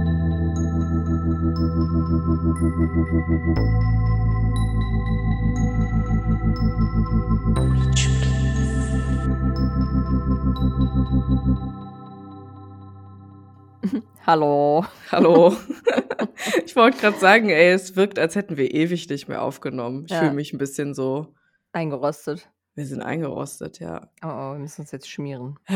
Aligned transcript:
Hallo. 14.25 14.85
Hallo. 15.11 15.55
Ich 16.65 16.75
wollte 16.75 16.99
gerade 16.99 17.17
sagen, 17.17 17.49
ey, 17.49 17.71
es 17.71 17.95
wirkt, 17.95 18.19
als 18.19 18.35
hätten 18.35 18.57
wir 18.57 18.71
ewig 18.73 19.09
nicht 19.09 19.27
mehr 19.27 19.41
aufgenommen. 19.41 20.05
Ich 20.05 20.11
Ja. 20.11 20.19
fühle 20.19 20.33
mich 20.33 20.53
ein 20.53 20.59
bisschen 20.59 20.93
so 20.93 21.33
Eingerostet. 21.71 22.49
Wir 22.77 22.85
sind 22.85 23.01
eingerostet, 23.01 23.79
ja. 23.79 24.07
Oh, 24.23 24.27
oh, 24.27 24.51
wir 24.53 24.59
müssen 24.59 24.81
uns 24.81 24.91
jetzt 24.91 25.09
schmieren. 25.09 25.57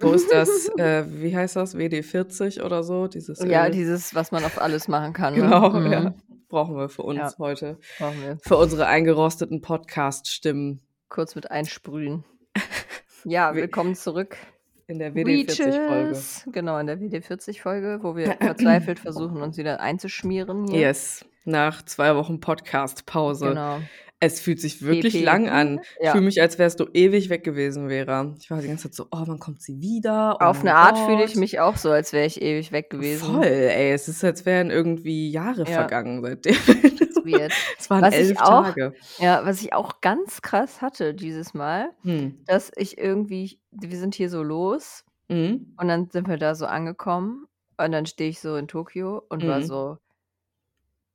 Wo 0.00 0.12
ist 0.12 0.32
das, 0.32 0.68
äh, 0.78 1.04
wie 1.08 1.36
heißt 1.36 1.56
das, 1.56 1.76
WD-40 1.76 2.62
oder 2.64 2.82
so? 2.82 3.06
Dieses 3.06 3.38
Ja, 3.40 3.66
Öl? 3.66 3.70
dieses, 3.72 4.14
was 4.14 4.32
man 4.32 4.42
auf 4.44 4.60
alles 4.60 4.88
machen 4.88 5.12
kann. 5.12 5.34
Ne? 5.34 5.42
Genau, 5.42 5.70
Mhm. 5.70 5.92
ja. 5.92 6.14
Brauchen 6.48 6.76
wir 6.76 6.88
für 6.88 7.02
uns 7.02 7.18
Ja. 7.18 7.32
heute. 7.38 7.78
Brauchen 7.98 8.22
wir. 8.22 8.38
Für 8.42 8.56
unsere 8.56 8.86
eingerosteten 8.86 9.60
Podcast-Stimmen 9.60 10.80
Kurz 11.08 11.34
mit 11.34 11.50
einsprühen. 11.50 12.24
Ja, 13.24 13.54
willkommen 13.54 13.94
zurück. 13.94 14.38
in 14.86 14.98
der 14.98 15.14
WD-40-Folge. 15.14 16.08
Reaches. 16.08 16.48
Genau, 16.50 16.78
in 16.78 16.86
der 16.86 16.98
WD40-Folge, 16.98 17.98
wo 18.02 18.16
wir 18.16 18.32
verzweifelt 18.40 18.98
versuchen, 18.98 19.42
uns 19.42 19.58
wieder 19.58 19.80
einzuschmieren. 19.80 20.66
Hier. 20.68 20.80
Yes. 20.80 21.24
Nach 21.44 21.84
zwei 21.84 22.16
Wochen 22.16 22.40
Podcast-Pause. 22.40 23.48
Genau. 23.50 23.80
Es 24.22 24.38
fühlt 24.40 24.60
sich 24.60 24.82
wirklich 24.82 25.14
PP. 25.14 25.24
lang 25.24 25.48
an. 25.48 25.80
Ich 25.98 26.04
Ja. 26.06 26.12
fühle 26.12 26.24
mich, 26.24 26.40
als 26.42 26.58
wärst 26.58 26.78
du 26.78 26.86
ewig 26.92 27.30
weg 27.30 27.42
gewesen, 27.42 27.88
Vera. 27.88 28.34
Ich 28.38 28.50
war 28.50 28.60
die 28.60 28.68
ganze 28.68 28.84
Zeit 28.84 28.94
so, 28.94 29.04
oh, 29.10 29.22
wann 29.26 29.38
kommt 29.38 29.62
sie 29.62 29.80
wieder? 29.80 30.36
Oh 30.40 30.44
Auf 30.44 30.60
eine 30.60 30.74
Art 30.74 30.98
fühle 30.98 31.24
ich 31.24 31.36
mich 31.36 31.58
auch 31.60 31.76
so, 31.78 31.90
als 31.90 32.12
wäre 32.12 32.26
ich 32.26 32.40
ewig 32.42 32.70
weg 32.70 32.90
gewesen. 32.90 33.34
Voll, 33.34 33.44
ey. 33.46 33.92
Es 33.92 34.08
ist, 34.08 34.22
als 34.22 34.44
wären 34.44 34.70
irgendwie 34.70 35.30
Jahre 35.30 35.60
Ja. 35.62 35.72
vergangen 35.72 36.22
seitdem. 36.22 36.54
Es 37.78 37.88
waren 37.90 38.02
Was 38.02 38.14
ich 38.14 38.20
elf 38.30 38.40
auch- 38.40 38.64
Tage. 38.64 38.92
Ja, 39.18 39.44
was 39.44 39.60
ich 39.62 39.72
auch 39.72 40.00
ganz 40.00 40.42
krass 40.42 40.80
hatte 40.82 41.14
dieses 41.14 41.54
Mal, 41.54 41.90
Hm. 42.02 42.38
dass 42.46 42.72
ich 42.76 42.98
irgendwie, 42.98 43.60
wir 43.70 43.96
sind 43.98 44.14
hier 44.14 44.28
so 44.30 44.42
los 44.42 45.04
Mhm. 45.28 45.74
und 45.78 45.88
dann 45.88 46.10
sind 46.10 46.26
wir 46.28 46.38
da 46.38 46.54
so 46.54 46.66
angekommen 46.66 47.46
und 47.78 47.92
dann 47.92 48.06
stehe 48.06 48.30
ich 48.30 48.40
so 48.40 48.56
in 48.56 48.66
Tokio 48.68 49.22
und 49.28 49.46
war 49.46 49.60
Mhm. 49.60 49.64
so, 49.64 49.98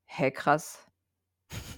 hä, 0.06 0.32
krass. 0.32 0.85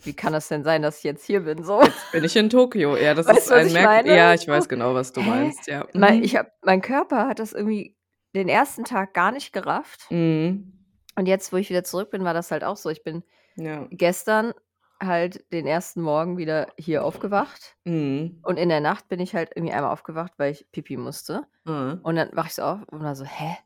Wie 0.03 0.13
kann 0.13 0.33
das 0.33 0.47
denn 0.47 0.63
sein, 0.63 0.81
dass 0.81 0.99
ich 0.99 1.03
jetzt 1.03 1.25
hier 1.25 1.41
bin? 1.41 1.63
So. 1.63 1.81
Bin 2.11 2.23
ich 2.23 2.35
in 2.35 2.49
Tokio? 2.49 2.95
Ja, 2.95 3.13
das 3.13 3.27
Weißt 3.27 3.39
ist 3.39 3.51
ein 3.51 3.67
ich 3.67 3.73
Merk? 3.73 4.05
Ja, 4.07 4.33
ich 4.33 4.47
weiß 4.47 4.69
genau, 4.69 4.93
was 4.93 5.11
du 5.11 5.21
Hä? 5.21 5.29
meinst, 5.29 5.67
ja. 5.67 5.85
Mein, 5.93 6.17
Mhm. 6.17 6.23
ich 6.23 6.35
hab, 6.37 6.47
mein 6.63 6.81
Körper 6.81 7.27
hat 7.27 7.39
das 7.39 7.51
irgendwie 7.53 7.95
den 8.35 8.47
ersten 8.47 8.85
Tag 8.85 9.13
gar 9.13 9.31
nicht 9.31 9.51
gerafft. 9.53 10.09
Mhm. 10.09 10.73
Und 11.15 11.25
jetzt, 11.27 11.51
wo 11.51 11.57
ich 11.57 11.69
wieder 11.69 11.83
zurück 11.83 12.11
bin, 12.11 12.23
war 12.23 12.33
das 12.33 12.51
halt 12.51 12.63
auch 12.63 12.77
so. 12.77 12.89
Ich 12.89 13.03
bin 13.03 13.23
Ja. 13.55 13.87
gestern 13.89 14.53
halt 15.01 15.51
den 15.51 15.67
ersten 15.67 16.01
Morgen 16.01 16.37
wieder 16.37 16.67
hier 16.77 17.03
aufgewacht. 17.03 17.75
Mhm. 17.83 18.39
Und 18.43 18.57
in 18.57 18.69
der 18.69 18.79
Nacht 18.81 19.09
bin 19.09 19.19
ich 19.19 19.35
halt 19.35 19.51
irgendwie 19.55 19.73
einmal 19.73 19.91
aufgewacht, 19.91 20.33
weil 20.37 20.51
ich 20.51 20.67
pipi 20.71 20.95
musste. 20.97 21.43
Mhm. 21.65 21.99
Und 22.03 22.15
dann 22.15 22.29
wach 22.33 22.47
ich 22.47 22.53
so 22.55 22.61
auf 22.63 22.79
und 22.87 23.03
war 23.03 23.15
so, 23.15 23.25
hä? 23.25 23.57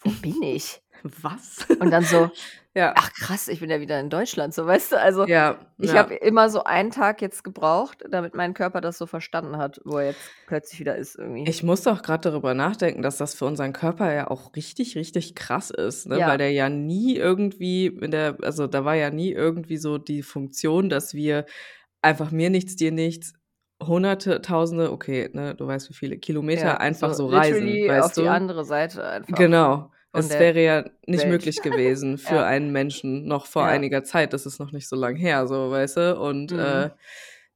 Wo 0.00 0.10
bin 0.10 0.42
ich? 0.42 0.80
Was? 1.22 1.66
Und 1.78 1.90
dann 1.90 2.02
so, 2.02 2.30
ja. 2.74 2.92
ach 2.96 3.12
krass, 3.12 3.48
ich 3.48 3.60
bin 3.60 3.70
ja 3.70 3.80
wieder 3.80 4.00
in 4.00 4.10
Deutschland, 4.10 4.52
so 4.54 4.66
weißt 4.66 4.92
du. 4.92 5.00
Also 5.00 5.26
ja. 5.26 5.58
ich 5.78 5.92
ja. 5.92 5.98
habe 5.98 6.14
immer 6.14 6.50
so 6.50 6.64
einen 6.64 6.90
Tag 6.90 7.22
jetzt 7.22 7.44
gebraucht, 7.44 8.04
damit 8.10 8.34
mein 8.34 8.54
Körper 8.54 8.80
das 8.80 8.98
so 8.98 9.06
verstanden 9.06 9.56
hat, 9.56 9.80
wo 9.84 9.98
er 9.98 10.06
jetzt 10.08 10.30
plötzlich 10.46 10.80
wieder 10.80 10.96
ist 10.96 11.16
irgendwie. 11.16 11.48
Ich 11.48 11.62
muss 11.62 11.86
auch 11.86 12.02
gerade 12.02 12.30
darüber 12.30 12.54
nachdenken, 12.54 13.02
dass 13.02 13.16
das 13.16 13.34
für 13.34 13.46
unseren 13.46 13.72
Körper 13.72 14.12
ja 14.12 14.28
auch 14.28 14.54
richtig, 14.56 14.96
richtig 14.96 15.34
krass 15.34 15.70
ist, 15.70 16.06
ne? 16.06 16.18
Ja. 16.18 16.28
weil 16.28 16.38
der 16.38 16.52
ja 16.52 16.68
nie 16.68 17.16
irgendwie 17.16 17.86
in 17.86 18.10
der, 18.10 18.38
also 18.42 18.66
da 18.66 18.84
war 18.84 18.94
ja 18.94 19.10
nie 19.10 19.32
irgendwie 19.32 19.76
so 19.76 19.98
die 19.98 20.22
Funktion, 20.22 20.88
dass 20.88 21.14
wir 21.14 21.46
einfach 22.02 22.30
mir 22.30 22.50
nichts, 22.50 22.76
dir 22.76 22.92
nichts, 22.92 23.34
hunderte, 23.82 24.42
tausende, 24.42 24.90
okay, 24.92 25.30
ne, 25.32 25.54
du 25.54 25.66
weißt 25.66 25.88
wie 25.90 25.94
viele 25.94 26.18
Kilometer 26.18 26.62
Ja, 26.66 26.76
einfach 26.78 27.14
so, 27.14 27.26
reisen, 27.26 27.66
literally 27.66 27.88
weißt 27.88 28.06
auf 28.06 28.12
du? 28.14 28.20
die 28.22 28.28
andere 28.28 28.64
Seite 28.64 29.04
einfach. 29.06 29.36
Genau. 29.36 29.90
Es 30.12 30.30
wäre 30.30 30.60
ja 30.62 30.84
nicht 31.06 31.20
Welt. 31.20 31.28
möglich 31.32 31.62
gewesen 31.62 32.18
für 32.18 32.36
Ja. 32.36 32.44
einen 32.46 32.72
Menschen 32.72 33.26
noch 33.28 33.46
vor 33.46 33.62
Ja. 33.62 33.68
einiger 33.68 34.02
Zeit. 34.04 34.32
Das 34.32 34.46
ist 34.46 34.58
noch 34.58 34.72
nicht 34.72 34.88
so 34.88 34.96
lang 34.96 35.16
her, 35.16 35.46
so, 35.46 35.70
weißt 35.70 35.96
du? 35.98 36.18
Und 36.18 36.50
Mhm. 36.52 36.58
äh, 36.58 36.90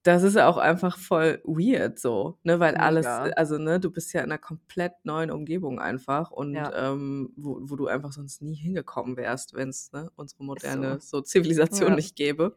das 0.04 0.24
ist 0.24 0.34
ja 0.34 0.48
auch 0.48 0.56
einfach 0.56 0.98
voll 0.98 1.40
weird 1.44 1.98
so, 1.98 2.38
ne? 2.42 2.58
Weil 2.58 2.74
alles, 2.76 3.06
Mega. 3.06 3.30
also 3.36 3.56
ne, 3.58 3.78
du 3.78 3.90
bist 3.90 4.12
ja 4.12 4.20
in 4.20 4.26
einer 4.32 4.38
komplett 4.38 4.92
neuen 5.04 5.30
Umgebung 5.30 5.78
einfach 5.80 6.30
und 6.32 6.54
Ja. 6.54 6.92
ähm, 6.92 7.32
wo, 7.36 7.58
wo 7.62 7.76
du 7.76 7.86
einfach 7.86 8.10
sonst 8.12 8.42
nie 8.42 8.54
hingekommen 8.56 9.16
wärst, 9.16 9.54
wenn 9.54 9.68
es 9.68 9.92
ne, 9.92 10.10
unsere 10.16 10.42
moderne 10.44 10.98
so. 11.00 11.18
so. 11.18 11.20
Zivilisation 11.22 11.90
Ja. 11.90 11.94
nicht 11.94 12.16
gäbe. 12.16 12.56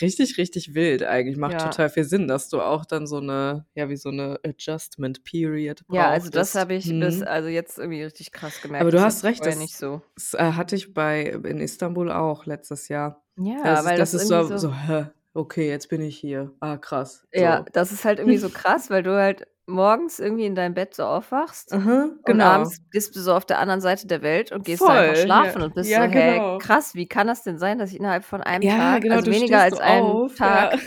Richtig, 0.00 0.36
richtig 0.38 0.74
wild 0.74 1.02
eigentlich. 1.04 1.36
Macht 1.36 1.52
Ja. 1.54 1.58
total 1.70 1.88
viel 1.88 2.04
Sinn, 2.04 2.28
dass 2.28 2.48
du 2.48 2.60
auch 2.60 2.84
dann 2.84 3.06
so 3.06 3.16
eine, 3.18 3.64
ja, 3.74 3.88
wie 3.88 3.96
so 3.96 4.10
eine 4.10 4.38
Adjustment 4.44 5.24
Period 5.24 5.82
Ja, 5.90 6.10
also 6.10 6.28
das 6.30 6.54
habe 6.54 6.74
ich 6.74 6.86
Mhm. 6.86 7.00
bis, 7.00 7.22
also 7.22 7.48
jetzt 7.48 7.78
irgendwie 7.78 8.02
richtig 8.02 8.30
krass 8.32 8.60
gemerkt. 8.60 8.82
Aber 8.82 8.90
du 8.90 8.98
Das 8.98 9.04
hast 9.06 9.24
recht, 9.24 9.44
das- 9.46 9.56
nicht 9.58 9.76
so. 9.76 10.02
Das 10.16 10.34
äh, 10.34 10.52
hatte 10.52 10.76
ich 10.76 10.92
bei 10.92 11.24
in 11.28 11.60
Istanbul 11.60 12.10
auch 12.10 12.46
letztes 12.46 12.88
Jahr. 12.88 13.22
Ja, 13.36 13.62
das, 13.64 13.84
weil 13.84 13.92
ist, 13.94 13.98
das, 14.00 14.12
das, 14.12 14.22
ist 14.22 14.28
so, 14.28 14.42
so, 14.48 14.56
so, 14.58 14.74
hä, 14.74 15.06
okay, 15.34 15.68
jetzt 15.68 15.88
bin 15.88 16.00
ich 16.00 16.16
hier. 16.16 16.52
Ah, 16.60 16.76
krass. 16.76 17.26
ja, 17.32 17.58
So. 17.58 17.64
das 17.72 17.92
ist 17.92 18.04
halt 18.04 18.18
irgendwie 18.18 18.38
so 18.38 18.48
krass, 18.50 18.90
weil 18.90 19.02
du 19.02 19.14
halt 19.14 19.46
morgens 19.66 20.18
irgendwie 20.20 20.44
in 20.44 20.54
deinem 20.54 20.74
Bett 20.74 20.94
so 20.94 21.04
aufwachst 21.04 21.72
Aha, 21.72 22.02
und 22.04 22.24
genau. 22.26 22.44
abends 22.44 22.80
bist 22.90 23.16
du 23.16 23.20
so 23.20 23.32
auf 23.34 23.46
der 23.46 23.58
anderen 23.58 23.80
Seite 23.80 24.06
der 24.06 24.20
Welt 24.20 24.52
und 24.52 24.64
gehst 24.66 24.82
da 24.82 24.88
einfach 24.88 25.14
Voll, 25.14 25.24
schlafen 25.24 25.58
ja. 25.60 25.64
und 25.64 25.74
bist 25.74 25.90
Ja, 25.90 26.04
so, 26.06 26.10
hey, 26.12 26.32
genau. 26.34 26.58
krass, 26.58 26.94
wie 26.94 27.06
kann 27.08 27.26
das 27.26 27.44
denn 27.44 27.58
sein, 27.58 27.78
dass 27.78 27.90
ich 27.90 27.98
innerhalb 27.98 28.24
von 28.24 28.42
einem 28.42 28.62
ja, 28.62 28.76
Tag, 28.76 29.02
genau, 29.02 29.14
also 29.16 29.30
weniger 29.30 29.60
als 29.62 29.76
so 29.78 29.82
einen 29.82 30.06
auf, 30.06 30.34
Tag, 30.34 30.74
Ja. 30.74 30.78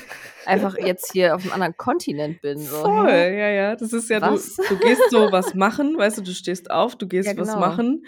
einfach 0.45 0.77
jetzt 0.79 1.11
hier 1.11 1.33
auf 1.35 1.41
einem 1.41 1.53
anderen 1.53 1.75
Kontinent 1.75 2.39
bin? 2.41 2.59
So, 2.59 2.83
Voll, 2.83 3.09
ja, 3.09 3.49
ja. 3.49 3.75
Das 3.75 3.93
ist 3.93 4.09
ja, 4.11 4.19
du, 4.19 4.35
du 4.35 4.77
gehst 4.77 5.09
so 5.09 5.31
was 5.31 5.55
machen, 5.55 5.97
weißt 5.97 6.19
du, 6.19 6.21
du 6.21 6.31
stehst 6.31 6.69
auf, 6.69 6.95
du 6.95 7.07
gehst 7.07 7.27
Ja, 7.29 7.35
was 7.35 7.47
genau. 7.47 7.59
machen 7.59 8.05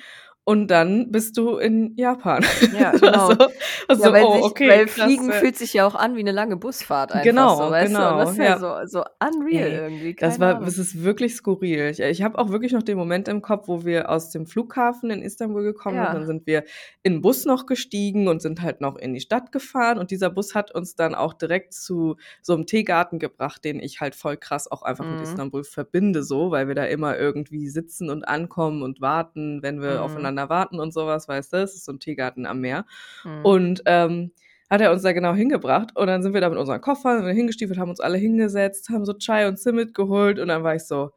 und 0.49 0.67
dann 0.71 1.11
bist 1.11 1.37
du 1.37 1.57
in 1.57 1.93
Japan. 1.95 2.43
Ja, 2.73 2.89
genau. 2.99 3.27
also, 3.27 3.47
also 3.87 4.03
Ja, 4.05 4.13
weil, 4.13 4.23
oh, 4.23 4.33
sich, 4.33 4.43
okay, 4.45 4.67
weil 4.69 4.85
krass, 4.87 5.03
Fliegen 5.05 5.29
ja. 5.29 5.35
fühlt 5.35 5.55
sich 5.57 5.73
ja 5.73 5.85
auch 5.85 5.93
an 5.93 6.15
wie 6.15 6.21
eine 6.21 6.31
lange 6.31 6.57
Busfahrt 6.57 7.11
einfach 7.11 7.23
Genau, 7.23 7.55
so, 7.55 7.69
weißt 7.71 7.93
du? 7.93 7.97
Und 7.99 8.17
das 8.17 8.29
ist 8.31 8.35
genau, 8.37 8.49
ja, 8.49 8.85
so, 8.87 8.99
so 8.99 9.03
unreal 9.23 9.69
Ey, 9.69 9.75
irgendwie. 9.77 10.15
Das 10.15 10.39
war, 10.39 10.55
Ahnung. 10.55 10.65
das 10.65 10.79
ist 10.79 11.03
wirklich 11.03 11.35
skurril. 11.35 11.89
Ich, 11.91 11.99
ich 11.99 12.23
habe 12.23 12.39
auch 12.39 12.49
wirklich 12.49 12.71
noch 12.71 12.81
den 12.81 12.97
Moment 12.97 13.27
im 13.27 13.43
Kopf, 13.43 13.67
wo 13.67 13.85
wir 13.85 14.09
aus 14.09 14.31
dem 14.31 14.47
Flughafen 14.47 15.11
in 15.11 15.21
Istanbul 15.21 15.61
gekommen 15.61 15.97
Ja. 15.97 16.05
sind. 16.07 16.15
Dann 16.15 16.25
sind 16.25 16.47
wir 16.47 16.63
in 17.03 17.13
den 17.13 17.21
Bus 17.21 17.45
noch 17.45 17.67
gestiegen 17.67 18.27
und 18.27 18.41
sind 18.41 18.63
halt 18.63 18.81
noch 18.81 18.97
in 18.97 19.13
die 19.13 19.19
Stadt 19.21 19.51
gefahren. 19.51 19.99
Und 19.99 20.09
dieser 20.09 20.31
Bus 20.31 20.55
hat 20.55 20.71
uns 20.73 20.95
dann 20.95 21.13
auch 21.13 21.33
direkt 21.35 21.75
zu 21.75 22.15
so 22.41 22.53
einem 22.55 22.65
Teegarten 22.65 23.19
gebracht, 23.19 23.63
den 23.63 23.79
ich 23.79 24.01
halt 24.01 24.15
voll 24.15 24.35
krass 24.37 24.69
auch 24.71 24.81
einfach 24.81 25.05
mit 25.05 25.19
Mhm. 25.19 25.23
Istanbul 25.25 25.63
verbinde, 25.63 26.23
so, 26.23 26.49
weil 26.49 26.67
wir 26.67 26.73
da 26.75 26.85
immer 26.85 27.17
irgendwie 27.19 27.69
sitzen 27.69 28.09
und 28.09 28.27
ankommen 28.27 28.81
und 28.81 28.99
warten, 28.99 29.61
wenn 29.61 29.79
wir 29.81 29.95
Mhm. 29.97 29.99
aufeinander 29.99 30.38
warten 30.47 30.79
und 30.79 30.93
sowas, 30.93 31.27
weißt 31.27 31.51
du? 31.51 31.57
Es 31.57 31.75
ist 31.75 31.83
so 31.85 31.91
ein 31.91 31.99
Teegarten 31.99 32.45
am 32.45 32.61
Meer. 32.61 32.85
Hm. 33.23 33.43
Und 33.43 33.81
ähm, 33.85 34.31
hat 34.69 34.79
er 34.81 34.91
uns 34.91 35.01
da 35.01 35.11
genau 35.11 35.33
hingebracht 35.33 35.95
und 35.95 36.05
dann 36.07 36.21
sind 36.21 36.33
wir 36.35 36.41
da 36.41 36.49
mit 36.49 36.59
unseren 36.59 36.79
Koffern 36.79 37.25
hingestiefelt, 37.27 37.79
haben 37.79 37.89
uns 37.89 37.99
alle 37.99 38.19
hingesetzt, 38.19 38.89
haben 38.89 39.03
so 39.03 39.13
Chai 39.13 39.47
und 39.47 39.57
Zimit 39.57 39.95
geholt 39.95 40.37
und 40.39 40.47
dann 40.47 40.63
war 40.63 40.75
ich 40.75 40.83
so, 40.85 41.09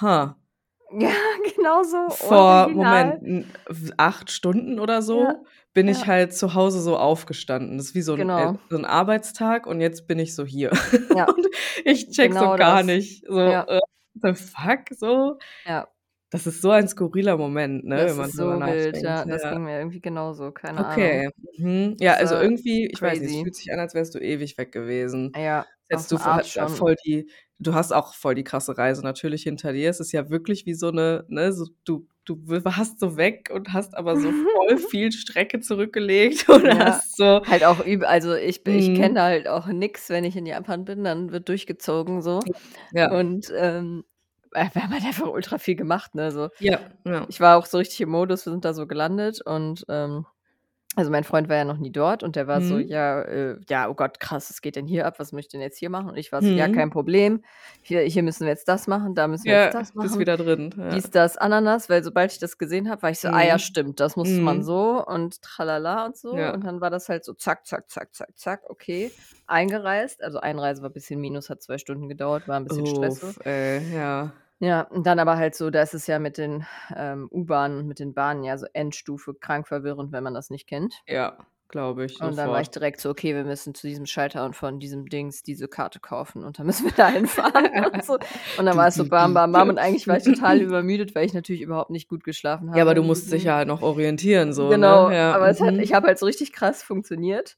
ha, 0.00 0.36
Ja, 0.98 1.10
genau 1.56 1.82
so. 1.84 2.08
vor, 2.10 2.36
original. 2.64 3.18
Moment, 3.20 3.46
acht 3.96 4.30
Stunden 4.30 4.80
oder 4.80 5.02
so 5.02 5.20
Ja, 5.22 5.34
bin 5.72 5.86
ich 5.86 6.00
ja. 6.00 6.06
halt 6.08 6.34
zu 6.34 6.54
Hause 6.54 6.80
so 6.80 6.96
aufgestanden. 6.96 7.78
Das 7.78 7.86
ist 7.88 7.94
wie 7.94 8.02
so 8.02 8.14
ein, 8.14 8.18
Genau. 8.18 8.54
äh, 8.54 8.58
so 8.70 8.76
ein 8.76 8.84
Arbeitstag 8.84 9.66
und 9.68 9.80
jetzt 9.80 10.08
bin 10.08 10.18
ich 10.18 10.34
so 10.34 10.44
hier. 10.44 10.70
Ja. 11.14 11.26
und 11.28 11.46
ich 11.84 12.10
check 12.10 12.30
Genau 12.32 12.52
so 12.52 12.56
gar 12.58 12.78
das. 12.78 12.86
nicht. 12.86 13.24
So, 13.26 13.38
Ja. 13.40 13.64
äh, 13.68 13.80
the 14.20 14.34
fuck, 14.34 14.80
so. 14.96 15.38
Ja, 15.64 15.86
Das 16.30 16.46
ist 16.46 16.62
so 16.62 16.70
ein 16.70 16.86
skurriler 16.88 17.36
Moment, 17.36 17.84
ne, 17.84 17.96
das 17.96 18.10
wenn 18.12 18.16
man 18.18 18.26
ist 18.30 18.36
so 18.36 18.44
wild. 18.44 18.58
nachdenkt. 18.60 19.02
Ja, 19.02 19.24
das 19.24 19.42
ja. 19.42 19.50
ging 19.52 19.64
mir 19.64 19.78
irgendwie 19.78 20.00
genauso. 20.00 20.52
Keine 20.52 20.78
Ahnung. 20.84 21.02
Okay. 21.02 21.28
Mhm. 21.58 21.96
Ja, 22.00 22.14
also 22.14 22.36
irgendwie, 22.36 22.86
ich 22.86 23.02
weiß 23.02 23.20
nicht, 23.20 23.34
es 23.34 23.42
fühlt 23.42 23.54
sich 23.56 23.72
an, 23.72 23.80
als 23.80 23.94
wärst 23.94 24.14
du 24.14 24.18
ewig 24.20 24.56
weg 24.58 24.72
gewesen. 24.72 25.32
Ja, 25.36 25.66
Jetzt 25.88 26.12
auf 26.12 26.20
du 26.20 26.24
hast 26.24 26.50
schon. 26.52 26.68
voll 26.76 26.94
die, 27.04 27.28
du 27.58 27.74
hast 27.74 27.92
auch 27.92 28.14
voll 28.14 28.36
die 28.36 28.44
krasse 28.44 28.78
Reise 28.78 29.02
natürlich 29.02 29.42
hinter 29.42 29.72
dir. 29.72 29.90
Es 29.90 29.98
ist 29.98 30.12
ja 30.12 30.30
wirklich 30.30 30.64
wie 30.66 30.74
so 30.74 30.88
eine, 30.88 31.24
ne, 31.28 31.52
so, 31.52 31.66
du, 31.84 32.06
du 32.24 32.36
warst 32.46 33.00
so 33.00 33.16
weg 33.16 33.50
und 33.52 33.72
hast 33.72 33.96
aber 33.96 34.16
so 34.16 34.30
voll 34.30 34.78
viel 34.90 35.10
Strecke 35.10 35.58
zurückgelegt 35.60 36.48
und 36.48 36.64
Ja. 36.64 36.78
hast 36.86 37.16
so, 37.16 37.42
Halt 37.44 37.64
auch 37.64 37.84
üb 37.84 38.04
also 38.04 38.34
ich, 38.34 38.64
ich 38.68 38.90
Mhm. 38.90 38.94
kenne 38.94 39.20
halt 39.22 39.48
auch 39.48 39.66
nix, 39.66 40.08
wenn 40.10 40.22
ich 40.24 40.36
in 40.36 40.46
Japan 40.46 40.84
bin, 40.84 41.02
dann 41.02 41.32
wird 41.32 41.48
durchgezogen 41.48 42.22
so. 42.22 42.40
ja, 42.92 43.10
Und 43.10 43.52
ähm, 43.56 44.04
äh, 44.04 44.10
wir 44.52 44.82
haben 44.82 44.92
halt 44.92 45.04
einfach 45.04 45.26
ultra 45.26 45.58
viel 45.58 45.76
gemacht, 45.76 46.14
ne? 46.14 46.30
So, 46.32 46.48
ja, 46.58 46.80
ja. 47.04 47.26
ich 47.28 47.40
war 47.40 47.56
auch 47.56 47.66
so 47.66 47.78
richtig 47.78 48.00
im 48.00 48.10
Modus, 48.10 48.46
wir 48.46 48.52
sind 48.52 48.64
da 48.64 48.74
so 48.74 48.86
gelandet 48.86 49.40
und 49.44 49.84
ähm, 49.88 50.26
Also, 50.96 51.10
mein 51.12 51.22
Freund 51.22 51.48
war 51.48 51.56
ja 51.56 51.64
noch 51.64 51.76
nie 51.78 51.92
dort 51.92 52.22
und 52.24 52.34
der 52.34 52.48
war 52.48 52.62
so: 52.62 52.78
Mhm. 52.78 52.80
„Ja, 52.80 53.22
äh 53.22 53.56
ja, 53.68 53.88
oh 53.88 53.94
Gott, 53.94 54.18
krass, 54.18 54.50
was 54.50 54.60
geht 54.60 54.74
denn 54.74 54.86
hier 54.86 55.06
ab? 55.06 55.20
Was 55.20 55.30
muss 55.32 55.42
ich 55.42 55.48
denn 55.48 55.60
jetzt 55.60 55.78
hier 55.78 55.88
machen?“ 55.88 56.08
Und 56.10 56.16
ich 56.16 56.32
war 56.32 56.42
so: 56.42 56.50
„Ja, 56.52 56.66
Mhm. 56.66 56.66
kein 56.68 56.90
Problem. 56.90 57.44
Hier 57.80 58.00
hier 58.02 58.22
müssen 58.24 58.40
wir 58.44 58.48
jetzt 58.48 58.66
das 58.66 58.88
machen, 58.88 59.14
da 59.14 59.28
müssen 59.28 59.46
wir 59.46 59.52
jetzt 59.54 59.72
Ja, 59.72 59.72
das 59.72 59.94
bist 59.98 60.18
machen, 60.18 60.18
wieder 60.18 60.36
drin, 60.36 60.74
ja. 60.76 61.02
dies, 61.02 61.10
das, 61.10 61.36
Ananas.“ 61.38 61.88
Weil 61.90 62.04
sobald 62.04 62.32
ich 62.32 62.38
das 62.40 62.58
gesehen 62.58 62.90
habe, 62.90 63.02
war 63.02 63.10
ich 63.10 63.20
so: 63.20 63.28
„Ah 63.30 63.42
ja, 63.44 63.58
Mhm. 63.58 63.60
stimmt, 63.60 64.00
das 64.00 64.16
muss 64.16 64.40
man 64.40 64.62
Mhm. 64.62 64.64
so 64.64 65.04
und 65.06 65.42
tralala 65.42 66.06
und 66.06 66.16
so.“ 66.16 66.32
Ja. 66.32 66.52
Und 66.52 66.64
dann 66.64 66.80
war 66.80 66.90
das 66.90 67.08
halt 67.08 67.24
so 67.24 67.34
zack, 67.34 67.66
zack, 67.66 67.90
zack, 67.90 68.14
zack, 68.14 68.30
zack, 68.36 68.62
okay, 68.70 69.14
eingereist. 69.46 70.22
Also, 70.24 70.40
Einreise 70.40 70.82
war 70.82 70.90
bisschen 70.90 71.20
Minus, 71.20 71.50
hat 71.50 71.62
2 71.62 71.78
Stunden 71.78 72.08
gedauert, 72.08 72.48
war 72.48 72.56
'n 72.58 72.64
bisschen 72.64 72.86
Stress. 72.86 73.20
Uff, 73.20 73.38
ey, 73.44 73.90
ja. 73.92 74.32
Ja, 74.60 74.82
und 74.82 75.06
dann 75.06 75.18
aber 75.18 75.36
halt 75.38 75.54
so, 75.54 75.70
da 75.70 75.82
ist 75.82 75.94
es 75.94 76.06
ja 76.06 76.18
mit 76.18 76.36
den, 76.38 76.66
ähm, 76.94 77.28
U-Bahnen 77.32 77.86
mit 77.86 77.98
den 77.98 78.12
Bahnen 78.14 78.44
ja 78.44 78.58
so 78.58 78.66
Endstufe 78.74 79.34
krank 79.34 79.66
verwirrend, 79.66 80.12
wenn 80.12 80.22
man 80.22 80.34
das 80.34 80.50
nicht 80.50 80.66
kennt. 80.68 81.02
Ja, 81.06 81.46
glaube 81.70 82.04
ich 82.04 82.18
Und 82.20 82.36
dann 82.36 82.50
war 82.50 82.60
ich 82.60 82.68
sofort. 82.68 82.70
direkt 82.70 83.00
so: 83.00 83.10
„Okay, 83.10 83.34
wir 83.34 83.44
müssen 83.44 83.74
zu 83.74 83.86
diesem 83.86 84.04
Schalter 84.06 84.44
und 84.44 84.54
von 84.56 84.78
diesem 84.78 85.06
Dings 85.06 85.42
diese 85.42 85.68
Karte 85.68 86.00
kaufen 86.00 86.44
und 86.44 86.58
dann 86.58 86.66
müssen 86.66 86.84
wir 86.86 86.92
da 86.92 87.08
hinfahren 87.08 87.70
und 87.94 88.04
so.“ 88.04 88.18
Und 88.56 88.66
dann 88.66 88.76
war 88.76 88.88
es 88.88 88.96
so 88.96 89.06
bam, 89.08 89.32
bam, 89.34 89.52
bam 89.52 89.68
und 89.70 89.78
eigentlich 89.78 90.06
war 90.08 90.16
ich 90.16 90.24
total 90.24 90.60
übermüdet, 90.60 91.14
weil 91.14 91.24
ich 91.26 91.32
natürlich 91.34 91.62
überhaupt 91.62 91.90
nicht 91.90 92.08
gut 92.08 92.24
geschlafen 92.24 92.72
Ja, 92.72 92.82
aber 92.82 92.94
habe 92.94 92.94
du 92.94 93.02
musst 93.02 93.32
dich 93.32 93.44
ja 93.44 93.56
halt 93.56 93.68
noch 93.68 93.82
orientieren 93.82 94.52
so, 94.52 94.76
ne? 94.76 95.04
Genau, 95.08 95.10
Ja, 95.12 95.34
aber 95.34 95.48
es 95.48 95.60
hat 95.60 95.78
ich 95.78 95.92
mhm. 95.92 95.94
habe 95.94 96.06
halt 96.08 96.18
so 96.18 96.26
richtig 96.26 96.52
krass 96.52 96.82
funktioniert 96.82 97.56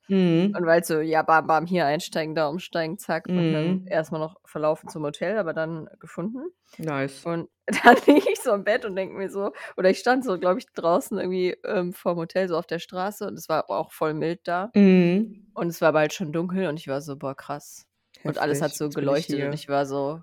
und 0.52 0.66
Mhm. 0.66 0.66
weil's 0.66 0.88
so, 0.88 1.00
ja, 1.00 1.22
bam, 1.22 1.46
bam, 1.46 1.66
hier 1.66 1.86
einsteigen, 1.86 2.34
da 2.34 2.48
umsteigen, 2.48 2.98
zack 2.98 3.30
und 3.34 3.52
dann 3.52 3.80
Mhm. 3.80 3.86
erst 3.86 4.12
mal 4.12 4.18
noch 4.18 4.36
verlaufen 4.44 4.88
zum 4.88 5.02
Hotel, 5.04 5.38
aber 5.38 5.52
dann 5.54 5.88
gefunden. 6.00 6.40
Nice. 6.78 7.26
Und 7.26 7.48
dann 7.84 7.96
liege 8.06 8.30
ich 8.32 8.40
so 8.40 8.52
im 8.54 8.64
Bett 8.64 8.84
und 8.84 8.96
denke 8.96 9.14
mir 9.16 9.30
so 9.30 9.52
oder 9.76 9.90
ich 9.90 9.98
stand 10.00 10.24
so, 10.24 10.38
glaube 10.38 10.58
ich, 10.60 10.66
draußen 10.74 11.18
irgendwie, 11.18 11.52
ähm, 11.64 11.92
vorm 11.92 12.18
Hotel 12.18 12.48
so 12.48 12.56
auf 12.58 12.66
der 12.66 12.78
Straße 12.80 13.26
und 13.26 13.38
es 13.38 13.48
war 13.48 13.70
auch 13.70 13.92
voll 13.92 14.14
mild 14.14 14.40
da. 14.48 14.72
Mhm. 14.74 15.52
Und 15.54 15.68
es 15.68 15.80
war 15.82 15.92
bald 15.92 16.12
schon 16.14 16.32
dunkel 16.32 16.68
und 16.68 16.78
ich 16.78 16.88
war 16.88 17.00
so: 17.02 17.16
„Boah, 17.16 17.36
krass.“ 17.36 17.86
Und 18.24 18.38
alles 18.38 18.62
hat 18.62 18.74
Heftig, 18.74 18.78
so 18.78 18.92
bin 18.92 19.10
ich 19.10 19.26
geleuchtet 19.26 19.42
und 19.42 19.52
ich 19.52 19.68
war 19.68 19.86
so: 19.86 20.22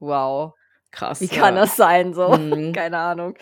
„Wow, 0.00 0.54
wie 1.18 1.28
Krass, 1.30 1.30
kann 1.30 1.54
ja. 1.54 1.56
das 1.56 1.76
sein?“ 1.76 2.14
So, 2.14 2.36
Mhm. 2.36 2.74
keine 2.74 2.98
Ahnung. 2.98 3.36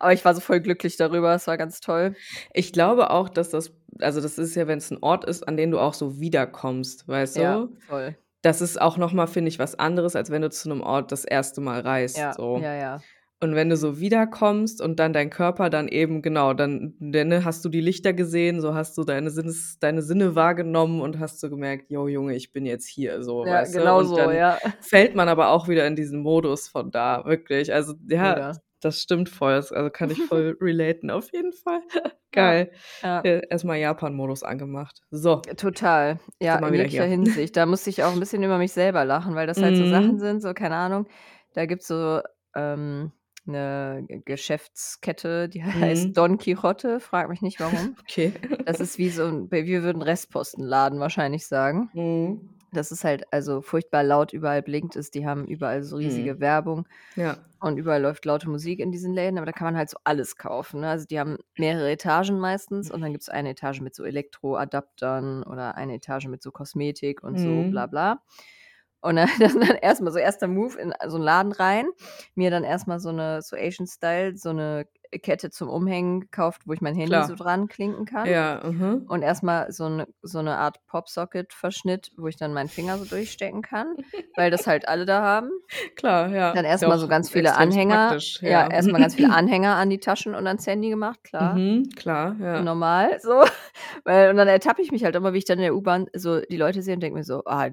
Aber 0.00 0.12
ich 0.14 0.24
war 0.24 0.34
so 0.34 0.40
voll 0.42 0.60
glücklich 0.60 0.96
darüber, 0.98 1.34
es 1.34 1.46
war 1.48 1.58
ganz 1.58 1.80
toll. 1.80 2.16
Ich 2.54 2.72
glaube 2.72 3.10
auch, 3.10 3.28
dass 3.28 3.50
das 3.50 3.72
also, 4.00 4.20
das 4.20 4.36
ist 4.38 4.54
ja, 4.56 4.66
wenn's 4.68 4.90
'n 4.90 4.98
Ort 5.02 5.24
ist, 5.24 5.48
an 5.48 5.56
den 5.56 5.70
du 5.70 5.78
auch 5.80 5.94
so 5.94 6.20
wiederkommst, 6.20 7.08
weißt 7.08 7.36
Ja, 7.36 7.38
du? 7.38 7.76
voll. 7.86 8.16
Das 8.44 8.60
ist 8.60 8.80
auch 8.80 8.96
noch 8.98 9.12
mal, 9.12 9.26
finde 9.26 9.48
ich, 9.48 9.58
was 9.58 9.78
anderes, 9.78 10.14
als 10.16 10.30
wenn 10.30 10.42
du 10.42 10.50
zu 10.50 10.68
'nem 10.68 10.80
Ort 10.82 11.10
das 11.12 11.24
1. 11.24 11.60
Mal 11.60 11.80
reist, 11.80 12.32
Ja, 12.32 12.34
so. 12.34 12.62
ja, 12.62 12.72
ja. 12.74 13.06
Und 13.42 13.54
wenn 13.56 13.70
du 13.70 13.76
so 13.76 14.00
wiederkommst 14.00 14.80
und 14.82 14.98
dann 15.00 15.12
dein 15.12 15.30
Körper 15.30 15.70
dann 15.70 15.88
eben 15.88 16.22
genau, 16.22 16.54
dann 16.54 16.94
dann, 17.00 17.28
ne, 17.28 17.44
hast 17.44 17.64
du 17.64 17.68
die 17.70 17.80
Lichter 17.82 18.12
gesehen, 18.14 18.60
so 18.62 18.74
hast 18.74 18.98
du 18.98 19.04
deine 19.04 19.30
Sinnes 19.30 19.78
deine 19.80 20.02
Sinne 20.02 20.34
wahrgenommen 20.36 21.00
und 21.02 21.18
hast 21.20 21.40
so 21.40 21.50
gemerkt: 21.50 21.90
„Jo, 21.90 22.08
Junge, 22.08 22.36
ich 22.36 22.52
bin 22.52 22.66
jetzt 22.66 22.88
hier“, 22.88 23.22
so, 23.24 23.44
Ja, 23.44 23.50
weißt 23.50 23.78
du? 23.78 23.82
genau 23.82 24.02
Und 24.02 24.10
so, 24.10 24.18
dann 24.18 24.30
ja. 24.30 24.58
fällt 24.80 25.14
man 25.16 25.28
aber 25.28 25.50
auch 25.50 25.68
wieder 25.68 25.86
in 25.86 25.96
diesen 25.96 26.20
Modus 26.22 26.68
von 26.68 26.90
da, 26.92 27.24
wirklich. 27.26 27.72
Also, 27.74 27.94
ja, 28.08 28.44
Mega. 28.44 28.60
Das 28.80 29.02
stimmt 29.02 29.28
voll. 29.28 29.52
Also, 29.54 29.90
kann 29.90 30.10
ich 30.10 30.24
voll 30.24 30.56
relaten 30.60 31.10
auf 31.10 31.32
jeden 31.32 31.52
Fall. 31.52 31.82
Ja, 32.34 32.54
Geil. 32.56 32.72
ja. 33.02 33.24
Äh, 33.24 33.42
erst 33.50 33.64
mal 33.64 33.76
Japan-Modus 33.78 34.42
angemacht. 34.42 35.00
So. 35.10 35.56
Total. 35.56 36.18
Ja, 36.40 36.58
in 36.58 36.74
jeglicher. 36.74 37.04
Hinsicht. 37.04 37.56
Da 37.56 37.66
musste 37.66 37.90
ich 37.90 38.02
auch 38.02 38.12
'n 38.12 38.18
bisschen 38.20 38.42
über 38.42 38.58
mich 38.58 38.72
selber 38.72 39.04
lachen, 39.04 39.34
weil 39.34 39.46
das 39.46 39.62
halt 39.62 39.76
so 39.76 39.86
Sachen 39.86 40.18
Mhm. 40.18 40.18
sind, 40.18 40.40
so, 40.40 40.54
keine 40.54 40.76
Ahnung, 40.76 41.06
da 41.52 41.66
gibt's 41.66 41.86
so, 41.86 42.20
ähm, 42.54 43.12
'ne 43.44 44.04
G 44.08 44.22
Geschäftskette, 44.24 45.48
die 45.48 45.62
heißt 45.64 46.16
Mhm. 46.16 46.16
Don 46.16 46.38
Quijote, 46.38 47.00
frage 47.00 47.28
mich 47.28 47.42
nicht 47.42 47.60
warum. 47.60 47.96
Okay. 48.00 48.32
Das 48.64 48.80
ist 48.80 48.98
wie 48.98 49.10
so 49.10 49.24
'n 49.26 49.50
wir 49.50 49.82
würden 49.84 50.02
Restpostenladen 50.02 51.00
wahrscheinlich 51.00 51.46
sagen. 51.46 51.90
Mhm. 51.94 52.55
Das 52.76 52.92
ist 52.92 53.04
halt 53.04 53.32
also 53.32 53.62
furchtbar 53.62 54.02
laut, 54.04 54.32
überall 54.32 54.62
blinkt 54.62 54.96
es, 54.96 55.10
die 55.10 55.26
haben 55.26 55.46
überall 55.46 55.82
so 55.82 55.96
riesige 55.96 56.38
Mhm. 56.38 56.40
Werbung 56.40 56.86
Ja. 57.16 57.46
und 57.60 57.78
überall 57.78 58.02
läuft 58.02 58.24
laute 58.26 58.50
Musik 58.50 58.80
in 58.80 58.92
diesen 58.92 59.14
Läden, 59.14 59.38
aber 59.38 59.46
da 59.46 59.52
kann 59.52 59.66
man 59.66 59.76
halt 59.78 59.90
so 59.90 59.98
alles 60.04 60.36
kaufen, 60.36 60.80
ne? 60.82 60.90
Also, 60.90 61.06
die 61.06 61.20
haben 61.20 61.38
mehrere 61.58 61.90
Etagen 61.92 62.38
meistens 62.40 62.90
und 62.90 63.00
dann 63.02 63.12
gibt's 63.12 63.28
eine 63.30 63.50
Etage 63.50 63.80
mit 63.82 63.94
so 63.96 64.04
Elektroadaptern 64.04 65.42
oder 65.44 65.76
eine 65.76 65.94
Etage 65.96 66.28
mit 66.28 66.42
so 66.42 66.52
Kosmetik 66.52 67.22
und 67.24 67.40
so 67.40 67.64
bla 67.64 67.86
Mhm. 67.86 67.88
bla. 67.88 68.20
Und 69.02 69.16
dann 69.16 69.28
dann 69.40 69.60
dann 69.60 69.76
erst 69.82 70.02
mal 70.02 70.12
so 70.12 70.18
1. 70.18 70.48
Move 70.48 70.78
in 70.80 70.92
so 71.08 71.16
'n 71.18 71.22
Laden 71.22 71.52
rein, 71.52 71.86
mir 72.36 72.50
dann 72.50 72.64
erst 72.64 72.88
mal 72.88 73.00
so 73.00 73.12
'ne 73.12 73.42
so 73.42 73.56
Asian 73.56 73.86
Style 73.88 74.36
so 74.38 74.52
'ne 74.54 74.86
Kette 75.22 75.50
zum 75.50 75.68
Umhängen 75.68 76.20
gekauft, 76.20 76.62
wo 76.66 76.72
ich 76.72 76.80
mein 76.80 76.94
Handy 76.94 77.22
so 77.22 77.34
Klar. 77.34 77.36
dran 77.36 77.68
klinken 77.68 78.04
kann 78.06 78.32
Ja, 78.32 78.62
mhm. 78.64 79.08
und 79.08 79.22
erst 79.22 79.42
mal 79.44 79.72
so 79.72 79.88
'ne 79.88 80.08
so 80.22 80.42
'ne 80.42 80.56
Art 80.58 80.84
Popsocket-Verschnitt, 80.86 82.12
wo 82.18 82.28
ich 82.28 82.36
dann 82.36 82.54
meinen 82.54 82.70
Finger 82.70 82.98
so 82.98 83.06
durchstecken 83.06 83.62
kann, 83.62 83.96
weil 84.36 84.50
das 84.50 84.66
halt 84.66 84.88
alle 84.88 85.06
da 85.06 85.22
haben. 85.22 85.50
Klar, 85.96 86.28
ja. 86.34 86.54
Dann 86.54 86.64
Ist 86.74 86.80
erst 86.80 86.82
ja 86.82 86.88
mal 86.88 86.98
auch 86.98 86.98
so 86.98 87.08
ganz 87.08 87.30
viele 87.30 87.54
Anhänger 87.54 88.18
ja, 88.40 88.64
ja. 88.68 88.68
erst 88.70 88.90
mal 88.92 88.98
ganz 89.00 89.14
viele 89.14 89.30
Anhänger 89.30 89.74
an 89.76 89.90
die 89.90 89.98
Taschen 89.98 90.34
und 90.34 90.46
ans 90.46 90.66
Handy 90.66 90.90
gemacht, 90.90 91.24
klar. 91.24 91.62
Mhm, 91.62 91.88
klar, 91.96 92.36
ja. 92.40 92.64
Normal 92.64 93.20
so, 93.20 93.44
weil 94.04 94.30
und 94.30 94.36
dann 94.36 94.48
ertappe 94.48 94.82
ich 94.82 94.92
mich 94.92 95.04
halt 95.04 95.16
immer, 95.16 95.32
wie 95.34 95.38
ich 95.38 95.44
dann 95.46 95.58
in 95.58 95.64
der 95.64 95.74
U-Bahn 95.76 96.08
so 96.14 96.40
die 96.42 96.56
Leute 96.56 96.82
sehe 96.82 96.94
und 96.94 97.00
denke 97.02 97.18
mir 97.18 97.24
so: 97.24 97.42
„Ah, 97.46 97.70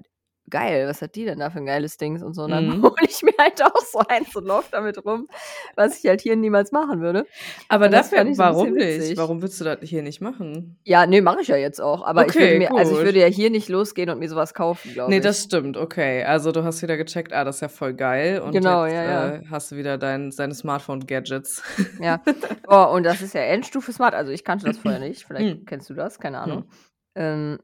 geil, 0.50 0.88
was 0.88 1.02
hat 1.02 1.16
die 1.16 1.26
denn 1.26 1.40
da 1.40 1.50
für 1.50 1.60
'n 1.60 1.66
geiles 1.66 1.98
Dings?“ 1.98 2.24
Und 2.24 2.34
so. 2.34 2.44
Und 2.44 2.52
dann 2.52 2.70
Mhm. 2.82 2.84
hole 2.84 3.08
ich 3.08 3.22
mir 3.24 3.34
halt 3.40 3.62
auch 3.64 3.82
so 3.92 4.00
eins 4.00 4.36
und 4.36 4.46
laufe 4.46 4.70
damit 4.72 5.04
rum, 5.06 5.28
was 5.76 5.98
ich 6.04 6.08
halt 6.10 6.22
hier 6.22 6.36
niemals 6.36 6.72
machen 6.72 7.02
würde. 7.02 7.28
Aber 7.68 7.90
Und 7.90 7.90
dafür 7.90 8.34
so 8.34 8.34
warum 8.38 8.76
nicht? 8.78 9.18
Warum 9.18 9.42
würdest 9.42 9.60
du 9.62 9.66
das 9.66 9.80
hier 9.84 10.02
nicht 10.04 10.22
machen? 10.22 10.80
Ja, 10.86 11.06
ne, 11.06 11.22
mache 11.22 11.42
ich 11.42 11.48
ja 11.48 11.56
jetzt 11.56 11.80
auch, 11.80 12.04
aber 12.06 12.28
ich 12.28 12.40
würde 12.40 12.54
Okay, 12.54 12.58
mir 12.58 12.76
also, 12.78 12.92
ich 12.92 13.04
würde 13.04 13.20
ja 13.20 13.28
hier 13.28 13.50
nicht 13.50 13.70
losgehen 13.70 14.10
und 14.10 14.20
mir 14.20 14.28
so 14.30 14.36
was 14.36 14.54
kaufen, 14.54 14.94
glaube 14.94 15.22
ich. 15.24 15.30
das 15.30 15.44
stimmt, 15.44 15.78
okay. 15.78 16.24
Also, 16.24 16.52
du 16.52 16.64
hast 16.64 16.82
wieder 16.82 16.98
gecheckt: 16.98 17.34
„Ah, 17.34 17.44
das 17.44 17.58
ist 17.58 17.62
ja 17.62 17.68
voll 17.70 17.94
geil“ 17.94 18.40
und 18.42 18.64
Genau, 18.64 18.86
jetzt, 18.86 18.86
ja, 18.86 19.04
ja. 19.04 19.34
äh, 19.36 19.42
hast 19.50 19.72
du 19.72 19.76
wieder 19.78 19.98
dein 19.98 20.32
deine 20.32 20.54
Smartphone-Gadgets. 20.56 21.64
Ja. 21.98 22.24
Oh, 22.68 22.86
und 22.96 23.04
das 23.04 23.22
ist 23.22 23.34
ja 23.34 23.42
Endstufe 23.42 23.92
smart. 23.94 24.16
Also, 24.16 24.32
ich 24.32 24.44
kannte 24.44 24.66
das 24.66 24.78
vorher 24.78 25.00
nicht, 25.00 25.24
vielleicht 25.28 25.50
Mhm. 25.50 25.66
kennst 25.66 25.90
du 25.90 25.94
das, 25.94 26.20
keine 26.20 26.40
Ahnung. 26.40 26.64
Mhm. 26.64 26.70
Ähm, 27.16 27.60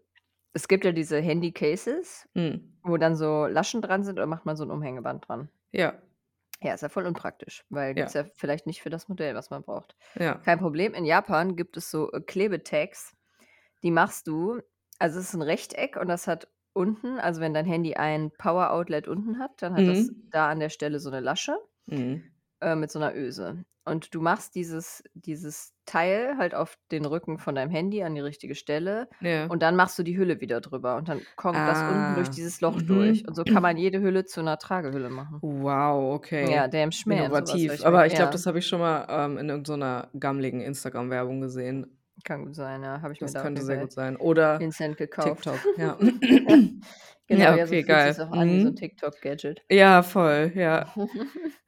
es 0.53 0.67
gibt 0.67 0.85
ja 0.85 0.91
diese 0.91 1.19
Handy-Cases, 1.21 2.27
Mhm. 2.35 2.79
wo 2.83 2.97
dann 2.97 3.15
so 3.15 3.47
Laschen 3.47 3.81
dran 3.81 4.03
sind 4.03 4.13
und 4.19 4.21
da 4.23 4.27
macht 4.27 4.45
man 4.45 4.57
so 4.57 4.63
'n 4.65 4.71
Umhängeband 4.71 5.27
dran. 5.29 5.49
Ja. 5.73 5.99
Ja, 6.61 6.73
ist 6.73 6.81
ja 6.81 6.89
voll 6.89 7.05
unpraktisch, 7.05 7.63
weil 7.69 7.95
gibt's 7.95 8.13
Ja. 8.13 8.13
ja 8.13 8.25
vielleicht 8.25 8.67
nicht 8.67 8.81
für 8.81 8.89
das 8.89 9.07
Modell, 9.07 9.33
was 9.33 9.49
man 9.49 9.63
braucht. 9.63 9.95
Ja. 10.15 10.41
Kein 10.43 10.59
Problem, 10.59 10.93
in 10.93 11.05
Japan 11.05 11.55
gibt 11.55 11.77
es 11.77 11.89
so, 11.89 12.11
äh, 12.11 12.19
Klebetags, 12.21 13.15
die 13.83 13.91
machst 13.91 14.27
du 14.27 14.61
also, 14.99 15.19
es 15.19 15.27
ist 15.29 15.35
'n 15.35 15.41
Rechteck 15.43 15.97
und 15.97 16.07
das 16.09 16.27
hat 16.27 16.49
unten 16.73 17.19
also, 17.19 17.41
wenn 17.41 17.53
dein 17.53 17.65
Handy 17.65 17.95
ein 17.95 18.31
Power-Outlet 18.37 19.07
unten 19.09 19.39
hat, 19.39 19.61
dann 19.61 19.73
hat 19.75 19.87
das 19.89 20.09
Mhm. 20.09 20.31
da 20.31 20.49
an 20.49 20.59
der 20.61 20.69
Stelle 20.69 20.99
so 20.99 21.09
'ne 21.11 21.19
Lasche, 21.21 21.57
Mhm. 21.87 22.29
Äh, 22.61 22.75
mit 22.75 22.91
so 22.91 22.99
'ner 22.99 23.13
Öse. 23.15 23.63
Und 23.85 24.13
du 24.13 24.21
machst 24.21 24.55
dieses 24.55 25.03
dieses 25.13 25.73
Teil 25.85 26.37
halt 26.37 26.53
auf 26.55 26.77
den 26.91 27.05
Rücken 27.05 27.39
von 27.39 27.55
deinem 27.55 27.71
Handy 27.71 28.03
an 28.03 28.13
die 28.15 28.21
richtige 28.21 28.55
Stelle 28.55 29.09
Ja. 29.21 29.49
und 29.49 29.61
dann 29.63 29.75
machst 29.75 29.97
du 29.99 30.03
die 30.03 30.17
Hülle 30.17 30.41
wieder 30.41 30.61
drüber 30.61 30.95
und 30.97 31.09
dann 31.09 31.25
kommt 31.35 31.67
das 31.67 31.81
unten 31.83 32.13
durch 32.13 32.29
Ah, 32.29 32.31
dieses 32.31 32.61
Loch 32.61 32.81
durch. 32.81 33.27
Und 33.27 33.33
mhm. 33.33 33.35
so 33.35 33.45
kann 33.45 33.63
man 33.63 33.77
jede 33.77 34.01
Hülle 34.01 34.25
zu 34.25 34.41
'ner 34.43 34.57
Tragehülle 34.59 35.09
machen. 35.09 35.43
Wow, 35.43 36.15
Ja, 36.41 36.67
okay. 36.67 36.69
damn 36.69 36.91
Schmäh, 36.91 37.27
Innovativ. 37.27 37.81
Aber 37.81 38.05
ich 38.05 38.13
glaube, 38.15 38.31
ja. 38.31 38.33
das 38.33 38.45
habe 38.45 38.59
ich 38.59 38.67
schon 38.67 38.79
mal, 38.81 39.05
ähm, 39.09 39.37
in 39.37 39.47
irgend 39.49 39.67
so 39.67 39.75
'ner 39.77 40.09
gammeligen 40.19 40.59
Instagram-Werbung 40.61 41.39
gesehen. 41.41 41.98
Kann 42.25 42.45
gut 42.45 42.55
sein, 42.55 42.83
ja. 42.83 43.01
Habe 43.01 43.13
ich 43.13 43.21
mir 43.21 43.31
Das 43.31 43.33
da 43.33 43.43
auf 43.43 43.49
könnte 43.49 43.61
sehr 43.61 43.77
gut 43.77 43.91
sein. 43.91 44.15
Oder 44.17 44.65
instant 44.65 44.97
gekauft. 44.97 45.47
TikTok, 45.47 45.69
ja. 45.77 45.97
Ja. 45.97 45.99
Genau, 47.27 47.51
Ja, 47.51 47.53
ja, 47.53 47.67
so 47.67 47.75
okay, 47.75 47.83
fühlt 47.83 48.01
sich's 48.01 48.19
geil. 48.19 48.19
auch 48.19 48.31
an 48.31 48.59
so 48.59 48.69
'n 48.69 48.75
Mhm. 48.75 48.75
TikTok-Gadget. 48.75 49.63
Ja, 49.69 50.03
voll, 50.03 50.51
ja. 50.55 50.93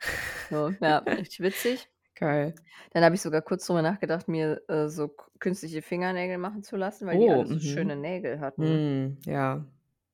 So, 0.50 0.76
ja, 0.82 1.00
richtig 1.18 1.40
witzig. 1.40 1.90
Geil. 2.16 2.62
Dann 2.94 3.04
habe 3.06 3.16
ich 3.16 3.22
sogar 3.22 3.42
kurz 3.42 3.66
drüber 3.66 3.82
nachgedacht, 3.82 4.28
mir, 4.28 4.62
äh, 4.70 4.88
so 4.90 5.16
künstliche 5.40 5.82
Fingernägel 5.82 6.38
machen 6.38 6.64
zu 6.64 6.76
lassen, 6.76 7.08
weil 7.08 7.20
die 7.20 7.30
Oh, 7.30 7.32
alle 7.32 7.46
so 7.46 7.60
schöne 7.60 7.96
mhm. 7.96 7.96
Nägel 7.96 8.40
hatten. 8.42 8.82
Mhm, 8.82 9.18
ja. 9.26 9.66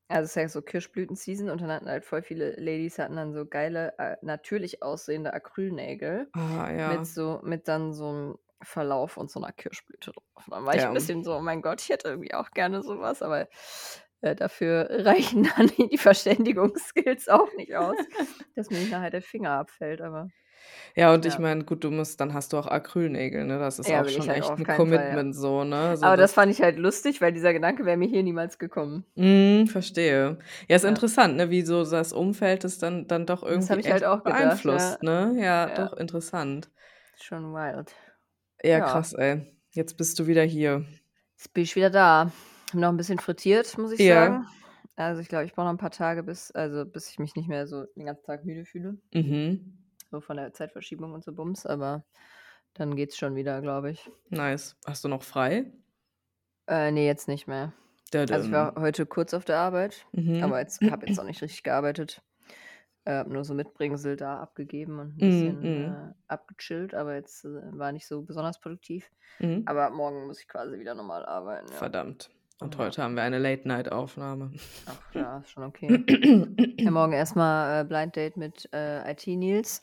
Also, 0.10 0.24
es 0.24 0.30
ist 0.32 0.36
ja 0.36 0.48
so 0.50 0.62
Kirschblüten-Season 0.62 1.50
und 1.50 1.60
dann 1.62 1.70
hatten 1.72 1.90
halt 1.90 2.06
voll 2.06 2.22
viele 2.24 2.52
Ladies 2.52 2.98
hatten 2.98 3.18
dann 3.18 3.34
so 3.34 3.46
geile, 3.46 3.94
äh, 4.00 4.16
natürlich 4.22 4.82
aussehende 4.82 5.34
Acrylnägel 5.34 6.32
Ah, 6.34 6.72
mit 6.84 7.06
ja. 7.06 7.08
so 7.08 7.42
mit 7.44 7.68
dann 7.68 7.94
so 7.94 8.14
'nem 8.14 8.40
Verlauf 8.64 9.18
und 9.18 9.30
so 9.32 9.40
'ner 9.40 9.52
Kirschblüte 9.54 10.12
drauf. 10.12 10.46
Dann 10.50 10.66
war 10.66 10.76
ich 10.76 10.88
'n 10.90 10.94
Damn. 10.94 10.94
bisschen 10.94 11.24
so: 11.24 11.36
„Oh 11.38 11.42
mein 11.42 11.62
Gott, 11.62 11.82
ich 11.82 11.90
hätte 11.90 12.10
irgendwie 12.10 12.34
auch 12.34 12.52
gerne 12.52 12.82
so 12.84 13.00
was“, 13.00 13.22
aber, 13.22 13.48
äh, 14.22 14.36
dafür 14.36 14.88
reichen 15.06 15.50
dann 15.58 15.68
die 15.92 15.98
Verständigungsskills 15.98 17.28
auch 17.30 17.54
nicht 17.56 17.76
aus, 17.76 17.98
dass 18.56 18.70
mir 18.72 18.80
nicht 18.80 18.92
nachher 18.92 19.12
der 19.12 19.22
Finger 19.22 19.52
abfällt, 19.52 20.02
aber 20.02 20.32
Ja, 20.96 21.14
und 21.14 21.26
ich 21.26 21.38
ja. 21.38 21.40
meine, 21.40 21.64
gut, 21.66 21.84
du 21.84 21.92
musst 21.92 22.20
dann 22.22 22.34
hast 22.34 22.54
du 22.54 22.58
auch 22.58 22.68
Acrylnägel, 22.68 23.46
ne? 23.46 23.60
Das 23.60 23.80
ist 23.80 23.90
Ja, 23.90 24.02
auch 24.02 24.08
ich 24.10 24.10
schon 24.10 24.30
halt 24.30 24.42
echt 24.42 24.42
auf 24.42 24.60
'n 24.60 24.66
keinen 24.66 24.88
Fall, 24.88 25.08
ja. 25.10 25.22
Commitment 25.22 25.36
so, 25.36 25.64
ne? 25.64 25.96
So 25.98 26.12
Aber 26.12 26.18
das 26.18 26.34
das 26.34 26.34
fand 26.34 26.52
ich 26.52 26.62
halt 26.62 26.78
lustig, 26.80 27.22
weil 27.22 27.34
dieser 27.34 27.54
Gedanke 27.54 27.86
wäre 27.86 27.98
mir 27.98 28.08
hier 28.10 28.24
niemals 28.24 28.60
gekommen. 28.60 29.06
Mhm, 29.20 29.66
verstehe. 29.68 30.38
Ja, 30.70 30.76
ist 30.76 30.84
Ja. 30.84 30.86
interessant, 30.86 31.38
ne, 31.38 31.50
wie 31.50 31.64
so 31.64 31.84
das 31.84 32.14
Umfeld 32.14 32.64
es 32.64 32.78
dann 32.78 33.08
dann 33.08 33.26
doch 33.26 33.42
Das 33.54 33.70
irgendwie 33.70 33.80
ich 33.82 33.90
halt 33.90 34.04
auch 34.04 34.24
gedacht, 34.24 34.68
ja. 34.70 35.00
beeinflusst, 35.02 35.02
ne? 35.02 35.34
Ja, 35.40 35.68
Ja. 35.68 35.72
doch 35.72 35.94
interessant. 35.94 36.70
Schon 37.20 37.54
wild. 37.54 37.94
Ja, 38.64 38.80
Ja. 38.80 38.86
krass, 38.86 39.14
ey. 39.14 39.54
Jetzt 39.72 39.98
bist 39.98 40.18
du 40.20 40.28
wieder 40.28 40.44
hier. 40.44 40.86
Jetzt 41.38 41.54
bin 41.54 41.64
ich 41.64 41.76
wieder 41.76 41.90
da. 41.90 42.32
Habe 42.70 42.80
noch 42.82 42.90
ein 42.90 42.98
bisschen 42.98 43.20
frittiert, 43.20 43.78
muss 43.78 43.92
ich 43.92 44.00
Ja. 44.00 44.26
sagen. 44.26 44.48
Also, 44.96 45.22
ich 45.22 45.28
glaube, 45.30 45.46
ich 45.46 45.54
brauche 45.54 45.66
noch 45.66 45.74
ein 45.74 45.78
paar 45.78 45.92
Tage, 45.92 46.24
bis 46.24 46.50
also, 46.52 46.84
bis 46.86 47.10
ich 47.10 47.20
mich 47.20 47.36
nicht 47.36 47.48
mehr 47.48 47.68
so 47.68 47.86
den 47.96 48.06
ganzen 48.06 48.26
Tag 48.26 48.44
müde 48.46 48.66
fühle. 48.66 48.98
Mhm. 49.14 49.78
So 50.10 50.22
von 50.22 50.38
der 50.38 50.54
Zeitverschiebung 50.54 51.14
und 51.14 51.24
so 51.24 51.34
Bums, 51.34 51.66
aber 51.66 52.04
dann 52.74 52.96
geht's 52.96 53.18
schon 53.18 53.36
wieder, 53.36 53.62
glaube 53.62 53.92
ich. 53.92 54.10
Nice. 54.30 54.76
Hast 54.86 55.04
du 55.04 55.08
noch 55.08 55.22
frei? 55.22 55.72
Äh, 56.68 56.92
ne, 56.92 57.06
jetzt 57.06 57.28
nicht 57.28 57.48
mehr. 57.48 57.74
Also, 58.14 58.46
ich 58.48 58.52
war 58.52 58.76
heute 58.76 59.06
kurz 59.06 59.34
auf 59.34 59.46
der 59.46 59.60
Arbeit, 59.60 60.06
aber 60.14 60.22
Mhm. 60.56 60.60
jetzt 60.60 60.82
habe 60.82 61.06
jetzt 61.06 61.20
auch 61.20 61.26
nicht 61.26 61.42
richtig 61.44 61.62
gearbeitet. 61.64 62.22
Äh, 63.08 63.24
nur 63.24 63.46
so 63.46 63.54
Mitbringsel 63.54 64.18
da 64.18 64.40
abgegeben 64.42 65.00
und 65.00 65.08
ein 65.08 65.16
Mhm, 65.16 65.26
bisschen, 65.30 65.62
mhm. 65.62 65.94
äh, 65.94 66.14
abgechillt, 66.28 66.94
aber 66.94 67.16
jetzt, 67.16 67.46
äh, 67.46 67.50
war 67.72 67.94
nicht 67.94 68.06
so 68.06 68.22
besonders 68.22 68.60
produktiv. 68.60 69.10
Mhm. 69.40 69.64
Aber 69.66 69.90
morgen 69.92 70.28
muss 70.28 70.42
ich 70.42 70.48
quasi 70.50 70.78
wieder 70.78 70.94
normal 70.94 71.26
arbeiten, 71.26 71.68
ja. 71.72 71.78
Verdammt. 71.78 72.30
Und 72.60 72.74
Ja. 72.78 72.84
heute 72.86 73.04
haben 73.04 73.16
wir 73.16 73.24
eine 73.24 73.40
Late-Night-Aufnahme. 73.40 74.52
Ach 74.88 74.98
ja, 75.14 75.38
ist 75.38 75.52
schon 75.52 75.64
okay. 75.64 76.04
Ja, 76.80 76.92
morgen 76.92 77.14
erst 77.14 77.38
mal, 77.38 77.80
äh, 77.82 77.86
Blind 77.86 78.16
Date 78.18 78.36
mit, 78.36 78.68
äh, 78.74 79.10
IT-Nils. 79.10 79.80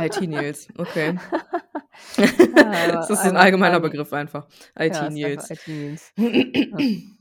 IT-Nils, 0.00 0.68
okay. 0.78 1.18
Das 2.16 3.10
ist 3.10 3.18
so 3.18 3.24
'n 3.24 3.28
einmal 3.28 3.42
allgemeiner. 3.44 3.80
Begriff 3.80 4.12
einfach 4.12 4.46
IT-Nils. 4.78 5.50
IT-Nils. 5.50 6.12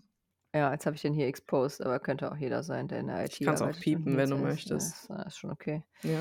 Ja. 0.53 0.72
Jetzt 0.72 0.86
habe 0.86 0.95
ich 0.95 1.01
den 1.01 1.13
hier 1.13 1.27
exposed, 1.27 1.81
aber 1.83 2.00
könnte 2.00 2.31
auch 2.31 2.38
jeder 2.38 2.63
sein, 2.63 2.88
der 2.88 3.00
in 3.00 3.07
der 3.07 3.25
IT 3.25 3.39
Kannst 3.43 3.62
auch 3.62 3.67
arbeitet 3.67 3.75
und 3.77 3.83
piepen, 3.83 4.17
wenn 4.17 4.29
du 4.29 4.36
heißt. 4.38 4.45
möchtest. 4.45 5.10
Ja, 5.10 5.15
ist, 5.15 5.24
äh, 5.24 5.27
ist 5.27 5.38
schon 5.39 5.51
okay. 5.51 5.83
Ja. 6.03 6.19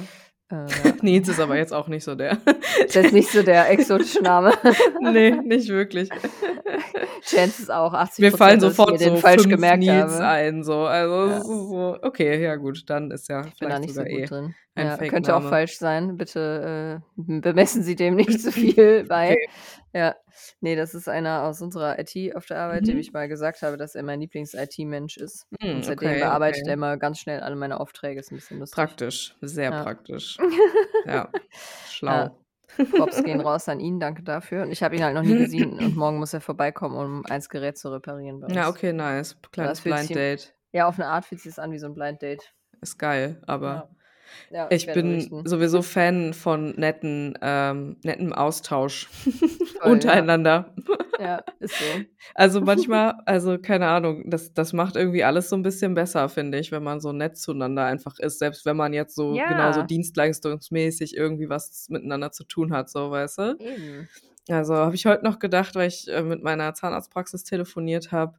Äh, 0.50 0.66
ja. 0.84 0.92
Nils 1.02 1.28
ist 1.28 1.40
aber 1.40 1.56
jetzt 1.56 1.72
auch 1.72 1.88
nicht 1.88 2.04
so 2.04 2.14
der 2.14 2.38
Ist 2.86 2.94
jetzt 2.94 3.12
nicht 3.12 3.30
so 3.30 3.42
der 3.42 3.70
exotische 3.70 4.22
Name. 4.22 4.52
Ne, 5.00 5.42
nicht 5.42 5.68
wirklich. 5.68 6.08
Chance 7.22 7.62
ist 7.62 7.70
auch 7.70 7.92
80 7.92 8.22
Mir 8.22 8.32
fallen 8.32 8.56
ich 8.58 8.62
sofort 8.62 8.98
so 9.00 9.16
falsch 9.16 9.42
5 9.42 9.54
gemerkt 9.54 9.78
Nils 9.80 10.12
habe. 10.14 10.24
ein, 10.26 10.62
so. 10.64 10.84
Also, 10.84 11.26
Ja. 11.30 11.36
es 11.38 11.44
ist 11.44 11.68
so 11.68 11.98
okay, 12.02 12.42
ja 12.42 12.56
gut, 12.56 12.88
dann 12.88 13.10
ist 13.10 13.28
ja 13.28 13.44
Ich 13.46 13.58
bin 13.58 13.68
da 13.68 13.76
vielleicht 13.76 13.80
nicht 13.82 13.94
so 13.94 14.02
gut 14.02 14.10
eh 14.10 14.24
drin. 14.26 14.54
Ein 14.76 14.90
Ja, 14.90 15.04
könnte 15.04 15.36
auch 15.36 15.44
falsch 15.44 15.76
sein. 15.76 16.16
Bitte, 16.16 17.02
äh, 17.18 17.22
bemessen 17.40 17.82
Sie 17.82 17.94
dem 17.94 18.14
nicht 18.16 18.40
zu 18.40 18.50
viel 18.52 19.04
bei. 19.04 19.34
Okay. 19.34 19.46
Ja. 19.92 20.16
Ne, 20.60 20.76
das 20.76 20.94
ist 20.94 21.08
einer 21.08 21.42
aus 21.44 21.60
unserer 21.60 21.98
IT 21.98 22.34
auf 22.36 22.46
der 22.46 22.58
Arbeit, 22.58 22.88
dem 22.88 22.96
Mhm. 22.96 23.00
ich 23.00 23.12
mal 23.12 23.28
gesagt 23.28 23.62
habe, 23.62 23.76
dass 23.76 23.94
er 23.94 24.02
mein 24.02 24.20
Lieblings-IT-Mensch 24.20 25.18
ist. 25.18 25.46
Hm, 25.60 25.82
Und 25.82 25.84
seitdem 25.84 26.18
okay, 26.18 26.18
bearbeitet 26.18 26.66
er 26.66 26.74
okay. 26.74 26.74
immer 26.74 26.96
ganz 26.96 27.18
schnell 27.20 27.40
alle 27.40 27.56
meine 27.56 27.80
Aufträge. 27.80 28.20
Ist 28.20 28.32
'n 28.32 28.36
bisschen 28.36 28.58
lustig. 28.58 28.98
Praktisch, 29.00 29.36
sehr 29.42 29.70
Ja. 29.70 29.72
praktisch. 29.72 30.38
Ja, 31.04 31.34
Ja. 32.08 32.30
schlau. 32.30 32.44
Props 32.92 33.22
gehen 33.24 33.40
raus 33.40 33.68
an 33.68 33.80
ihn, 33.80 34.00
danke 34.00 34.22
dafür. 34.24 34.62
Und 34.64 34.72
ich 34.72 34.82
habe 34.82 34.96
ihn 34.96 35.04
halt 35.04 35.14
noch 35.16 35.22
nie 35.24 35.36
gesehen 35.36 35.80
und 35.80 35.96
morgen 35.96 36.18
muss 36.18 36.34
er 36.34 36.40
vorbeikommen, 36.42 36.96
um 36.96 37.26
eins 37.26 37.48
Gerät 37.50 37.78
zu 37.78 37.90
reparieren 37.92 38.40
bei 38.40 38.48
Ja, 38.48 38.68
uns. 38.68 38.68
okay, 38.68 38.92
nice. 38.92 39.36
Ja, 39.58 39.74
Kleines 39.74 39.80
Blind 39.80 40.14
Date. 40.14 40.54
ja, 40.72 40.88
auf 40.88 40.98
'ne 40.98 41.06
Art 41.08 41.26
fühlt 41.26 41.40
sich 41.42 41.52
das 41.54 41.58
an 41.60 41.72
wie 41.72 41.78
so 41.80 41.86
'n 41.88 41.94
Blind 41.94 42.22
Date. 42.22 42.52
Ist 42.80 42.98
geil, 42.98 43.40
aber 43.46 43.84
Ja. 43.84 43.92
Ja, 44.50 44.68
ich 44.68 44.92
bin 44.92 45.40
berichten. 45.40 45.44
sowieso 45.44 45.82
Fan 45.82 46.34
von 46.34 46.70
netten 46.76 47.38
ähm, 47.42 47.96
nettem 48.02 48.32
Austausch 48.32 49.08
Voll, 49.80 50.02
ja. 50.04 50.24
untereinander. 50.24 50.74
Ja, 51.18 51.44
ist 51.60 51.78
so. 51.78 52.06
Also, 52.34 52.60
manchmal 52.62 53.14
also, 53.26 53.58
keine 53.58 53.88
Ahnung, 53.88 54.30
das 54.30 54.54
das 54.54 54.72
macht 54.72 54.96
irgendwie 54.96 55.24
alles 55.24 55.48
so 55.50 55.56
'n 55.56 55.62
bisschen 55.62 55.94
besser, 55.94 56.28
finde 56.28 56.58
ich, 56.58 56.72
wenn 56.72 56.82
man 56.82 57.00
so 57.00 57.12
nett 57.12 57.36
zueinander 57.38 57.84
einfach 57.84 58.18
ist, 58.18 58.38
selbst 58.38 58.64
wenn 58.66 58.76
man 58.76 58.92
jetzt 58.94 59.14
so 59.14 59.42
genauso 59.46 59.82
Ja. 59.82 59.82
dienstleistungsmäßig 59.82 61.16
irgendwie 61.16 61.48
was 61.50 61.88
miteinander 61.90 62.32
zu 62.32 62.44
tun 62.44 62.72
hat, 62.72 62.90
so, 62.90 63.10
weißt 63.10 63.38
du? 63.38 63.58
Eben. 63.58 64.08
Also, 64.50 64.74
habe 64.76 64.94
ich 64.96 65.06
heute 65.06 65.24
noch 65.24 65.38
gedacht, 65.40 65.74
weil 65.76 65.88
ich, 65.88 66.08
äh, 66.08 66.22
mit 66.22 66.42
meiner 66.42 66.74
Zahnarztpraxis 66.74 67.44
telefoniert 67.44 68.12
habe. 68.12 68.34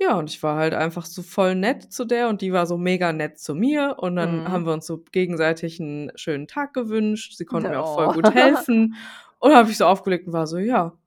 Ja, 0.00 0.18
und 0.18 0.28
ich 0.28 0.42
war 0.42 0.56
halt 0.58 0.74
einfach 0.74 1.06
so 1.06 1.22
voll 1.22 1.54
nett 1.54 1.90
zu 1.90 2.04
der 2.04 2.28
und 2.28 2.42
die 2.42 2.52
war 2.52 2.66
so 2.66 2.76
mega 2.76 3.14
nett 3.14 3.38
zu 3.38 3.54
mir 3.54 3.96
und 3.98 4.16
dann 4.16 4.42
haben 4.44 4.66
Mhm. 4.66 4.66
wir 4.66 4.74
uns 4.74 4.84
so 4.86 4.98
gegenseitig 5.10 5.80
'n 5.80 6.12
schönen 6.16 6.46
Tag 6.46 6.74
gewünscht. 6.74 7.34
Sie 7.38 7.46
konnte 7.46 7.70
mir 7.70 7.80
auch 7.80 7.86
voll 7.88 8.10
Oh. 8.10 8.12
gut 8.12 8.28
helfen. 8.34 8.94
Und 9.38 9.50
dann 9.50 9.58
habe 9.58 9.70
ich 9.70 9.78
so 9.78 9.86
aufgelegt 9.86 10.26
und 10.26 10.34
war 10.34 10.46
so: 10.46 10.58
„Ja, 10.58 10.98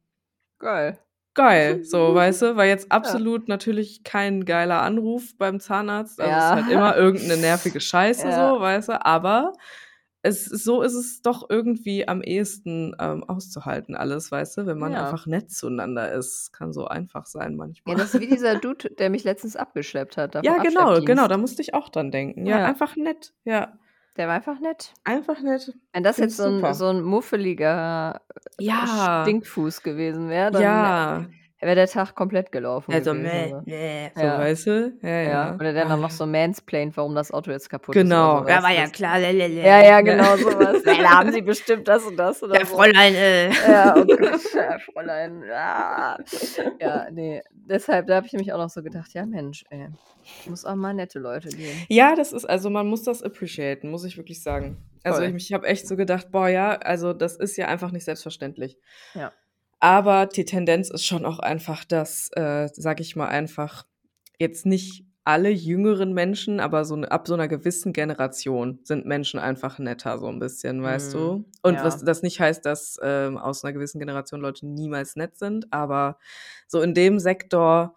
Geil. 0.61 0.99
geil“, 1.35 1.79
so, 1.83 2.13
weißt 2.15 2.41
du? 2.43 2.55
War 2.57 2.65
jetzt 2.65 2.91
Ja. 3.03 3.19
absolut 3.19 3.47
natürlich 3.47 4.03
kein 4.03 4.45
geiler 4.45 4.81
Anruf 4.81 5.37
beim 5.37 5.59
Zahnarzt. 5.59 6.19
Also, 6.19 6.37
es 6.39 6.45
ist 6.47 6.51
Ja. 6.51 6.55
halt 6.55 6.67
immer 6.67 6.97
irgend 6.97 7.25
'ne 7.27 7.37
nervige 7.37 7.79
Scheiße 7.81 8.31
Ja. 8.31 8.33
so, 8.33 8.59
weißt 8.59 8.89
du? 8.89 9.05
Aber 9.05 9.53
es 10.23 10.45
so 10.45 10.81
ist 10.81 10.93
es 10.95 11.21
doch 11.21 11.49
irgendwie 11.49 12.07
am 12.07 12.21
ehesten, 12.21 12.95
ähm, 12.99 13.23
auszuhalten 13.25 13.95
alles, 13.95 14.31
weißt 14.31 14.57
du, 14.57 14.65
wenn 14.65 14.79
man 14.79 14.93
Ja. 14.93 14.95
einfach 14.95 15.25
nett 15.27 15.51
zueinander 15.51 16.11
ist. 16.11 16.51
Kann 16.53 16.73
so 16.73 16.87
einfach 16.87 17.25
sein 17.25 17.55
Ja, 17.87 17.95
manchmal. 17.95 17.95
das 17.95 18.13
ist 18.13 18.19
wie 18.19 18.27
dieser 18.27 18.55
Dude, 18.57 18.89
der 18.95 19.09
mich 19.09 19.23
letztens 19.23 19.55
abgeschleppt 19.55 20.17
hat, 20.17 20.35
Ja, 20.41 20.57
genau, 20.59 21.01
genau, 21.03 21.27
da 21.27 21.37
musste 21.37 21.61
ich 21.61 21.73
auch 21.73 21.89
dran 21.89 22.11
denken. 22.11 22.45
Ja, 22.45 22.59
Ja. 22.59 22.63
einfach 22.63 22.95
nett, 22.95 23.33
ja. 23.43 23.77
Der 24.17 24.27
war 24.27 24.35
einfach 24.35 24.59
nett. 24.59 24.93
Einfach 25.05 25.41
nett. 25.41 25.73
Wenn 25.93 26.03
das 26.03 26.19
Finde 26.19 26.33
jetzt 26.33 26.35
so 26.37 26.43
'n 26.43 26.65
super. 26.65 26.73
so 26.73 26.85
'n 26.87 27.01
muffeliger, 27.01 28.21
äh, 28.35 28.39
Ja. 28.59 29.39
Stinkfuß 29.45 29.81
gewesen 29.81 30.29
wäre, 30.29 30.51
dann 30.51 30.79
Ja. 30.79 31.29
Wäre 31.67 31.75
der 31.75 31.87
Tag 31.87 32.15
komplett 32.15 32.51
gelaufen 32.51 32.91
Ja, 32.91 33.03
so 33.03 33.11
gewesen, 33.13 33.23
mäh, 33.23 33.49
so. 33.49 33.61
mäh, 33.65 34.11
so, 34.15 34.21
Ja. 34.21 34.39
weißt 34.39 34.67
du? 34.67 34.93
Ja, 35.01 35.21
Ja. 35.23 35.55
Oder 35.55 35.73
der 35.73 35.85
Ah, 35.85 35.89
dann 35.89 36.01
noch 36.01 36.09
ja. 36.09 36.15
so 36.15 36.25
mansplaint, 36.25 36.95
warum 36.97 37.15
das 37.15 37.31
Auto 37.31 37.51
jetzt 37.51 37.69
kaputt 37.69 37.95
ist 37.95 38.01
oder 38.01 38.03
Genau. 38.03 38.47
Ja, 38.47 38.63
war 38.63 38.71
ja 38.71 38.87
klar, 38.87 39.19
lalala. 39.19 39.47
Ja, 39.47 39.83
ja, 39.83 40.01
genau 40.01 40.37
so 40.37 40.45
was. 40.57 40.83
Ja, 40.85 41.01
da 41.01 41.09
haben 41.19 41.31
Sie 41.31 41.41
bestimmt 41.41 41.87
das 41.87 42.03
und 42.05 42.17
das 42.17 42.41
oder 42.43 42.55
Ja, 42.55 42.65
so. 42.65 42.75
Fräulein, 42.75 43.15
äh. 43.15 43.49
Ja, 43.65 44.01
oh 44.01 44.05
Gott, 44.05 44.41
ja, 44.55 44.79
Fräulein. 44.79 45.43
Ah. 45.51 46.17
Ja, 46.79 47.09
ne, 47.11 47.41
deshalb 47.51 48.07
da 48.07 48.15
habe 48.15 48.27
ich 48.27 48.33
nämlich 48.33 48.53
auch 48.53 48.57
noch 48.57 48.69
so 48.69 48.81
gedacht: 48.83 49.13
„Ja, 49.13 49.25
Mensch, 49.25 49.63
ey, 49.69 49.89
muss 50.45 50.63
auch 50.65 50.75
mal 50.75 50.93
nette 50.93 51.19
Leute 51.19 51.49
geben.“ 51.53 51.85
Ja, 51.89 52.15
das 52.15 52.31
ist 52.33 52.45
also, 52.45 52.69
man 52.69 52.87
muss 52.87 53.03
das 53.03 53.21
appreciaten, 53.21 53.89
muss 53.89 54.05
ich 54.05 54.17
wirklich 54.17 54.41
sagen. 54.41 54.77
Also, 55.03 55.21
Voll. 55.23 55.35
ich 55.35 55.45
ich 55.49 55.53
habe 55.53 55.67
echt 55.67 55.87
so 55.87 55.95
gedacht: 55.97 56.31
„Boah, 56.31 56.47
ja, 56.49 56.71
also, 56.77 57.13
das 57.13 57.35
ist 57.35 57.57
ja 57.57 57.67
einfach 57.67 57.91
nicht 57.91 58.05
selbstverständlich.“ 58.05 58.77
Ja. 59.13 59.33
Aber 59.81 60.25
die 60.25 60.43
Tendenz 60.43 60.89
ist 60.89 61.05
schon 61.05 61.25
auch 61.25 61.39
einfach, 61.39 61.85
dass, 61.85 62.29
äh, 62.33 62.67
sage 62.73 63.01
ich 63.01 63.15
mal, 63.15 63.27
einfach 63.27 63.85
jetzt 64.37 64.65
nicht 64.65 65.05
alle 65.23 65.49
jüngeren 65.49 66.13
Menschen, 66.13 66.59
aber 66.59 66.83
so 66.85 66.95
ab 67.03 67.27
so 67.27 67.35
'ner 67.37 67.47
gewissen 67.47 67.93
Generation 67.93 68.79
sind 68.83 69.05
Menschen 69.05 69.39
einfach 69.39 69.79
netter 69.79 70.17
so 70.17 70.27
'n 70.27 70.39
bisschen, 70.39 70.81
weißt 70.83 71.13
Mhm. 71.13 71.13
du? 71.13 71.45
Und 71.61 71.83
was 71.83 71.99
Ja. 71.99 72.03
das 72.03 72.23
nicht 72.23 72.39
heißt, 72.41 72.65
dass, 72.65 72.97
ähm, 73.01 73.37
aus 73.37 73.63
'ner 73.63 73.71
gewissen 73.73 73.99
Generation 73.99 74.41
Leute 74.41 74.65
niemals 74.67 75.15
nett 75.15 75.37
sind, 75.37 75.71
aber 75.71 76.17
so 76.67 76.81
in 76.81 76.93
dem 76.93 77.19
Sektor 77.19 77.95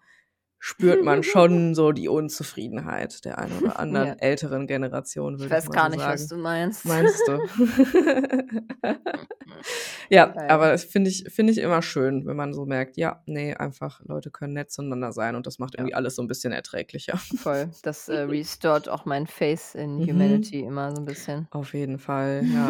spürt 0.65 1.03
man 1.03 1.23
schon 1.23 1.75
so 1.75 1.91
die 1.91 2.07
Unzufriedenheit 2.07 3.25
der 3.25 3.37
einen 3.37 3.53
oder 3.53 3.79
anderen 3.79 4.05
Ja. 4.05 4.13
älteren 4.17 4.65
Generation, 4.65 5.39
Ich 5.39 5.49
ich 5.49 5.49
weiß 5.49 5.65
mal 5.65 5.71
gar 5.71 5.89
nicht, 5.89 6.05
was 6.05 6.05
sagen. 6.05 6.27
du 6.27 6.37
meinst. 6.37 6.83
Meinst 6.83 7.27
du? 7.27 7.39
Ja, 10.09 10.33
Geil. 10.33 10.47
aber 10.47 10.71
das 10.71 10.85
finde 10.85 11.11
ich 11.11 11.25
finde 11.33 11.53
ich 11.53 11.59
immer 11.59 11.83
schön, 11.83 12.25
wenn 12.27 12.37
man 12.37 12.53
so 12.53 12.65
merkt, 12.65 12.97
ja, 12.97 13.21
ne, 13.27 13.59
einfach 13.59 14.01
Leute 14.05 14.31
können 14.31 14.53
nett 14.53 14.71
zueinander 14.71 15.13
sein 15.13 15.35
und 15.35 15.47
das 15.47 15.59
macht 15.59 15.77
Ja. 15.77 15.77
irgendwie 15.77 15.95
alles 15.95 16.15
so 16.17 16.23
'n 16.23 16.27
bisschen 16.27 16.53
erträglicher. 16.53 17.17
Voll. 17.35 17.69
Das, 17.83 18.09
äh, 18.09 18.19
restored 18.21 18.89
auch 18.89 19.05
mein 19.05 19.27
Faith 19.27 19.75
in 19.75 19.97
Mhm. 19.97 20.05
humanity 20.05 20.61
immer 20.61 20.91
so 20.91 20.97
'n 20.97 21.05
bisschen. 21.05 21.47
Auf 21.51 21.73
jeden 21.73 21.99
Fall, 21.99 22.45
ja. 22.51 22.69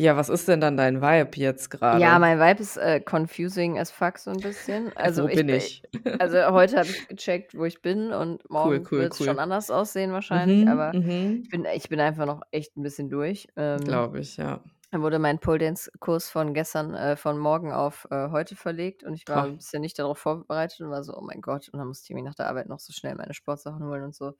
Ja, 0.00 0.16
was 0.16 0.28
ist 0.28 0.46
denn 0.46 0.60
dann 0.60 0.76
dein 0.76 1.02
Vibe 1.02 1.36
jetzt 1.40 1.70
Ja, 1.90 2.18
grade? 2.18 2.18
mein 2.18 2.38
Vibe 2.38 2.60
ist, 2.60 2.76
äh, 2.76 3.00
confusing 3.00 3.78
as 3.78 3.90
fuck 3.90 4.18
so 4.18 4.30
'n 4.30 4.42
bisschen. 4.42 4.92
Also, 4.94 5.24
Wo 5.24 5.28
ich 5.28 5.46
bin 5.46 5.48
bi 5.48 5.58
ich? 5.58 5.82
also, 6.18 6.36
heute 6.52 6.76
habe 6.78 6.90
ich 6.90 7.06
gecheckt, 7.08 7.54
wo 7.56 7.64
ich 7.64 7.80
bin 7.80 8.12
und 8.12 8.48
Cool, 8.62 8.80
morgen 8.80 8.90
cool, 8.90 9.08
wird's 9.08 9.22
schon 9.22 9.38
cool. 9.38 9.38
anders 9.38 9.70
aussehen 9.70 10.12
wahrscheinlich, 10.12 10.68
Mhm, 10.68 10.68
aber 10.68 10.96
mhm. 10.96 11.42
ich 11.42 11.48
bin 11.48 11.64
ich 11.64 11.88
bin 11.88 12.00
einfach 12.00 12.26
noch 12.26 12.42
echt 12.50 12.76
'n 12.76 12.82
bisschen 12.82 13.08
durch. 13.08 13.46
Ähm, 13.56 14.04
Glaube 14.04 14.20
ich, 14.20 14.36
ja. 14.36 14.62
dann 14.92 15.02
wurde 15.02 15.18
mein 15.20 15.40
Pole-Dance-Kurs 15.40 16.30
von 16.30 16.54
gestern 16.54 16.94
äh, 16.94 17.16
von 17.16 17.38
morgen 17.38 17.72
auf, 17.72 18.06
äh, 18.10 18.30
heute 18.30 18.56
verlegt 18.56 19.04
und 19.04 19.14
ich 19.14 19.28
war 19.28 19.42
Boah. 19.42 19.48
'n 19.48 19.56
bisschen 19.58 19.82
nicht 19.82 19.98
darauf 19.98 20.18
vorbereitet 20.18 20.80
und 20.82 20.90
war 20.90 21.04
so: 21.04 21.16
„Oh 21.16 21.22
mein 21.22 21.40
Gott.“ 21.42 21.68
Und 21.70 21.78
dann 21.80 21.88
musste 21.88 22.04
ich 22.06 22.10
irgendwie 22.10 22.28
nach 22.28 22.36
der 22.36 22.48
Arbeit 22.48 22.68
noch 22.68 22.80
so 22.80 22.92
schnell 22.92 23.14
meine 23.16 23.34
Sportsachen 23.34 23.84
holen 23.84 24.04
und 24.04 24.14
so. 24.16 24.34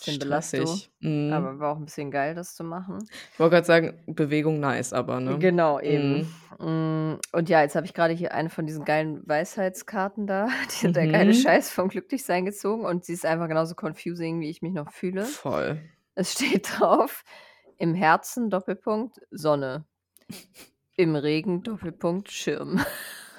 Bisschen 0.00 0.18
Belastung. 0.18 0.84
Mhm. 1.00 1.52
aber 1.52 1.58
war 1.60 1.72
auch 1.74 1.78
'n 1.78 1.84
bisschen 1.86 2.10
geil, 2.10 2.34
das 2.34 2.54
zu 2.56 2.64
machen. 2.64 3.10
Ich 3.32 3.38
wollte 3.40 3.56
grad 3.56 3.66
sagen, 3.66 4.02
Bewegung 4.06 4.60
nice, 4.60 4.92
aber, 4.92 5.20
ne? 5.20 5.38
Genau, 5.38 5.78
eben. 5.80 6.22
Mhm. 6.22 6.34
Hm, 6.58 7.18
und 7.32 7.48
ja, 7.50 7.60
jetzt 7.62 7.74
habe 7.76 7.84
ich 7.86 7.92
grade 7.94 8.14
hier 8.14 8.32
eine 8.32 8.48
von 8.50 8.66
diesen 8.66 8.84
geilen 8.84 9.26
Weisheitskarten 9.28 10.26
da, 10.26 10.48
die 10.82 10.90
der 10.92 11.08
geile 11.08 11.32
Mhm. 11.32 11.34
Scheiß 11.34 11.70
vom 11.70 11.88
Glücklichsein 11.88 12.44
gezogen 12.46 12.84
und 12.86 13.04
sie 13.04 13.12
ist 13.12 13.26
einfach 13.26 13.48
genauso 13.48 13.74
confusing, 13.74 14.40
wie 14.40 14.48
ich 14.50 14.62
mich 14.62 14.72
noch 14.72 14.90
fühle. 14.90 15.34
Voll. 15.34 15.80
Es 16.14 16.32
steht 16.34 16.80
drauf: 16.80 17.24
„Im 17.78 17.94
Herzen, 17.94 18.50
Doppelpunkt, 18.50 19.20
Sonne. 19.30 19.86
Im 20.96 21.16
Regen, 21.16 21.64
Doppelpunkt, 21.64 22.30
Schirm.“ 22.30 22.80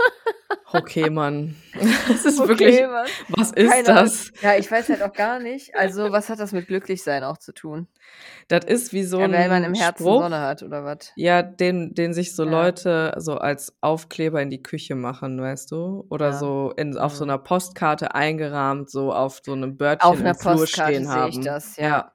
Okay, 0.74 1.10
Mann. 1.10 1.56
Das 2.08 2.26
ist 2.26 2.44
Okay, 2.44 2.48
wirklich 2.48 2.88
Mann. 2.88 3.12
was 3.30 3.52
ist 3.52 3.88
Keine 3.88 3.96
Ahnung. 3.96 4.10
das? 4.10 4.32
Ja, 4.42 4.56
ich 4.58 4.70
weiß 4.72 4.90
halt 4.90 5.02
auch 5.04 5.16
gar 5.16 5.40
nicht. 5.40 5.76
Also, 5.76 6.12
was 6.12 6.30
hat 6.30 6.40
das 6.40 6.52
mit 6.52 6.68
Glücklichsein 6.68 7.24
auch 7.24 7.38
zu 7.38 7.54
tun? 7.54 7.88
Das 8.50 8.66
ist 8.66 8.94
wie 8.94 9.04
so 9.04 9.20
Ja, 9.20 9.30
weil 9.32 9.50
man 9.50 9.64
im 9.64 9.74
Herzen 9.74 10.14
Spruch 10.14 10.16
Sonne 10.16 10.40
hat 10.40 10.64
oder 10.64 10.84
was? 10.86 11.14
ja, 11.16 11.44
den 11.44 11.94
den 11.96 12.14
sich 12.14 12.36
so 12.36 12.44
Ja. 12.44 12.46
Leute 12.46 13.14
so 13.20 13.36
als 13.38 13.78
Aufkleber 13.82 14.42
in 14.42 14.50
die 14.52 14.64
Küche 14.64 14.96
machen, 14.96 15.42
weißt 15.42 15.72
du? 15.72 16.06
Oder 16.10 16.32
Ja. 16.32 16.34
so 16.34 16.74
in 16.78 16.98
auf 16.98 17.16
so 17.16 17.24
Mhm. 17.24 17.28
'ner 17.28 17.38
Postkarte 17.40 18.16
eingerahmt, 18.16 18.90
so 18.92 19.14
auf 19.14 19.42
so 19.46 19.56
'nem 19.56 19.78
Auf 20.00 20.20
Bördchen 20.20 20.24
'ner 20.24 20.34
im 20.34 20.36
Flur 20.36 20.68
Postkarte 20.76 21.06
stehen 21.06 21.06
sehe 21.06 21.28
ich 21.28 21.40
haben. 21.40 21.42
das, 21.42 21.76
ja. 21.78 22.12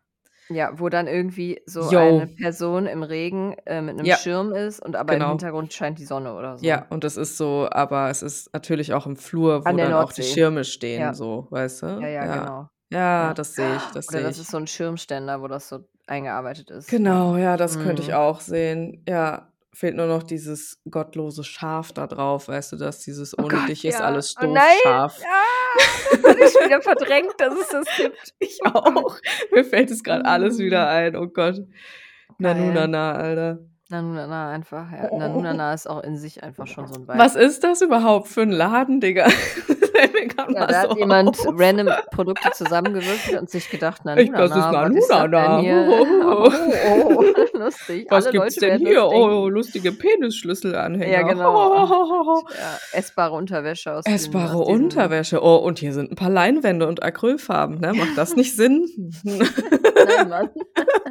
Ja. 0.50 0.79
Wo 0.79 0.88
dann 0.88 1.09
irgendwie 1.09 1.61
so 1.67 1.91
Jo. 1.91 1.97
eine 1.97 2.29
Person 2.29 2.87
im 2.87 3.03
Regen, 3.03 3.55
äh, 3.67 3.83
mit 3.83 3.97
'nem 3.97 4.11
Ja. 4.11 4.12
Schirm 4.12 4.53
ist 4.53 4.79
und 4.81 4.95
aber 4.95 5.17
im 5.17 5.25
Genau. 5.25 5.26
Hintergrund 5.26 5.73
scheint 5.73 5.99
die 5.99 6.05
Sonne 6.05 6.35
oder 6.37 6.57
so. 6.57 6.62
Ja, 6.62 6.87
und 6.88 7.05
das 7.05 7.19
ist 7.19 7.37
so 7.37 7.69
aber 7.71 8.09
es 8.09 8.23
ist 8.23 8.50
natürlich 8.55 8.95
auch 8.95 9.05
im 9.07 9.17
Flur, 9.17 9.67
wo 9.67 9.76
dann 9.76 9.95
auch 9.95 10.12
die. 10.12 10.23
Schirme 10.23 10.65
stehen 10.65 11.12
Ja. 11.12 11.12
so, 11.12 11.49
weißt 11.50 11.83
du? 11.83 11.87
Ja, 11.99 12.09
ja, 12.09 12.26
Ja. 12.26 12.29
genau. 12.29 12.69
Ja, 13.19 13.33
Ja. 13.33 13.35
das 13.35 13.57
sehe 13.57 13.76
ich, 13.76 13.91
das 13.93 14.11
Oder 14.11 14.23
sehe 14.23 14.25
das 14.25 14.38
ich. 14.38 14.38
ist 14.38 14.50
so 14.50 14.59
'n 14.59 14.67
Schirmständer, 14.69 15.43
wo 15.43 15.49
das 15.49 15.69
so 15.69 15.88
eingearbeitet 16.07 16.71
ist. 16.71 16.88
Genau, 16.88 17.37
ja, 17.37 17.57
das 17.57 17.79
könnte 17.81 18.00
ich 18.00 18.15
Mhm. 18.15 18.15
auch 18.15 18.41
sehen. 18.41 19.03
Ja, 19.09 19.53
fehlt 19.76 19.95
nur 19.97 20.06
noch 20.06 20.23
dieses 20.23 20.80
gottlose 20.90 21.45
Schaf 21.45 21.92
da 21.92 22.06
drauf, 22.06 22.49
weißt 22.49 22.73
du, 22.73 22.76
dass 22.76 23.00
dieses 23.00 23.38
Oh 23.38 23.42
„Ohne 23.45 23.56
Gott, 23.59 23.68
dich 23.68 23.85
ist 23.85 23.99
ja. 23.99 24.04
alles 24.06 24.35
Oh 24.38 24.45
doof“ 24.45 24.54
nein! 24.54 24.76
Schaf. 24.83 25.21
Ah, 25.23 25.78
das 26.12 26.25
hatte 26.25 26.40
ich 26.45 26.54
wieder 26.64 26.80
verdrängt, 26.83 27.35
dass 27.38 27.54
es 27.54 27.68
das 27.68 27.87
gibt. 27.97 28.35
Ich 28.38 28.59
Oh 28.64 28.68
auch. 28.71 29.16
Mir 29.52 29.64
fällt 29.64 29.90
es 29.90 30.02
grad 30.02 30.25
alles 30.25 30.59
wieder 30.59 30.85
Mhm. 30.87 30.88
ein. 30.90 31.16
Oh 31.16 31.26
Gott. 31.28 31.56
Nanu 32.38 32.64
Geil. 32.64 32.75
Nana, 32.75 33.12
Alter. 33.14 33.59
Nanu 33.88 34.14
Nana 34.14 34.50
einfach, 34.50 34.90
ja. 34.92 35.14
Nanu 35.14 35.40
Nana 35.42 35.73
ist 35.75 35.88
auch 35.88 36.02
in 36.02 36.16
sich 36.18 36.42
einfach 36.42 36.66
schon 36.66 36.87
so 36.88 36.95
'n 36.95 37.02
Vibe. 37.06 37.18
Was 37.18 37.37
ist 37.37 37.62
das 37.62 37.83
überhaupt 37.83 38.28
für 38.28 38.42
'n 38.42 38.50
Laden, 38.50 39.00
Digga? 39.00 39.26
Ja, 39.97 40.67
da 40.67 40.69
so 40.83 40.91
hat 40.91 40.97
jemand 40.99 41.29
auf. 41.41 41.55
random 41.57 41.88
Produkte 42.11 42.50
zusammengewürfelt 42.53 43.41
und 43.41 43.50
sich 43.50 43.71
gedacht: 43.71 44.05
„Nanu 44.05 44.21
Ich 44.23 44.31
das 44.31 44.50
ist 44.50 44.57
Nana. 44.57 45.61
hier? 45.61 45.87
Oh, 45.88 46.07
Oh, 46.47 46.50
oh, 46.87 47.25
lustig. 47.59 48.07
Was 48.11 48.26
Alle 48.26 48.33
gibt's 48.33 48.57
Leute 48.57 48.79
denn 48.79 48.87
hier? 48.87 49.07
Oh, 49.07 49.11
denken.“ 49.45 49.55
lustige 49.55 49.93
Penisschlüsselanhänger. 49.93 51.12
Ja, 51.12 51.23
genau. 51.23 52.45
Ja, 52.55 52.79
essbare 52.93 53.35
Unterwäsche 53.35 53.93
aus 53.93 54.05
Essbare 54.07 54.57
aus 54.57 54.69
Unterwäsche. 54.69 55.43
Oh, 55.43 55.57
und 55.57 55.79
hier 55.79 55.93
sind 55.93 56.12
'n 56.12 56.17
paar 56.17 56.31
Leinwände 56.31 56.87
und 56.87 57.03
Acrylfarben, 57.03 57.81
ne? 57.81 57.93
Macht 57.95 58.17
das 58.17 58.37
nicht 58.37 58.55
Sinn? 58.55 58.87
Nein, 59.25 60.29
Mann. 60.29 60.50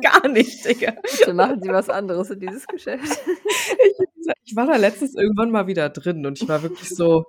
Gar 0.01 0.27
nicht, 0.29 0.65
Digga. 0.67 0.93
Bitte 1.01 1.33
machen 1.33 1.61
Sie 1.61 1.69
was 1.69 1.89
anderes 1.89 2.29
in 2.29 2.39
dieses 2.39 2.65
Geschäft. 2.67 3.19
Ich 3.25 4.05
ich 4.45 4.55
war 4.55 4.67
da 4.67 4.75
letztens 4.75 5.15
irgendwann 5.15 5.51
mal 5.51 5.67
wieder 5.67 5.89
drin 5.89 6.25
und 6.25 6.41
ich 6.41 6.47
war 6.47 6.61
wirklich 6.63 6.89
so: 6.89 7.25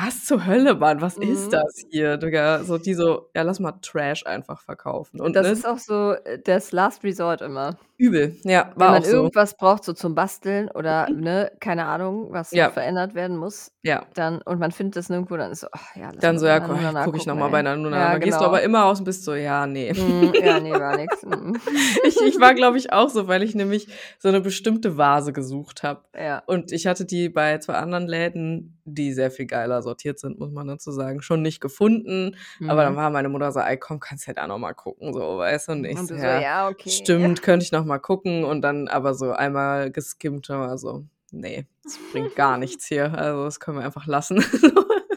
„Was 0.00 0.24
zur 0.26 0.46
Hölle, 0.46 0.74
Mann? 0.76 1.00
Was 1.00 1.16
ist 1.16 1.48
Mhm. 1.48 1.50
das 1.52 1.82
hier, 1.90 2.16
Digga?“ 2.18 2.62
So 2.64 2.78
die 2.78 2.94
so: 2.94 3.30
„Ja, 3.34 3.42
lass 3.42 3.58
mal 3.60 3.72
Trash 3.82 4.24
einfach 4.26 4.60
verkaufen.“ 4.60 5.20
Und, 5.20 5.34
Das 5.34 5.46
ne 5.46 5.52
ist 5.52 5.66
auch 5.66 5.78
so, 5.78 6.12
äh, 6.12 6.38
das 6.42 6.72
Last 6.72 7.04
Resort 7.04 7.40
immer. 7.42 7.76
Übel, 8.00 8.36
ja, 8.44 8.72
Wenn 8.76 8.78
war 8.80 8.92
man 8.92 9.02
auch 9.02 9.04
so. 9.04 9.16
irgendwas 9.16 9.56
braucht, 9.56 9.82
so 9.84 9.92
zum 9.92 10.14
Basteln 10.14 10.70
oder, 10.70 11.08
ne, 11.12 11.50
keine 11.60 11.86
Ahnung, 11.86 12.28
was 12.32 12.52
Ja. 12.52 12.70
verändert 12.70 13.14
werden 13.14 13.36
muss, 13.36 13.72
Ja. 13.82 14.06
dann 14.14 14.40
und 14.42 14.60
man 14.60 14.70
findet 14.72 14.96
das 14.96 15.08
nirgendwo, 15.08 15.36
dann 15.36 15.50
ist 15.50 15.60
so: 15.60 15.66
„Ach 15.72 15.96
ja, 15.96 16.10
lass 16.14 16.20
Dann 16.22 16.38
so: 16.38 16.46
„Ja, 16.46 16.60
Nana 16.60 17.04
gucke 17.04 17.16
ich 17.18 17.26
noch 17.26 17.34
gucken, 17.34 17.40
mal 17.40 17.48
bei 17.48 17.58
ey.“ 17.58 17.62
Nanu 17.62 17.90
Nana.“ 17.90 17.96
Ja, 17.96 18.12
Dann 18.12 18.22
gehst 18.22 18.40
du 18.40 18.44
aber 18.44 18.58
genau. 18.58 18.64
immer 18.66 18.80
raus 18.82 19.00
und 19.00 19.04
bist 19.04 19.24
so: 19.24 19.34
„Ja, 19.34 19.66
ne.“ 19.66 19.92
Mhm. 19.94 20.34
Ja, 20.38 20.60
ne, 20.60 20.78
war 20.78 20.94
nix. 20.96 21.22
Mhm. 21.24 21.60
Ich 22.04 22.20
ich 22.20 22.40
war, 22.40 22.54
glaube 22.54 22.78
ich, 22.78 22.92
auch 22.92 23.08
so, 23.10 23.26
weil 23.28 23.42
ich 23.42 23.54
nämlich 23.54 23.88
so 24.18 24.30
'ne 24.30 24.40
bestimmte 24.40 24.96
Vase 24.96 25.32
gesucht 25.32 25.82
habe. 25.82 26.02
Ja. 26.16 26.42
Und 26.46 26.72
ich 26.72 26.86
hatte 26.86 27.04
die 27.04 27.28
bei 27.28 27.58
2 27.58 27.74
anderen 27.74 28.06
Läden, 28.06 28.77
die 28.94 29.12
sehr 29.12 29.30
viel 29.30 29.46
geiler 29.46 29.82
sortiert 29.82 30.18
sind, 30.18 30.38
muss 30.38 30.50
man 30.52 30.66
dazu 30.68 30.90
sagen, 30.92 31.22
schon 31.22 31.42
nicht 31.42 31.60
gefunden. 31.60 32.36
Aber 32.66 32.82
dann 32.82 32.94
Mhm. 32.94 32.96
war 32.96 33.10
meine 33.10 33.28
Mutter 33.28 33.52
so: 33.52 33.60
„Ey, 33.60 33.76
komm, 33.78 34.00
kannst 34.00 34.26
ja 34.26 34.34
da 34.34 34.46
noch 34.46 34.58
mal 34.58 34.74
gucken“, 34.74 35.12
so, 35.14 35.38
weißt 35.38 35.68
du? 35.68 35.72
Und 35.72 35.84
ich 35.84 35.98
Und 35.98 36.08
so: 36.08 36.14
„Ja, 36.14 36.40
„Ja, 36.40 36.68
okay.“ 36.68 36.90
stimmt, 36.90 37.42
könnte 37.42 37.64
ich 37.64 37.72
noch 37.72 37.84
mal 37.84 37.98
gucken.“ 37.98 38.44
Und 38.44 38.62
dann 38.62 38.88
aber 38.88 39.14
so 39.14 39.32
einmal 39.32 39.90
geskimmt 39.90 40.48
und 40.50 40.58
war 40.58 40.78
so: 40.78 41.04
„Ne, 41.32 41.66
das 41.84 41.98
bringt 42.10 42.34
gar 42.34 42.58
nichts 42.58 42.86
hier. 42.86 43.12
Also, 43.18 43.44
das 43.44 43.60
können 43.60 43.78
wir 43.78 43.84
einfach 43.84 44.06
lassen.“ 44.06 44.42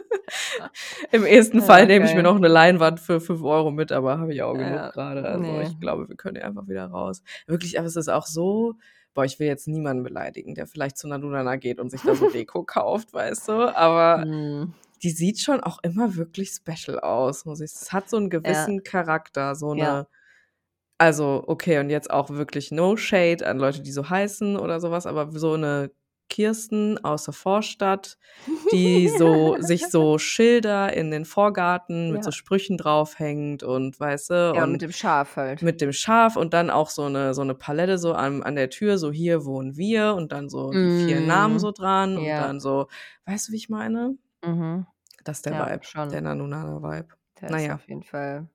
Im 1.10 1.24
ehesten 1.26 1.58
Ja, 1.58 1.64
Fall 1.64 1.86
nehme 1.86 2.06
ich 2.06 2.14
mir 2.14 2.22
noch 2.22 2.38
'ne 2.38 2.48
Leinwand 2.48 3.00
für 3.00 3.20
5 3.20 3.42
€ 3.42 3.70
mit, 3.70 3.92
aber 3.92 4.18
habe 4.18 4.32
ich 4.32 4.42
auch 4.42 4.52
genug 4.54 4.70
Ja, 4.70 4.90
grade. 4.90 5.24
Also, 5.24 5.42
ne. 5.42 5.62
ich 5.62 5.78
glaube, 5.80 6.08
wir 6.08 6.16
können 6.16 6.36
hier 6.36 6.46
einfach 6.46 6.68
wieder 6.68 6.86
raus. 6.86 7.22
Wirklich, 7.46 7.78
aber 7.78 7.86
es 7.86 7.96
ist 7.96 8.08
auch 8.08 8.26
so 8.26 8.74
boah, 9.14 9.24
ich 9.24 9.38
will 9.40 9.46
jetzt 9.48 9.68
niemanden 9.68 10.02
beleidigen, 10.04 10.54
der 10.54 10.66
vielleicht 10.66 10.98
zu 10.98 11.08
Nanu 11.08 11.28
Nana 11.28 11.56
geht 11.56 11.80
und 11.80 11.90
sich 11.90 12.04
da 12.04 12.14
so 12.16 12.26
Deko 12.26 12.64
kauft, 12.66 13.12
weißt 13.14 13.48
du? 13.48 13.76
Aber 13.76 14.26
Mhm. 14.26 14.74
die 15.02 15.10
sieht 15.10 15.40
schon 15.40 15.60
auch 15.62 15.80
immer 15.84 16.16
wirklich 16.16 16.50
special 16.52 17.00
aus, 17.00 17.44
muss 17.46 17.60
ich 17.60 17.72
es 17.72 17.92
hat 17.92 18.10
so 18.10 18.18
'n 18.18 18.30
Ja. 18.44 18.72
gewissen 18.72 18.82
Charakter, 18.84 19.54
so 19.56 19.74
'ne 19.74 19.90
Ja. 19.92 20.06
also, 20.98 21.44
okay, 21.48 21.78
und 21.80 21.90
jetzt 21.90 22.10
auch 22.10 22.30
wirklich 22.30 22.72
no 22.72 22.96
shade 22.96 23.46
an 23.46 23.58
Leute, 23.58 23.82
die 23.82 23.92
so 23.92 24.10
heißen 24.10 24.56
oder 24.58 24.80
so 24.80 24.90
was, 24.92 25.06
aber 25.06 25.30
so 25.38 25.56
'ne 25.56 25.92
Kirsten 26.30 26.98
aus 27.04 27.24
der 27.24 27.34
Vorstadt, 27.34 28.18
die 28.72 29.08
so 29.10 29.56
sich 29.60 29.90
so 29.90 30.18
Schilder 30.18 30.92
in 30.94 31.10
den 31.10 31.24
Vorgarten 31.26 32.12
mit 32.12 32.24
so 32.24 32.30
Ja. 32.30 32.32
Sprüchen 32.32 32.78
draufhängt 32.78 33.62
und 33.62 33.98
weißt 34.00 34.30
du? 34.30 34.54
Ja, 34.54 34.66
mit 34.66 34.82
Und 34.82 34.82
dem 34.82 34.92
Schaf 34.92 35.36
halt. 35.36 35.64
mit 35.64 35.80
dem 35.80 35.92
Schaf 35.92 36.36
und 36.36 36.54
dann 36.54 36.70
auch 36.70 36.90
so 36.90 37.08
'ne 37.08 37.34
so 37.34 37.44
'ne 37.44 37.54
Palette 37.56 37.98
so 37.98 38.14
an 38.14 38.42
an 38.44 38.56
der 38.56 38.70
Tür, 38.70 38.98
so: 38.98 39.12
„Hier 39.12 39.44
wohnen 39.46 39.76
wir“ 39.76 40.14
und 40.16 40.32
dann 40.32 40.48
so 40.50 40.74
die 40.74 40.90
4 40.90 41.20
Namen 41.22 41.58
so 41.60 41.70
Mhm. 41.70 41.72
dran 41.72 42.18
und 42.18 42.38
Ja. 42.38 42.40
dann 42.40 42.60
so 42.60 42.88
weißt 43.26 43.48
du, 43.48 43.52
wie 43.52 43.56
ich 43.58 43.68
meine? 43.70 44.16
Mhm. 44.44 44.86
Das 45.24 45.38
ist 45.38 45.46
der 45.46 45.56
Ja, 45.56 45.58
Vibe, 45.58 45.84
der 46.10 46.20
schon. 46.20 46.22
Der 47.40 47.50
Na 47.50 47.58
ist 47.58 47.68
ja. 47.68 47.74
auf 47.74 47.88
jeden 47.88 48.02
Fall 48.04 48.48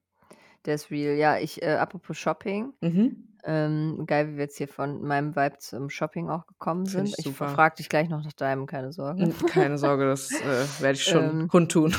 der 0.67 0.75
ist 0.75 0.91
real. 0.91 1.15
Ja, 1.17 1.37
ich 1.39 1.61
äh, 1.63 1.71
apropos 1.77 2.17
Shopping, 2.17 2.73
Mhm. 2.81 3.23
ähm, 3.45 4.03
geil, 4.07 4.29
wie 4.29 4.37
wir 4.37 4.43
jetzt 4.45 4.57
hier 4.57 4.67
von 4.67 5.01
meinem 5.03 5.35
Vibe 5.35 5.57
zum 5.59 5.89
Shopping 5.89 6.29
auch 6.29 6.45
gekommen 6.47 6.85
Finde 6.85 7.11
sind. 7.11 7.15
ich 7.17 7.25
Ich 7.25 7.31
frage 7.35 7.75
dich 7.77 7.89
gleich 7.89 8.09
noch 8.09 8.23
nach 8.23 8.33
deinem, 8.33 8.65
keine 8.67 8.91
Sorge. 8.91 9.33
Keine 9.47 9.77
Sorge, 9.77 10.05
das, 10.05 10.31
äh, 10.41 10.67
werde 10.79 10.93
ich 10.93 11.03
schon 11.03 11.39
Ähm. 11.43 11.47
kundtun. 11.47 11.95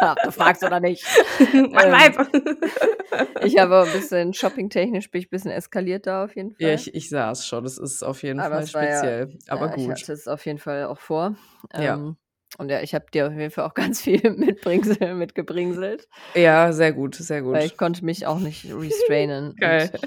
Ob 0.00 0.22
du 0.22 0.32
fragst 0.32 0.62
oder 0.62 0.80
nicht. 0.80 1.04
Mein 1.52 1.72
Ähm, 1.84 1.92
Vibe. 1.92 2.28
ich 3.40 3.58
habe 3.58 3.82
'n 3.86 3.92
bisschen 3.92 4.32
shoppingtechnisch 4.34 5.10
bin 5.10 5.20
ich 5.20 5.30
bisschen 5.30 5.50
eskaliert 5.50 6.06
da 6.06 6.24
auf 6.24 6.36
jeden 6.36 6.50
Fall. 6.52 6.58
Ja, 6.60 6.74
ich 6.74 6.94
ich 6.94 7.08
sah 7.08 7.30
es 7.30 7.46
schon. 7.46 7.64
Das 7.64 7.78
ist 7.78 8.02
auf 8.02 8.22
jeden 8.22 8.40
Aber 8.40 8.60
Fall 8.60 8.66
war 8.72 8.84
ja 8.86 9.02
speziell, 9.02 9.38
aber 9.48 9.68
ja, 9.68 9.74
ich 9.76 9.82
gut. 9.86 9.96
hatte 9.96 10.12
es 10.12 10.28
auf 10.28 10.44
jeden 10.46 10.58
Fall 10.58 10.84
auch 10.84 10.98
vor. 11.00 11.36
Ja. 11.74 12.04
Und 12.58 12.68
ja, 12.70 12.80
ich 12.82 12.94
habe 12.94 13.06
dir 13.12 13.28
auf 13.28 13.32
jeden 13.32 13.50
Fall 13.50 13.64
auch 13.66 13.74
ganz 13.74 14.02
viel 14.02 14.30
mitbringsel 14.32 15.14
mitgebringselt. 15.14 16.08
Ja, 16.36 16.72
sehr 16.72 16.92
gut, 16.92 17.14
sehr 17.16 17.42
Weil 17.52 17.66
gut. 17.66 17.66
ich 17.66 17.76
konnte 17.76 18.04
mich 18.04 18.26
auch 18.26 18.38
nicht 18.38 18.64
restrainen. 18.68 19.56
Geil. 19.60 19.92
Und 19.92 20.00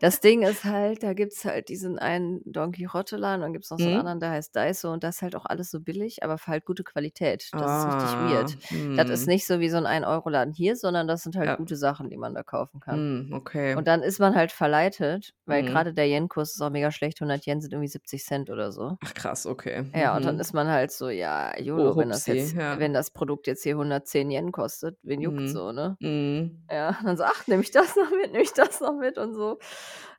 das 0.00 0.20
Ding 0.20 0.42
ist 0.42 0.64
halt, 0.64 1.02
da 1.02 1.12
gibt's 1.14 1.44
halt 1.44 1.68
diesen 1.68 1.98
einen 1.98 2.40
Don 2.44 2.72
Quijote-Laden, 2.72 3.40
dann 3.42 3.52
gibt's 3.52 3.70
noch 3.70 3.78
so 3.78 3.88
'n 3.90 3.94
Mhm. 3.94 3.96
anderen, 3.96 4.20
der 4.20 4.30
heißt 4.30 4.54
Daiso 4.56 4.90
und 4.92 5.04
das 5.04 5.16
ist 5.16 5.22
halt 5.22 5.36
auch 5.36 5.44
alles 5.46 5.70
so 5.70 5.80
billig, 5.80 6.22
aber 6.24 6.38
für 6.38 6.48
halt 6.52 6.64
gute 6.66 6.84
Qualität. 6.84 7.52
Das 7.56 7.72
ist 7.78 7.86
richtig 7.86 8.18
Ah, 8.18 8.18
weird. 8.18 8.56
Das 8.94 9.10
ist 9.10 9.26
mhm. 9.26 9.28
nicht 9.28 9.46
so 9.46 9.60
wie 9.60 9.68
so 9.70 9.76
'n 9.78 9.86
Ein-Euro-Laden 9.86 10.52
hier, 10.54 10.76
sondern 10.76 11.08
das 11.08 11.22
sind 11.22 11.36
halt 11.36 11.54
Ja. 11.54 11.56
gute 11.56 11.76
Sachen, 11.76 12.10
die 12.10 12.16
man 12.16 12.34
da 12.34 12.42
kaufen 12.42 12.80
kann. 12.80 13.06
Mhm, 13.08 13.32
okay. 13.32 13.76
Und 13.76 13.88
dann 13.88 14.02
ist 14.02 14.20
man 14.20 14.34
halt 14.36 14.52
verleitet, 14.52 15.34
weil 15.46 15.62
Mhm. 15.62 15.64
grade 15.64 15.94
der 15.94 16.08
Yen-Kurs 16.08 16.54
ist 16.54 16.62
auch 16.62 16.70
mega 16.70 16.92
schlecht. 16.92 17.20
100 17.20 17.46
Yen 17.46 17.60
sind 17.62 17.72
irgendwie 17.74 17.88
70 17.88 18.24
Cent 18.24 18.50
oder 18.50 18.72
so. 18.72 18.98
Ach 19.00 19.12
krass, 19.14 19.46
okay. 19.46 19.82
Ja, 19.94 20.14
und 20.16 20.26
dann 20.26 20.38
Mhm. 20.38 20.38
ist 20.38 20.52
man 20.52 20.68
halt 20.68 20.92
so: 20.92 21.08
„Ja, 21.08 21.56
YOLO, 21.88 21.98
wenn 21.98 22.10
das 22.10 22.26
jetzt 22.26 22.54
ja. 22.54 22.76
wenn 22.78 22.92
das 22.94 23.10
Produkt 23.12 23.46
jetzt 23.46 23.62
hier 23.62 23.76
110 23.76 24.30
Yen 24.30 24.52
kostet, 24.52 24.98
wen 25.02 25.20
juckt's 25.22 25.50
Mhm. 25.50 25.52
so“, 25.52 25.72
ne? 25.72 25.98
Mhm. 26.00 26.68
Ja, 26.70 26.98
dann 27.04 27.16
so: 27.16 27.24
„Ach, 27.24 27.46
nehme 27.48 27.62
ich 27.62 27.70
das 27.72 27.96
noch 27.96 28.10
mit, 28.10 28.32
nehme 28.32 28.44
ich 28.44 28.52
das 28.54 28.80
noch 28.80 28.94
mit“ 28.98 29.18
und 29.18 29.34
so. 29.34 29.58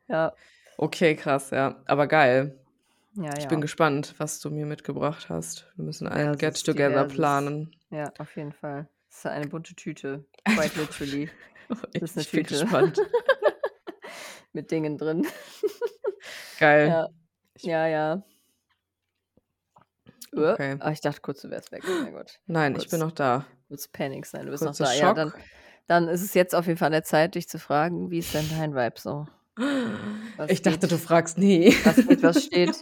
Ja. 0.10 0.34
Okay, 0.78 1.16
krass, 1.16 1.52
ja. 1.52 1.84
Aber 1.88 2.08
geil. 2.08 2.58
Ja, 3.16 3.36
Ich 3.38 3.48
bin 3.48 3.62
ja. 3.62 3.62
gespannt, 3.62 4.16
was 4.20 4.40
du 4.40 4.50
mir 4.52 4.66
mitgebracht 4.66 5.30
hast. 5.30 5.72
Wir 5.76 5.86
müssen 5.86 6.08
ein 6.08 6.38
Get-Together 6.38 7.06
planen. 7.06 7.72
Ja, 7.92 8.14
auf 8.20 8.36
jeden 8.36 8.54
Fall. 8.54 8.90
Es 9.10 9.18
ist 9.20 9.26
eine 9.28 9.48
bunte 9.48 9.76
Tüte, 9.76 10.26
quite 10.48 10.80
literally. 10.80 11.32
Das 12.00 12.12
ist 12.12 12.16
'ne 12.18 12.22
ich 12.22 12.32
bin 12.32 12.44
Tüte. 12.44 12.46
gespannt. 12.46 13.00
Mit 14.54 14.72
Dingen 14.72 14.98
drin. 14.98 15.28
Geil. 16.58 16.90
Ja. 16.90 17.08
Ja, 17.62 17.88
ja. 17.88 18.24
Äh, 20.36 20.52
Okay. 20.54 20.78
ah, 20.80 20.92
ich 20.92 21.02
dachte 21.02 21.22
kurz, 21.22 21.42
du 21.42 21.50
wärst 21.50 21.72
weg. 21.72 21.84
Nein, 22.48 22.76
ich 22.76 22.90
bin 22.90 23.00
Kurz 23.00 23.02
noch 23.02 23.12
da. 23.12 23.46
kurz 23.68 23.88
Panik 23.88 24.26
sein, 24.26 24.46
du 24.46 24.52
bist 24.52 24.64
Kurzer 24.64 24.84
noch 24.86 24.90
da. 24.92 24.96
Ja, 24.98 25.14
dann 25.14 25.30
Schock. 25.32 25.40
dann 25.88 26.08
ist 26.08 26.22
es 26.24 26.34
jetzt 26.34 26.54
auf 26.56 26.68
jeden 26.68 26.78
Fall 26.78 26.88
an 26.88 26.92
der 26.94 27.04
Zeit, 27.04 27.36
dich 27.36 27.48
zu 27.50 27.60
fragen, 27.60 28.12
wie 28.12 28.20
ist 28.20 28.34
denn 28.34 28.48
dein 28.50 28.76
Vibe 28.76 29.00
so? 29.00 29.28
Was 30.38 30.50
Ich 30.52 30.62
dachte, 30.62 30.80
geht? 30.80 30.92
du 30.92 30.98
fragst 30.98 31.38
nie. 31.38 31.76
Was 31.84 31.98
was 32.24 32.44
steht? 32.46 32.76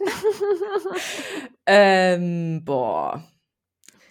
Ähm, 1.65 2.63
boah. 2.63 3.23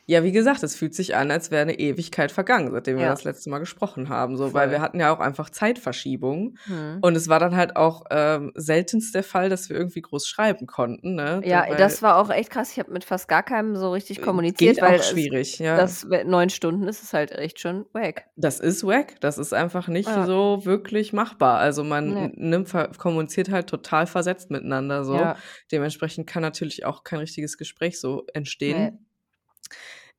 Ja, 0.09 0.23
wie 0.23 0.31
gesagt, 0.31 0.63
es 0.63 0.77
fühlt 0.77 0.95
sich 0.95 1.17
an, 1.17 1.33
als 1.33 1.51
wäre 1.51 1.63
eine 1.63 1.79
Ewigkeit 1.81 2.31
vergangen, 2.31 2.71
seitdem 2.71 2.97
wir 2.97 3.05
Ja. 3.07 3.11
das 3.11 3.25
letzte 3.25 3.51
Mal 3.51 3.59
gesprochen 3.59 4.09
haben, 4.09 4.37
so, 4.37 4.55
weil 4.55 4.69
Voll. 4.69 4.71
wir 4.71 4.81
hatten 4.81 5.01
ja 5.01 5.13
auch 5.13 5.19
einfach 5.19 5.51
Zeitverschiebung 5.51 6.57
Mhm. 6.67 6.99
und 7.03 7.17
es 7.17 7.29
war 7.29 7.41
dann 7.41 7.57
halt 7.57 7.75
auch, 7.75 8.05
ähm, 8.11 8.53
seltenst 8.55 9.17
der 9.17 9.25
Fall, 9.25 9.49
dass 9.49 9.69
wir 9.69 9.77
irgendwie 9.77 10.01
groß 10.03 10.29
schreiben 10.29 10.67
konnten, 10.67 11.17
ne? 11.17 11.41
Ja, 11.45 11.65
weil 11.69 11.77
das 11.77 12.03
war 12.03 12.19
auch 12.19 12.31
echt 12.31 12.51
krass. 12.51 12.71
Ich 12.71 12.79
habe 12.79 12.93
mit 12.93 13.05
fast 13.05 13.27
gar 13.27 13.43
keinem 13.43 13.75
so 13.77 13.91
richtig 13.91 14.19
Äh, 14.19 14.23
kommuniziert, 14.23 14.77
geht 14.77 14.83
weil 14.85 14.95
auch 14.97 15.01
es 15.01 15.11
schwierig, 15.11 15.59
ja. 15.59 15.77
das 15.77 16.07
9 16.25 16.51
Stunden 16.51 16.87
ist 16.87 17.03
es 17.03 17.13
halt 17.13 17.33
echt 17.33 17.59
schon 17.59 17.85
wack. 17.93 18.27
Das 18.37 18.61
ist 18.61 18.85
wack. 18.87 19.21
Das 19.21 19.39
ist 19.39 19.53
einfach 19.53 19.89
nicht 19.89 20.09
Ja. 20.09 20.25
so 20.25 20.61
wirklich 20.65 21.13
machbar. 21.13 21.59
Also, 21.59 21.83
man 21.83 22.15
Ne. 22.15 22.21
n 22.37 22.51
nimmt 22.51 22.73
kommuniziert 22.99 23.51
halt 23.51 23.67
total 23.67 24.07
versetzt 24.07 24.53
miteinander 24.53 25.05
so. 25.05 25.17
Ja. 25.17 25.37
Dementsprechend 25.73 26.29
kann 26.29 26.43
natürlich 26.43 26.85
auch 26.85 27.03
kein 27.03 27.19
richtiges 27.19 27.59
Gespräch 27.59 28.01
so 28.01 28.25
entstehen. 28.35 28.79
Ne. 28.79 28.99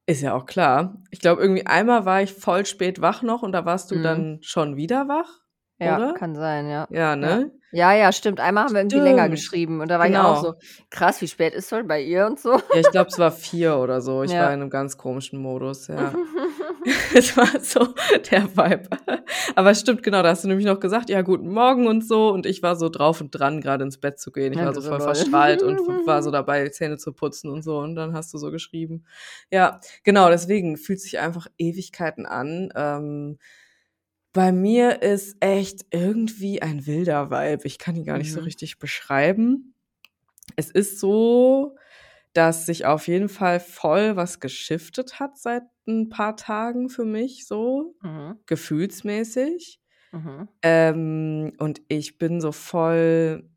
Ist 0.10 0.22
ja 0.22 0.34
auch 0.34 0.46
klar. 0.46 1.04
Ich 1.12 1.20
glaube, 1.20 1.42
irgendwie 1.42 1.66
einmal 1.66 2.06
war 2.06 2.22
ich 2.22 2.32
voll 2.34 2.66
spät 2.66 3.02
wach 3.02 3.24
noch 3.24 3.42
und 3.44 3.52
da 3.52 3.66
warst 3.66 3.92
du 3.92 4.00
Mhm. 4.00 4.00
dann 4.00 4.40
schon 4.42 4.78
wieder 4.78 5.08
wach, 5.10 5.42
Ja, 5.80 6.00
oder? 6.00 6.14
kann 6.14 6.36
sein, 6.36 6.68
ja. 6.70 6.88
Ja, 6.90 7.16
Ja. 7.22 7.40
ne? 7.40 7.52
Ja, 7.72 7.94
ja, 7.94 8.12
stimmt. 8.12 8.40
Einmal 8.40 8.64
haben 8.64 8.74
wir 8.74 8.80
irgendwie 8.82 9.00
länger 9.00 9.30
Stimmt. 9.30 9.30
geschrieben 9.30 9.82
und 9.82 9.90
da 9.90 10.00
war 10.00 10.08
ich 10.08 10.18
auch 10.18 10.36
Genau. 10.36 10.38
so: 10.38 10.54
„Krass, 10.90 11.22
wie 11.22 11.28
spät 11.28 11.54
ist 11.54 11.70
schon 11.70 11.88
bei 11.88 12.02
ihr 12.02 12.26
und 12.26 12.40
so?“ 12.40 12.60
Ja, 12.72 12.82
ich 12.82 12.92
glaube, 12.92 13.08
es 13.10 13.18
war 13.18 13.32
4 13.32 13.78
oder 13.78 14.02
so. 14.02 14.24
Ich 14.24 14.40
war 14.40 14.52
Ja. 14.52 14.54
in 14.54 14.60
'nem 14.60 14.70
ganz 14.70 14.98
komischen 14.98 15.40
Modus, 15.40 15.88
ja. 15.88 16.20
Es 17.14 17.36
war 17.36 17.48
so 17.62 17.94
der 18.32 18.44
Vibe. 18.56 18.90
Aber 19.56 19.72
es 19.72 19.80
stimmt, 19.82 20.04
genau, 20.04 20.24
da 20.24 20.30
hast 20.30 20.44
du 20.44 20.48
nämlich 20.48 20.66
noch 20.66 20.80
gesagt: 20.80 21.10
„Ja, 21.10 21.22
guten 21.22 21.50
Morgen“ 21.52 21.88
und 21.88 22.06
so 22.08 22.30
und 22.30 22.46
ich 22.46 22.64
war 22.64 22.76
so 22.76 22.90
drauf 22.90 23.20
und 23.22 23.32
dran, 23.32 23.62
grade 23.62 23.84
ins 23.84 23.98
Bett 24.00 24.20
zu 24.20 24.32
gehen. 24.32 24.54
Ich 24.54 24.60
Ja, 24.60 24.66
war 24.66 24.74
so 24.74 24.82
so: 24.82 24.90
voll 24.90 25.00
verstrahlt 25.02 25.64
und 25.64 25.80
war 26.06 26.24
so 26.24 26.32
dabei, 26.32 26.68
Zähne 26.70 26.98
zu 26.98 27.14
putzen 27.14 27.50
und 27.50 27.64
so 27.64 27.80
und 27.80 27.96
dann 27.96 28.14
hast 28.14 28.34
du 28.34 28.38
so 28.38 28.52
geschrieben. 28.52 29.06
Ja, 29.52 29.80
genau, 30.04 30.30
deswegen 30.30 30.78
fühlt 30.78 31.02
sich 31.02 31.20
einfach 31.20 31.48
Ewigkeiten 31.58 32.26
an. 32.26 32.70
Ähm, 32.76 33.38
bei 34.34 34.52
mir 34.52 35.02
ist 35.02 35.38
echt 35.40 35.86
irgendwie 35.92 36.62
ein 36.62 36.86
wilder 36.86 37.32
Vibe. 37.32 37.66
Ich 37.66 37.80
kann 37.80 37.96
ihn 37.96 38.06
gar 38.06 38.18
nicht 38.18 38.32
so 38.32 38.40
Mhm. 38.40 38.46
richtig 38.46 38.78
beschreiben. 38.80 39.74
Es 40.56 40.72
ist 40.72 41.00
so, 41.00 41.78
dass 42.38 42.66
sich 42.68 42.86
auf 42.88 43.08
jeden 43.10 43.30
Fall 43.30 43.60
voll 43.62 44.16
was 44.18 44.40
geschiftet 44.42 45.20
hat 45.20 45.38
seit 45.40 45.64
'n 45.88 46.10
paar 46.10 46.38
Tagen 46.38 46.90
für 46.90 47.06
mich 47.06 47.48
so, 47.48 47.96
Mhm. 48.04 48.38
gefühlsmäßig. 48.48 49.82
Mhm. 50.14 50.48
Ähm, 50.64 51.54
und 51.60 51.82
ich 51.90 52.18
bin 52.20 52.42
so 52.42 52.52
voll 52.54 53.50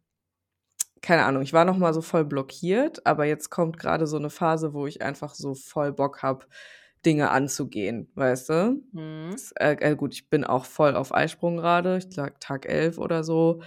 keine 1.03 1.25
Ahnung, 1.25 1.43
ich 1.43 1.53
war 1.55 1.65
noch 1.65 1.79
mal 1.79 1.95
so 1.95 2.03
voll 2.03 2.25
blockiert, 2.25 3.07
aber 3.07 3.25
jetzt 3.25 3.51
kommt 3.51 3.79
grade 3.79 4.07
so 4.07 4.19
'ne 4.19 4.29
Phase, 4.31 4.75
wo 4.75 4.87
ich 4.87 5.03
einfach 5.03 5.35
so 5.35 5.55
voll 5.55 5.93
Bock 5.93 6.23
habe, 6.23 6.47
Dinge 7.07 7.31
anzugehen, 7.31 8.11
weißt 8.15 8.51
du? 8.51 8.83
Mhm. 8.93 9.31
Das 9.33 9.53
äh, 9.57 9.77
äh, 9.81 9.97
gut, 9.97 10.15
ich 10.15 10.29
bin 10.31 10.45
auch 10.45 10.65
voll 10.67 10.97
auf 10.97 11.15
Eisprung 11.15 11.57
grade. 11.59 11.99
Ich 11.99 12.11
glaube 12.11 12.35
Tag 12.41 12.67
11 12.67 12.99
oder 12.99 13.25
so. 13.25 13.63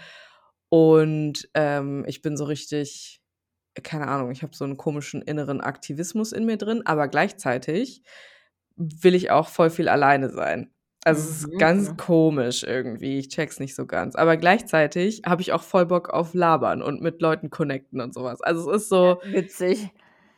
Und, 0.70 1.50
ähm, 1.56 2.06
ich 2.08 2.22
bin 2.22 2.38
so 2.38 2.46
richtig 2.46 3.20
keine 3.84 4.08
Ahnung, 4.08 4.32
ich 4.32 4.44
habe 4.44 4.56
so 4.56 4.66
'n 4.66 4.78
komischen 4.78 5.22
inneren 5.22 5.62
Aktivismus 5.62 6.32
in 6.34 6.46
mir 6.46 6.58
drin, 6.58 6.84
aber 6.86 7.08
gleichzeitig 7.08 8.04
will 8.78 9.16
ich 9.16 9.32
auch 9.32 9.50
voll 9.50 9.70
viel 9.70 9.90
alleine 9.90 10.30
sein. 10.32 10.72
Also, 11.06 11.22
es 11.22 11.38
ist 11.42 11.58
Mhm, 11.58 11.58
ganz 11.58 11.98
komisch 11.98 12.64
irgendwie. 12.64 13.20
Ich 13.20 13.30
check's 13.30 13.60
nicht 13.60 13.76
so 13.76 13.86
ganz. 13.86 14.16
Aber 14.16 14.38
gleichzeitig 14.38 15.24
habe 15.26 15.42
ich 15.42 15.52
auch 15.54 15.64
voll 15.64 15.86
Bock 15.86 16.10
auf 16.10 16.34
Labern 16.34 16.82
und 16.82 17.02
mit 17.02 17.22
Leuten 17.22 17.50
connecten 17.50 18.00
und 18.02 18.14
so 18.14 18.24
was. 18.24 18.42
Also, 18.42 18.72
es 18.72 18.84
ist 18.84 18.90
so 18.90 19.22
Witzig. 19.32 19.92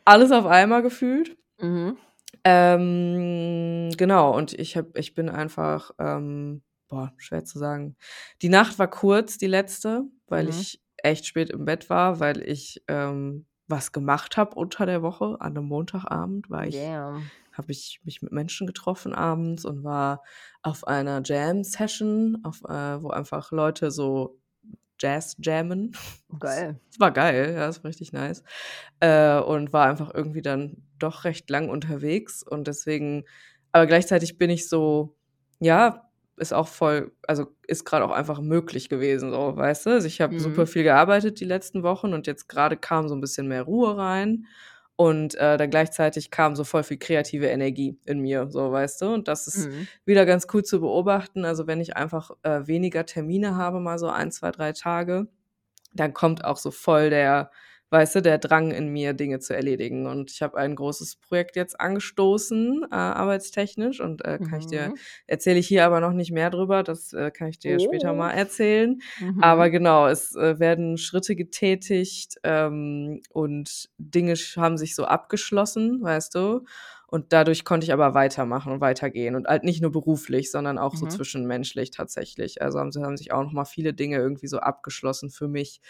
alles 0.06 0.32
auf 0.32 0.45
einmal 0.48 0.82
gefühlt. 0.82 1.38
Mhm. 1.62 1.98
Ähm, 2.43 3.89
genau, 3.98 4.36
und 4.36 4.54
ich 4.54 4.78
habe 4.78 4.91
ich 5.00 5.13
bin 5.15 5.30
einfach, 5.30 5.91
ähm 6.00 6.62
boah, 6.88 7.12
schwer 7.17 7.43
zu 7.43 7.58
sagen. 7.58 7.95
Die 8.43 8.50
Nacht 8.50 8.78
war 8.78 8.88
kurz, 8.88 9.38
die 9.39 9.48
letzte, 9.48 10.04
weil 10.28 10.48
Mhm. 10.48 10.50
ich 10.50 10.80
echt 11.05 11.25
spät 11.27 11.49
im 11.51 11.65
Bett 11.65 11.89
war, 11.89 12.19
weil 12.19 12.41
ich, 12.41 12.83
ähm, 12.87 13.45
was 13.67 13.91
gemacht 13.91 14.37
habe 14.37 14.55
unter 14.55 14.85
der 14.85 15.01
Woche. 15.01 15.37
An 15.39 15.53
'nem 15.53 15.65
Montagabend 15.65 16.49
war 16.49 16.67
ich 16.67 16.75
Damn. 16.75 17.31
habe 17.53 17.71
ich 17.71 18.01
mich 18.03 18.21
mit 18.21 18.31
Menschen 18.33 18.67
getroffen 18.67 19.13
abends 19.15 19.65
und 19.65 19.83
war 19.83 20.21
auf 20.61 20.87
einer 20.87 21.21
Jam-Session, 21.23 22.43
äh, 22.45 23.01
wo 23.01 23.09
einfach 23.09 23.51
Leute 23.51 23.91
so 23.91 24.39
Jazz 24.99 25.35
jammen. 25.41 25.93
Geil. 26.39 26.79
Es 26.91 26.99
war 26.99 27.11
geil, 27.11 27.53
ja, 27.55 27.67
es 27.69 27.83
war 27.83 27.89
richtig 27.89 28.13
nice. 28.13 28.43
Äh, 28.99 29.39
und 29.39 29.73
war 29.73 29.87
einfach 29.89 30.13
irgendwie 30.13 30.41
dann 30.41 30.83
doch 30.99 31.23
recht 31.25 31.49
lang 31.49 31.69
unterwegs 31.69 32.43
und 32.43 32.67
deswegen 32.67 33.25
aber 33.71 33.87
gleichzeitig 33.87 34.37
bin 34.37 34.49
ich 34.49 34.69
so 34.69 35.17
ja, 35.59 36.09
ist 36.38 36.54
auch 36.54 36.67
voll 36.67 37.12
also, 37.28 37.48
ist 37.67 37.86
grade 37.86 38.06
auch 38.06 38.12
einfach 38.12 38.41
möglich 38.41 38.89
gewesen 38.89 39.32
so, 39.32 39.56
weißt 39.58 39.86
du? 39.88 39.89
Also, 39.91 40.08
ich 40.08 40.21
habe 40.21 40.36
super 40.38 40.65
Mhm. 40.65 40.67
viel 40.67 40.84
gearbeitet 40.84 41.39
die 41.39 41.45
letzten 41.45 41.84
Wochen 41.84 42.13
und 42.13 42.28
jetzt 42.28 42.48
grade 42.50 42.78
kam 42.78 43.08
so 43.10 43.15
'n 43.15 43.21
bisschen 43.21 43.48
mehr 43.48 43.63
Ruhe 43.63 43.98
rein 43.98 44.45
und, 44.98 45.36
äh, 45.36 45.58
dann 45.58 45.69
gleichzeitig 45.69 46.32
kam 46.32 46.56
so 46.56 46.63
voll 46.63 46.84
viel 46.84 46.98
kreative 46.98 47.48
Energie 47.48 48.00
in 48.06 48.19
mir, 48.21 48.48
so, 48.52 48.71
weißt 48.71 49.02
du? 49.02 49.13
Und 49.13 49.28
das 49.28 49.48
ist 49.48 49.69
Mhm. 49.69 49.88
wieder 50.06 50.26
ganz 50.26 50.48
cool 50.54 50.63
zu 50.63 50.80
beobachten. 50.82 51.45
Also, 51.45 51.67
wenn 51.67 51.82
ich 51.82 51.95
einfach, 51.98 52.32
äh, 52.43 52.67
weniger 52.67 53.06
Termine 53.06 53.56
habe, 53.58 53.80
mal 53.82 54.00
so 54.00 54.10
1, 54.10 54.32
2, 54.32 54.52
3 54.52 54.71
Tage, 54.74 55.28
dann 55.93 56.13
kommt 56.13 56.45
auch 56.45 56.58
so 56.58 56.71
voll 56.71 57.10
der 57.12 57.52
weißt 57.95 58.15
du, 58.15 58.21
der 58.21 58.38
Drang 58.38 58.71
in 58.71 58.89
mir, 58.89 59.13
Dinge 59.13 59.39
zu 59.39 59.55
erledigen. 59.55 60.05
Und 60.08 60.31
ich 60.31 60.41
habe 60.43 60.58
ein 60.58 60.75
großes 60.75 61.17
Projekt 61.17 61.55
jetzt 61.55 61.79
angestoßen, 61.79 62.84
äh, 62.91 62.95
arbeitstechnisch 62.95 64.01
und, 64.01 64.23
äh, 64.25 64.39
kann 64.39 64.60
ich 64.60 64.67
dir 64.67 64.91
Mhm. 64.91 64.99
erzähle 65.27 65.60
ich 65.60 65.67
hier 65.67 65.86
aber 65.86 65.99
noch 66.01 66.13
nicht 66.13 66.31
mehr 66.31 66.49
drüber. 66.51 66.84
Das, 66.84 67.13
äh, 67.13 67.31
kann 67.31 67.47
ich 67.49 67.60
dir 67.60 67.79
später 67.79 68.13
Oh. 68.13 68.29
mal 68.29 68.31
erzählen. 68.31 68.99
Aber 69.38 69.69
Mhm. 69.69 69.71
genau, 69.71 70.08
es, 70.08 70.36
äh, 70.36 70.60
werden 70.60 70.97
Schritte 70.97 71.36
getätigt, 71.36 72.36
ähm, 72.43 73.21
und 73.29 73.89
Dinge 73.97 74.34
haben 74.58 74.77
sich 74.77 74.95
so 74.95 75.05
abgeschlossen, 75.05 76.01
weißt 76.01 76.36
du? 76.36 76.65
Und 77.08 77.34
dadurch 77.34 77.63
konnte 77.65 77.86
ich 77.86 77.93
aber 77.93 78.13
weitermachen 78.13 78.71
und 78.73 78.81
weitergehen 78.81 79.36
und 79.36 79.47
halt 79.47 79.63
nicht 79.63 79.81
nur 79.81 79.91
beruflich, 79.91 80.51
sondern 80.51 80.77
auch 80.77 80.95
so 80.95 81.05
Mhm. 81.05 81.08
zwischenmenschlich 81.08 81.91
tatsächlich. 81.91 82.62
Also, 82.62 82.79
haben 82.79 82.91
haben 83.03 83.17
sich 83.17 83.31
auch 83.31 83.43
noch 83.43 83.51
mal 83.53 83.65
viele 83.65 83.93
Dinge 83.93 84.17
irgendwie 84.17 84.47
so 84.47 84.60
abgeschlossen 84.60 85.29
für 85.29 85.47
mich, 85.47 85.81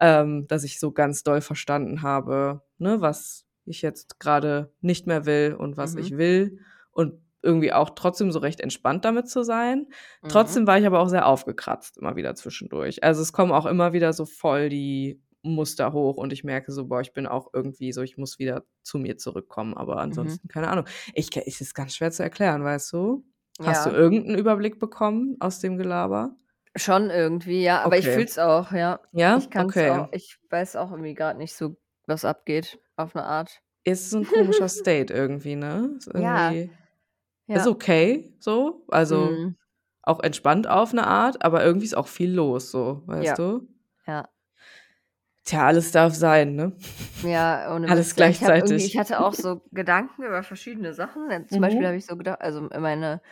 ähm, 0.00 0.46
dass 0.48 0.64
ich 0.64 0.80
so 0.80 0.92
ganz 0.92 1.22
doll 1.22 1.40
verstanden 1.40 2.02
habe, 2.02 2.62
ne, 2.78 3.00
was 3.00 3.46
ich 3.66 3.82
jetzt 3.82 4.20
grade 4.20 4.72
nicht 4.80 5.06
mehr 5.06 5.26
will 5.26 5.54
und 5.58 5.76
was 5.76 5.94
Mhm. 5.94 5.96
ich 5.96 6.16
will 6.16 6.58
und 6.92 7.14
irgendwie 7.42 7.72
auch 7.72 7.90
trotzdem 7.90 8.32
so 8.32 8.38
recht 8.38 8.60
entspannt 8.60 9.04
damit 9.04 9.28
zu 9.28 9.42
sein. 9.44 9.88
Mhm. 10.22 10.24
Trotzdem 10.28 10.66
war 10.66 10.78
ich 10.78 10.86
aber 10.86 11.00
auch 11.00 11.08
sehr 11.08 11.26
aufgekratzt 11.26 11.98
immer 11.98 12.16
wieder 12.16 12.34
zwischendurch. 12.34 13.02
Also, 13.04 13.22
es 13.22 13.32
kommen 13.32 13.52
auch 13.52 13.66
immer 13.66 13.92
wieder 13.92 14.12
so 14.14 14.24
voll 14.26 14.68
die 14.70 15.22
Muster 15.42 15.92
hoch 15.92 16.16
und 16.16 16.32
ich 16.32 16.42
merke 16.44 16.72
so: 16.72 16.86
„Boah, 16.86 17.00
ich 17.02 17.12
bin 17.12 17.26
auch 17.26 17.48
irgendwie 17.52 17.92
so 17.92 18.02
ich 18.02 18.16
muss 18.16 18.38
wieder 18.38 18.64
zu 18.82 18.98
mir 18.98 19.18
zurückkommen.“ 19.18 19.74
Aber 19.76 19.98
Mhm. 20.08 20.38
ansonsten 20.38 20.48
keine 20.48 20.68
Ahnung. 20.68 20.86
Ich 21.14 21.30
es 21.36 21.60
ist 21.60 21.74
ganz 21.74 21.94
schwer 21.96 22.10
zu 22.10 22.22
erklären, 22.22 22.64
weißt 22.64 22.92
du? 22.94 23.24
Hast 23.62 23.84
du 23.86 23.90
Ja. 23.90 23.92
irgend 23.92 24.26
'n 24.28 24.36
Überblick 24.38 24.78
bekommen 24.80 25.36
aus 25.40 25.60
dem 25.60 25.76
Gelaber? 25.78 26.36
Schon 26.76 27.08
irgendwie, 27.10 27.62
ja, 27.62 27.82
aber 27.82 27.98
ich 27.98 28.08
Okay. 28.08 28.10
fühle 28.10 28.26
es 28.26 28.36
auch, 28.38 28.72
ja. 28.72 29.00
Ja? 29.12 29.36
Ich 29.36 29.48
kann's 29.48 29.80
Okay. 29.80 29.84
auch 29.84 30.08
ich 30.12 30.38
weiß 30.50 30.74
auch 30.76 30.90
irgendwie 30.90 31.14
grad 31.14 31.36
nicht 31.38 31.54
so, 31.54 31.76
was 32.06 32.24
abgeht 32.24 32.80
auf 32.96 33.14
'ne 33.14 33.22
Art. 33.24 33.60
Ist 33.86 34.08
so 34.10 34.16
'n 34.18 34.26
komischer 34.26 34.66
State 34.68 35.12
irgendwie, 35.12 35.56
ne? 35.56 35.90
Ist 35.98 36.06
Ja. 36.14 36.54
irgendwie 36.54 36.78
ist 37.52 37.66
Ja. 37.66 37.68
okay 37.68 38.34
so, 38.40 38.84
also, 38.88 39.32
Mhm. 39.32 39.56
auch 40.02 40.20
entspannt 40.22 40.68
auf 40.68 40.92
'ne 40.94 41.06
Art, 41.06 41.42
aber 41.44 41.64
irgendwie 41.64 41.86
ist 41.86 41.96
auch 41.96 42.08
viel 42.08 42.32
los 42.32 42.70
so, 42.70 43.02
weißt 43.06 43.38
Ja. 43.38 43.38
du? 43.38 43.68
Ja. 44.06 44.30
Tja, 45.46 45.66
alles 45.66 45.92
darf 45.92 46.14
sein, 46.14 46.54
ne? 46.56 46.72
Ja, 47.22 47.74
ohne 47.74 47.92
Alles 47.92 48.14
Witz. 48.14 48.16
Ja, 48.16 48.28
ich 48.28 48.44
habe 48.44 48.58
irgendwie 48.60 48.84
gleichzeitig. 48.84 48.84
ich 48.84 48.98
hatte 48.98 49.20
auch 49.20 49.32
so 49.34 49.62
Gedanken 49.72 50.24
über 50.24 50.42
verschiedene 50.42 50.92
Sachen. 50.92 51.48
Zum 51.48 51.62
Beispiel 51.62 51.86
Mhm. 51.86 51.86
habe 51.86 51.96
ich 51.96 52.06
so 52.06 52.16
gedacht 52.16 52.40
also, 52.42 52.60
meine 52.78 53.22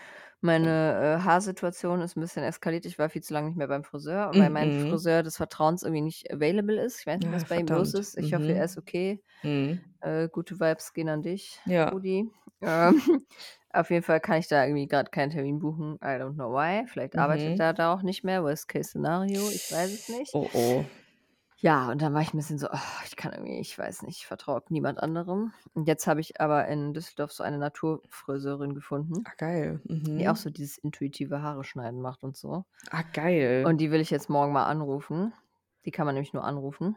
meine, 0.42 1.18
äh, 1.20 1.24
Haarsituation 1.24 2.00
ist 2.02 2.16
'n 2.16 2.20
bisschen 2.20 2.42
eskaliert. 2.44 2.86
Ich 2.86 2.98
war 2.98 3.08
viel 3.10 3.22
zu 3.22 3.34
lange 3.34 3.48
nicht 3.48 3.56
mehr 3.58 3.68
beim 3.68 3.84
Friseur, 3.84 4.36
weil 4.38 4.50
mein 4.50 4.72
Mhm. 4.72 4.72
Friseur 4.72 5.22
des 5.22 5.36
Vertrauens 5.36 5.82
irgendwie 5.82 6.02
nicht 6.02 6.32
available 6.32 6.80
ist. 6.80 7.00
Ich 7.00 7.06
weiß 7.06 7.20
nicht, 7.20 7.30
Ja, 7.30 7.32
was 7.32 7.46
bei 7.46 7.58
ihm 7.58 7.70
los 7.70 7.92
verdammt. 7.92 7.96
ist. 7.96 8.16
Ich 8.18 8.32
hoffe, 8.34 8.52
er 8.54 8.64
Mhm. 8.64 8.66
ist 8.66 8.78
okay. 8.78 9.22
Mhm. 9.44 9.84
Äh, 10.00 10.28
gute 10.30 10.60
Vibes 10.60 10.92
gehen 10.94 11.08
an 11.08 11.22
dich, 11.22 11.60
Ja. 11.66 11.92
Rudi. 11.92 12.30
Ähm, 12.62 12.94
auf 13.70 13.90
jeden 13.90 14.02
Fall 14.04 14.20
kann 14.20 14.38
ich 14.38 14.48
da 14.48 14.64
irgendwie 14.64 14.88
grad 14.88 15.12
keinen 15.12 15.30
Termin 15.30 15.58
buchen. 15.60 15.96
I 16.02 16.18
don't 16.20 16.34
know 16.34 16.52
why. 16.52 16.86
Vielleicht 16.88 17.18
arbeitet 17.18 17.58
Mhm. 17.58 17.60
er 17.60 17.74
da 17.74 17.94
auch 17.94 18.02
nicht 18.02 18.24
mehr. 18.24 18.42
Worst 18.44 18.68
Case 18.68 18.90
Szenario, 18.90 19.50
ich 19.50 19.70
weiß 19.70 19.92
es 19.92 20.08
nicht. 20.08 20.34
Oh, 20.34 20.48
oh. 20.54 21.01
Ja, 21.64 21.90
und 21.92 22.02
dann 22.02 22.12
war 22.12 22.22
ich 22.22 22.32
'n 22.34 22.36
bisschen 22.38 22.58
so: 22.58 22.66
„Oh, 22.72 22.78
ich 23.06 23.14
kann 23.16 23.32
irgendwie 23.32 23.60
ich 23.60 23.78
weiß 23.78 24.02
nicht, 24.02 24.18
ich 24.18 24.26
vertraue 24.26 24.62
niemand 24.68 24.98
anderem.“ 25.00 25.52
Und 25.74 25.86
jetzt 25.86 26.06
habe 26.08 26.20
ich 26.20 26.40
aber 26.40 26.66
in 26.66 26.92
Düsseldorf 26.92 27.30
so 27.32 27.44
eine 27.44 27.56
Naturfriseurin 27.58 28.74
gefunden, 28.74 29.26
Ah, 29.26 29.34
geil. 29.36 29.80
die 30.16 30.28
auch 30.28 30.36
Mhm. 30.36 30.38
so 30.38 30.50
dieses 30.50 30.78
intuitive 30.78 31.42
Haare 31.42 31.64
schneiden 31.64 32.02
macht 32.02 32.24
und 32.24 32.36
so. 32.36 32.64
Ah, 32.90 33.02
geil. 33.12 33.68
Und 33.68 33.78
die 33.80 33.90
will 33.90 34.00
ich 34.00 34.10
jetzt 34.10 34.30
morgen 34.30 34.52
mal 34.52 34.66
anrufen. 34.66 35.32
Die 35.86 35.90
kann 35.92 36.06
man 36.06 36.14
nämlich 36.16 36.32
nur 36.34 36.44
anrufen, 36.44 36.96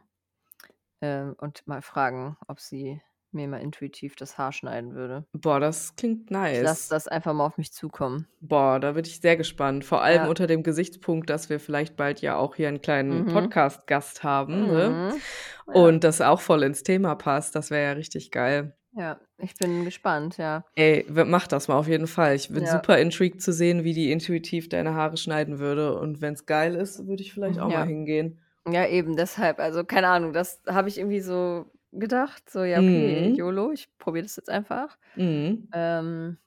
ähm, 1.01 1.35
und 1.39 1.67
mal 1.67 1.81
fragen, 1.81 2.37
ob 2.47 2.59
sie 2.59 3.01
mir 3.35 3.47
mal 3.47 3.61
intuitiv 3.61 4.15
das 4.15 4.37
Haar 4.37 4.51
schneiden 4.51 4.95
würde. 4.95 5.25
Boah, 5.33 5.59
das 5.59 5.95
klingt 5.95 6.23
Ich 6.25 6.31
lasse 6.31 6.63
nice. 6.63 6.87
das 6.87 7.07
einfach 7.07 7.33
mal 7.33 7.45
auf 7.45 7.57
mich 7.57 7.71
zukommen. 7.71 8.27
Boah, 8.41 8.79
da 8.79 8.93
bin 8.93 9.05
ich 9.05 9.21
sehr 9.21 9.37
gespannt. 9.37 9.85
Vor 9.85 10.01
allem 10.01 10.23
Ja. 10.23 10.27
unter 10.29 10.47
dem 10.47 10.63
Gesichtspunkt, 10.63 11.29
dass 11.29 11.49
wir 11.49 11.59
vielleicht 11.59 11.95
bald 11.95 12.21
ja 12.21 12.37
auch 12.37 12.55
hier 12.55 12.67
einen 12.69 12.81
kleinen 12.81 13.25
Mhm. 13.25 13.33
Podcast-Gast 13.33 14.23
haben, 14.23 14.67
ne? 14.67 14.89
Mhm. 15.13 15.73
Ja. 15.75 15.81
Und 15.81 16.03
das 16.03 16.21
auch 16.21 16.41
voll 16.41 16.63
ins 16.63 16.81
Thema 16.83 17.15
passt. 17.15 17.55
Das 17.55 17.69
wäre 17.69 17.83
ja 17.83 17.91
richtig 17.93 18.31
geil. 18.31 18.75
Ja, 18.97 19.19
ich 19.39 19.55
bin 19.57 19.83
gespannt, 19.83 20.37
ja. 20.37 20.63
Ey, 20.75 21.05
mach 21.09 21.47
das 21.47 21.67
mal 21.67 21.75
auf 21.77 21.89
jeden 21.89 22.07
Fall. 22.07 22.35
Ich 22.35 22.47
bin 22.47 22.63
Ja. 22.63 22.71
super 22.71 22.97
intrigued 22.97 23.41
zu 23.41 23.51
sehen, 23.51 23.83
wie 23.83 23.93
die 23.93 24.09
intuitiv 24.09 24.69
deine 24.69 24.93
Haare 24.93 25.17
schneiden 25.17 25.59
würde. 25.59 25.99
Und 25.99 26.21
wenn's 26.21 26.45
geil 26.45 26.75
ist, 26.75 27.05
würde 27.05 27.21
ich 27.21 27.33
vielleicht 27.33 27.59
auch 27.59 27.69
Ja. 27.69 27.79
mal 27.79 27.87
hingehen. 27.87 28.39
Ja, 28.67 28.87
eben, 28.87 29.15
deshalb. 29.17 29.59
Also, 29.59 29.83
keine 29.83 30.07
Ahnung, 30.07 30.31
das 30.31 30.61
habe 30.67 30.87
ich 30.87 30.97
irgendwie 30.97 31.19
so 31.19 31.65
gedacht. 31.99 32.49
So, 32.49 32.63
ja, 32.63 32.79
okay, 32.81 33.23
Mhm. 33.23 33.37
YOLO, 33.37 33.71
ich 33.71 33.87
probiere 33.97 34.23
das 34.25 34.35
jetzt 34.37 34.49
einfach. 34.49 34.97
Mhm. 35.15 35.67
Ähm, 35.73 36.39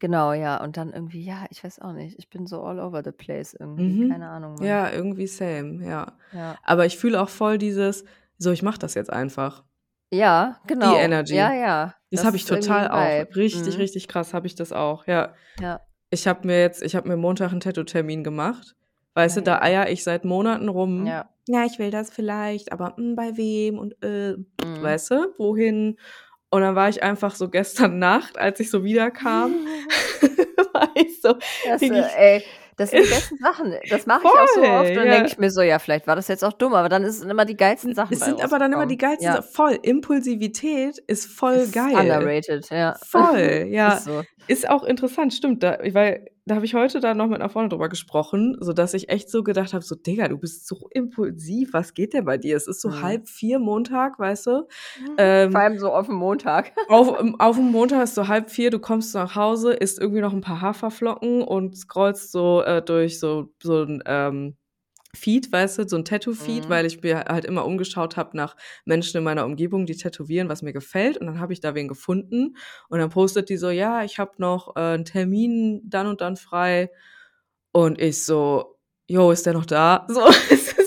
genau, 0.00 0.32
ja. 0.32 0.62
Und 0.62 0.76
dann 0.76 0.92
irgendwie, 0.92 1.22
ja, 1.24 1.46
ich 1.50 1.62
weiß 1.64 1.80
auch 1.80 1.92
nicht. 1.92 2.18
Ich 2.18 2.28
bin 2.30 2.46
so 2.46 2.62
all 2.62 2.78
over 2.80 3.02
the 3.04 3.12
place 3.12 3.54
irgendwie. 3.54 3.98
Keine 3.98 4.28
Mhm. 4.28 4.30
Ahnung, 4.30 4.56
Mann. 4.56 4.78
Ja, 4.78 4.90
irgendwie 4.90 5.26
same, 5.26 5.84
ja. 5.86 6.18
Ja. 6.30 6.58
Aber 6.62 6.86
ich 6.86 6.96
fühle 6.98 7.20
auch 7.20 7.28
voll 7.28 7.58
dieses: 7.58 8.04
„So, 8.38 8.50
ich 8.52 8.62
mache 8.62 8.78
das 8.78 8.94
jetzt 8.94 9.12
einfach.“ 9.12 9.64
Ja, 10.12 10.60
Die 10.82 10.94
genau. 10.94 11.10
Ja, 11.28 11.52
Energy. 11.52 11.52
ja. 11.52 11.94
Das 12.10 12.24
Das 12.24 12.24
habe 12.24 12.36
ich 12.36 12.44
total 12.46 12.88
auch. 12.90 13.18
Richtig, 13.36 13.78
Mhm. 13.78 13.78
richtig 13.78 14.08
krass 14.08 14.34
habe 14.34 14.46
ich 14.46 14.54
das 14.54 14.72
auch, 14.72 15.06
ja. 15.06 15.34
Ja. 15.58 15.86
Ich 16.10 16.26
habe 16.28 16.46
mir 16.46 16.60
jetzt 16.60 16.82
ich 16.82 16.96
habe 16.96 17.08
mir 17.08 17.16
Montag 17.18 17.52
'n 17.52 17.60
Tattoo-Termin 17.60 18.24
gemacht. 18.24 18.76
Weißt 19.16 19.38
du, 19.38 19.42
da 19.42 19.58
Geil. 19.58 19.62
eiere 19.62 19.90
ich 19.90 20.04
seit 20.04 20.24
Monaten 20.26 20.68
rum. 20.68 21.06
Ja. 21.06 21.30
„Ja, 21.48 21.64
ich 21.64 21.78
will 21.78 21.90
das 21.90 22.10
vielleicht, 22.10 22.72
aber, 22.72 22.96
hm, 22.96 23.16
bei 23.16 23.36
wem 23.36 23.78
und, 23.78 24.02
äh, 24.04 24.36
Mhm. 24.60 24.82
weißt 24.82 25.10
du, 25.12 25.34
wohin?“ 25.38 25.98
Und 26.50 26.62
dann 26.62 26.74
war 26.76 26.88
ich 26.88 27.02
einfach 27.02 27.34
so 27.36 27.50
gestern 27.50 27.98
Nacht, 28.00 28.38
als 28.38 28.60
ich 28.60 28.70
so 28.70 28.84
wiederkam, 28.84 29.60
war 30.74 30.90
ich 30.96 31.20
so 31.22 31.34
Das, 31.62 31.88
äh, 31.90 32.02
ey, 32.16 32.44
das 32.76 32.90
sind 32.90 33.02
die 33.02 33.06
besten 33.08 33.38
Sachen. 33.38 33.74
Das 33.88 34.06
mache 34.06 34.26
ich 34.26 34.38
auch 34.38 34.48
so 34.48 34.68
oft 34.68 34.96
und 34.96 35.02
dann 35.02 35.08
ja. 35.08 35.10
denke 35.10 35.28
ich 35.28 35.38
mir 35.38 35.50
so: 35.50 35.62
„Ja, 35.62 35.78
vielleicht 35.78 36.06
war 36.06 36.16
das 36.16 36.28
jetzt 36.28 36.44
auch 36.44 36.52
dumm“, 36.52 36.74
aber 36.74 36.88
dann 36.88 37.04
ist 37.04 37.18
es 37.18 37.22
immer 37.24 37.44
die 37.44 37.56
geilsten 37.56 37.94
Sachen 37.94 38.14
Es 38.14 38.20
bei 38.20 38.26
sind 38.26 38.40
aber 38.42 38.58
dann 38.58 38.72
immer 38.72 38.86
die 38.86 38.96
geilsten 38.98 39.32
Ja. 39.32 39.32
Sa 39.32 39.42
voll. 39.42 39.78
Impulsivität 39.82 40.98
ist 41.06 41.26
voll 41.26 41.56
Ist 41.62 41.72
geil. 41.72 41.94
underrated, 41.94 42.68
ja. 42.70 42.98
Voll, 43.06 43.66
ja. 43.70 43.98
Ist 43.98 44.04
so. 44.04 44.22
Ist 44.46 44.68
auch 44.68 44.84
interessant, 44.84 45.34
stimmt. 45.34 45.62
Da 45.62 45.78
weil 45.92 46.26
da 46.46 46.54
habe 46.56 46.64
ich 46.66 46.74
heute 46.74 47.00
dann 47.00 47.16
noch 47.18 47.28
mit 47.28 47.40
'ner 47.40 47.48
Freundin 47.50 47.70
drüber 47.70 47.88
gesprochen, 47.90 48.56
sodass 48.60 48.94
ich 48.94 49.08
echt 49.10 49.30
so 49.30 49.42
gedacht 49.44 49.74
habe, 49.74 49.84
so: 49.84 49.94
„Digga, 49.96 50.28
du 50.28 50.38
bist 50.38 50.66
so 50.68 50.88
impulsiv. 50.92 51.72
Was 51.74 51.94
geht 51.94 52.14
denn 52.14 52.24
bei 52.24 52.38
dir?“ 52.38 52.56
Es 52.56 52.68
ist 52.68 52.80
so 52.82 52.88
Mhm. 52.88 53.26
3:30 53.28 53.58
Montag, 53.58 54.18
weißt 54.18 54.46
du? 54.46 54.68
Vor 55.50 55.60
Ähm, 55.60 55.62
allem 55.62 55.78
so 55.78 55.92
auf'm 55.92 56.12
Montag. 56.14 56.72
auf 56.88 57.18
ähm, 57.20 57.34
auf'm 57.40 57.70
Montag 57.72 58.04
ist 58.04 58.14
so 58.14 58.28
3:30, 58.28 58.70
du 58.70 58.78
kommst 58.78 59.14
nach 59.14 59.34
Hause, 59.34 59.72
isst 59.72 59.98
irgendwie 60.00 60.20
noch 60.20 60.32
'n 60.32 60.40
paar 60.40 60.60
Haferflocken 60.60 61.42
und 61.42 61.76
scrollst 61.76 62.30
so, 62.32 62.62
äh, 62.62 62.80
durch 62.82 63.18
so 63.20 63.52
so 63.62 63.82
'n, 63.82 64.02
ähm, 64.06 64.56
Feed, 65.16 65.52
weißt 65.52 65.78
du, 65.78 65.88
so 65.88 65.96
'n 65.96 66.04
Tattoo-Feed, 66.04 66.68
Mhm. 66.68 66.72
weil 66.72 66.86
ich 66.86 67.02
mir 67.02 67.24
halt 67.28 67.44
immer 67.46 67.64
umgeschaut 67.66 68.16
habe 68.16 68.36
nach 68.36 68.56
Menschen 68.84 69.18
in 69.18 69.24
meiner 69.24 69.44
Umgebung, 69.46 69.86
die 69.86 69.96
tätowieren, 69.96 70.48
was 70.48 70.62
mir 70.62 70.72
gefällt. 70.74 71.18
Und 71.18 71.26
dann 71.26 71.40
habe 71.40 71.52
ich 71.54 71.60
da 71.60 71.74
wen 71.74 71.88
gefunden 71.88 72.56
und 72.88 72.98
dann 73.00 73.10
postet 73.10 73.48
die 73.50 73.56
so: 73.58 73.70
„Ja, 73.70 74.04
ich 74.04 74.18
habe 74.18 74.32
noch, 74.38 74.76
äh, 74.76 74.94
'n 74.94 75.04
Termin 75.06 75.82
dann 75.84 76.06
und 76.08 76.20
dann 76.20 76.36
frei.“ 76.36 76.90
Und 77.72 78.00
ich 78.00 78.24
so: 78.24 78.78
„Jo, 79.08 79.30
ist 79.32 79.46
der 79.46 79.54
noch 79.54 79.66
da?“ 79.66 80.06
So, 80.10 80.22
es 80.50 80.72
ist 80.72 80.85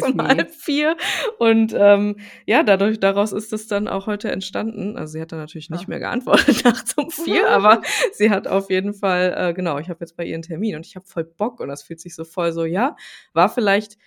nachts 0.00 0.12
um. 0.12 0.16
3:30 0.18 0.96
und, 1.38 1.74
ähm, 1.76 2.16
ja, 2.46 2.62
dadurch 2.62 3.00
daraus 3.00 3.32
ist 3.32 3.52
es 3.52 3.66
dann 3.68 3.88
auch 3.88 4.06
heute 4.06 4.30
entstanden. 4.30 4.96
Also, 4.96 5.12
sie 5.14 5.20
hat 5.20 5.32
dann 5.32 5.38
natürlich 5.40 5.70
nicht 5.70 5.86
Ah. 5.86 5.90
mehr 5.90 6.00
geantwortet 6.00 6.64
nachts 6.64 6.94
um 6.96 7.10
4, 7.10 7.48
aber 7.50 7.82
sie 8.12 8.30
hat 8.30 8.48
auf 8.48 8.70
jeden 8.70 8.94
Fall 8.94 9.34
äh, 9.36 9.54
genau, 9.54 9.78
ich 9.78 9.88
habe 9.88 10.00
jetzt 10.00 10.16
bei 10.16 10.24
ihr 10.24 10.36
'n 10.36 10.42
Termin 10.42 10.76
und 10.76 10.86
ich 10.86 10.96
habe 10.96 11.06
voll 11.06 11.24
Bock 11.24 11.60
und 11.60 11.68
das 11.68 11.82
fühlt 11.82 12.00
sich 12.00 12.14
so 12.14 12.24
voll 12.24 12.52
so 12.52 12.64
ja, 12.64 12.96
war 13.32 13.48
vielleicht 13.48 13.98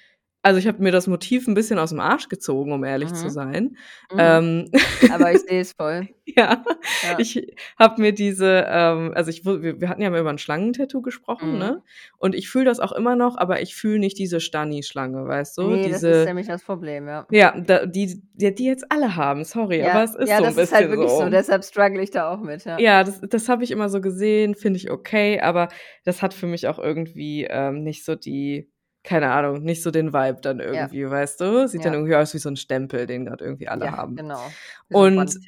also, 0.43 0.59
ich 0.59 0.67
habe 0.67 0.81
mir 0.83 0.91
das 0.91 1.07
Motiv 1.07 1.47
'n 1.47 1.53
bisschen 1.55 1.79
aus'm 1.79 1.99
Arsch 2.01 2.29
gezogen, 2.29 2.71
um 2.73 2.83
ehrlich 2.83 3.15
zu 3.15 3.29
Mhm. 3.29 3.29
sein. 3.29 3.77
Mhm. 4.11 4.41
Ähm, 4.41 4.71
Aber 5.07 5.33
ich 5.33 5.41
sehe 5.41 5.61
es 5.61 5.73
voll. 5.73 6.09
ja, 6.25 6.65
Ja. 7.03 7.17
ich 7.17 7.55
habe 7.79 8.01
mir 8.01 8.13
diese, 8.13 8.65
ähm 8.69 9.13
also, 9.15 9.31
ich 9.31 9.45
wir 9.45 9.81
wir 9.81 9.89
hatten 9.89 10.01
ja 10.03 10.09
mal 10.11 10.21
über 10.21 10.31
'n 10.31 10.37
Schlangentattoo 10.39 11.01
gesprochen, 11.01 11.57
Mhm. 11.57 11.59
ne? 11.59 11.83
Und 12.17 12.35
ich 12.35 12.49
fühle 12.49 12.65
das 12.65 12.79
auch 12.81 12.91
immer 12.93 13.15
noch, 13.17 13.37
aber 13.37 13.61
ich 13.61 13.75
fühle 13.75 13.99
nicht 13.99 14.17
diese 14.19 14.41
Stani-Schlange, 14.41 15.25
weißt 15.27 15.57
du? 15.59 15.77
Ne, 15.77 15.89
das 15.89 16.05
ist 16.05 16.23
Diese 16.23 16.27
nämlich 16.27 16.47
das 16.47 16.63
Problem, 16.63 17.07
ja. 17.07 17.27
ja, 17.29 17.59
da 17.59 17.85
die 17.87 18.23
die 18.35 18.55
die 18.55 18.65
jetzt 18.65 18.91
alle 18.91 19.15
haben, 19.17 19.43
sorry, 19.45 19.83
aber 19.83 20.03
Ja, 20.03 20.05
es 20.05 20.15
ist 20.15 20.35
ja, 20.35 20.39
so 20.39 20.45
'n 20.45 20.53
das 20.53 20.57
bisschen 20.57 20.71
ist 20.71 20.71
halt 20.71 20.89
wirklich 20.89 21.15
so. 21.17 21.29
so. 21.29 21.29
Deshalb 21.29 21.63
struggle 21.63 22.01
ich 22.01 22.09
da 22.11 22.31
auch 22.31 22.39
mit, 22.41 22.65
ja. 22.65 22.79
Ja, 22.79 23.03
das 23.03 23.19
das 23.21 23.49
habe 23.49 23.63
ich 23.63 23.71
immer 23.71 23.89
so 23.89 24.01
gesehen, 24.01 24.53
finde 24.53 24.77
ich 24.77 24.91
okay, 24.91 25.39
aber 25.41 25.69
das 26.05 26.21
hat 26.21 26.35
für 26.35 26.45
mich 26.45 26.67
auch 26.67 26.77
irgendwie, 26.77 27.45
ähm, 27.49 27.83
nicht 27.83 28.05
so 28.05 28.13
die 28.15 28.69
keine 29.07 29.31
Ahnung, 29.31 29.63
nicht 29.63 29.83
so 29.83 29.91
den 29.91 30.13
Vibe 30.13 30.41
dann 30.41 30.59
Ja. 30.71 30.89
irgendwie, 30.89 31.09
weißt 31.09 31.41
du? 31.41 31.67
Sieht 31.67 31.85
dann 31.85 31.93
Ja. 31.93 31.95
irgendwie 31.95 32.15
aus 32.15 32.33
wie 32.33 32.39
so 32.39 32.49
'n 32.49 32.57
Stempel, 32.57 33.07
den 33.07 33.25
grad 33.25 33.41
irgendwie 33.41 33.67
alle 33.69 33.91
Ja, 33.91 33.91
haben. 33.91 34.15
genau. 34.15 34.57
So 34.89 34.97
Und 34.97 35.39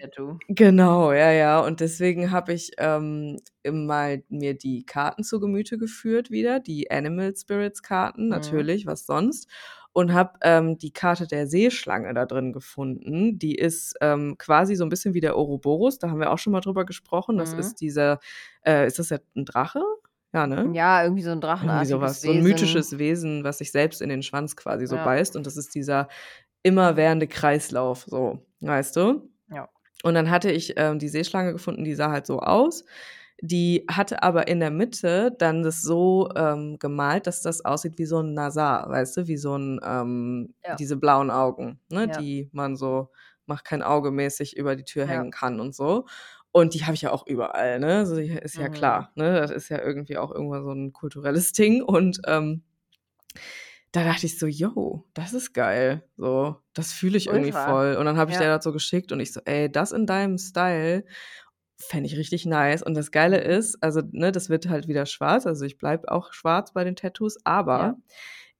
genau, 0.49 1.13
ja, 1.13 1.31
ja. 1.31 1.59
Und 1.61 1.81
deswegen 1.81 2.31
habe 2.31 2.53
ich, 2.53 2.71
ähm, 2.79 3.39
mal 3.65 4.23
mir 4.29 4.55
die 4.57 4.85
Karten 4.85 5.23
zu 5.23 5.39
Gemüte 5.41 5.77
geführt 5.79 6.31
wieder, 6.31 6.59
die 6.61 6.91
Animal 6.91 7.35
Spirits 7.37 7.83
Karten, 7.83 8.29
Mhm. 8.29 8.29
natürlich, 8.29 8.85
was 8.87 9.05
sonst. 9.07 9.49
Und 9.93 10.13
habe, 10.13 10.33
ähm, 10.43 10.77
die 10.79 10.93
Karte 10.93 11.27
der 11.27 11.47
Seeschlange 11.47 12.13
da 12.15 12.25
drin 12.27 12.53
gefunden. 12.53 13.39
Die 13.39 13.55
ist, 13.55 13.95
ähm, 14.01 14.37
quasi 14.39 14.75
so 14.75 14.83
'n 14.85 14.89
bisschen 14.89 15.13
wie 15.15 15.21
der 15.21 15.37
Ouroboros, 15.37 15.99
da 15.99 16.09
haben 16.11 16.19
wir 16.21 16.31
auch 16.31 16.39
schon 16.39 16.53
mal 16.53 16.61
drüber 16.61 16.85
gesprochen. 16.85 17.37
Das 17.39 17.53
Mhm. 17.53 17.53
ist 17.53 17.81
dieser 17.81 18.19
äh, 18.65 18.87
ist 18.87 18.99
das 18.99 19.09
ja 19.11 19.19
'n 19.35 19.45
Drache? 19.45 19.81
Ja, 20.33 20.45
ne? 20.45 20.75
Ja, 20.75 21.03
irgendwie 21.03 21.23
so 21.23 21.31
'n 21.31 21.41
Irgendwie 21.61 21.85
drachenartiges 21.85 21.85
so 21.85 21.99
was, 22.01 22.23
so 22.23 22.31
'n 22.31 22.41
Wesen. 22.41 22.41
mythisches 22.41 22.97
Wesen, 22.99 23.43
was 23.43 23.57
sich 23.59 23.71
selbst 23.71 24.01
in 24.01 24.09
den 24.09 24.23
Schwanz 24.23 24.55
quasi 24.55 24.87
so 24.87 24.97
Ja. 24.97 24.99
beißt 24.99 25.35
und 25.35 25.45
das 25.47 25.57
ist 25.57 25.75
dieser 25.75 26.07
immerwährende 26.63 27.27
Kreislauf 27.27 28.05
so, 28.07 28.45
weißt 28.61 28.95
du? 28.97 29.31
Ja. 29.51 29.69
Und 30.03 30.15
dann 30.15 30.31
hatte 30.31 30.51
ich, 30.51 30.75
ähm, 30.77 30.99
die 30.99 31.09
Seeschlange 31.09 31.53
gefunden, 31.53 31.83
die 31.85 31.95
sah 31.95 32.11
halt 32.11 32.27
so 32.27 32.39
aus. 32.41 32.85
Die 33.41 33.85
hatte 33.91 34.23
aber 34.23 34.47
in 34.49 34.59
der 34.61 34.71
Mitte 34.71 35.33
dann 35.39 35.63
das 35.63 35.81
so, 35.83 36.29
ähm, 36.37 36.79
gemalt, 36.79 37.27
dass 37.27 37.41
das 37.43 37.65
aussieht 37.65 37.97
wie 37.99 38.05
so 38.07 38.19
'n 38.21 38.33
Nasar, 38.35 38.89
weißt 38.89 39.17
du, 39.17 39.27
wie 39.27 39.37
so 39.37 39.55
'n, 39.55 39.79
ähm 39.85 40.55
Ja. 40.63 40.79
diese 40.79 40.97
blauen 40.97 41.31
Augen, 41.31 41.79
ne, 41.91 42.07
Ja. 42.07 42.21
die 42.21 42.49
man 42.53 42.75
so 42.77 43.11
„Mach 43.47 43.63
kein 43.63 43.83
Auge“ 43.83 44.11
mäßig 44.11 44.57
über 44.57 44.75
die 44.77 44.85
Tür 44.85 45.05
hängen 45.07 45.31
kann 45.31 45.59
und 45.61 45.75
so. 45.75 46.07
Und 46.55 46.73
die 46.73 46.83
habe 46.85 46.95
ich 46.95 47.01
ja 47.03 47.11
auch 47.11 47.27
überall, 47.27 47.79
ne? 47.79 48.05
So, 48.07 48.17
ja 48.17 48.39
ist 48.39 48.57
ja 48.57 48.69
Mhm. 48.69 48.69
klar, 48.69 49.11
ne? 49.15 49.33
Das 49.39 49.51
ist 49.51 49.69
ja 49.69 49.79
irgendwie 49.81 50.17
auch 50.17 50.31
irgendwo 50.31 50.55
so 50.61 50.71
'n 50.71 50.93
kulturelles 50.93 51.51
Ding 51.53 51.81
und, 51.83 52.19
ähm 52.27 52.63
da 53.95 54.03
dachte 54.03 54.25
ich 54.27 54.37
so: 54.37 54.45
„Jo, 54.47 55.05
das 55.13 55.33
ist 55.33 55.53
geil.“ 55.53 56.03
So, 56.17 56.57
das 56.73 56.93
fühle 56.93 57.17
ich 57.17 57.27
irgendwie 57.29 57.51
Ultra. 57.51 57.53
voll. 57.53 57.95
Und 57.95 58.05
dann 58.05 58.17
habe 58.17 58.29
ich 58.31 58.37
Ja. 58.37 58.37
der 58.37 58.55
das 58.55 58.63
so 58.63 58.71
geschickt 58.71 59.11
und 59.11 59.19
ich 59.19 59.33
so: 59.33 59.41
„Ey, 59.45 59.71
das 59.71 59.91
in 59.91 60.05
deinem 60.05 60.37
Style 60.37 61.05
fände 61.79 62.07
ich 62.07 62.17
richtig 62.17 62.45
nice.“ 62.45 62.83
Und 62.83 62.95
das 62.95 63.11
Geile 63.11 63.39
Mhm. 63.39 63.39
ist, 63.39 63.77
also, 63.83 64.01
ne, 64.11 64.31
das 64.31 64.49
wird 64.49 64.69
halt 64.69 64.87
wieder 64.87 65.05
schwarz, 65.07 65.47
also, 65.47 65.65
ich 65.65 65.77
bleibe 65.79 66.11
auch 66.11 66.33
schwarz 66.33 66.73
bei 66.73 66.83
den 66.83 66.95
Tattoos, 66.97 67.37
Ja. 67.73 67.93
aber 67.95 67.97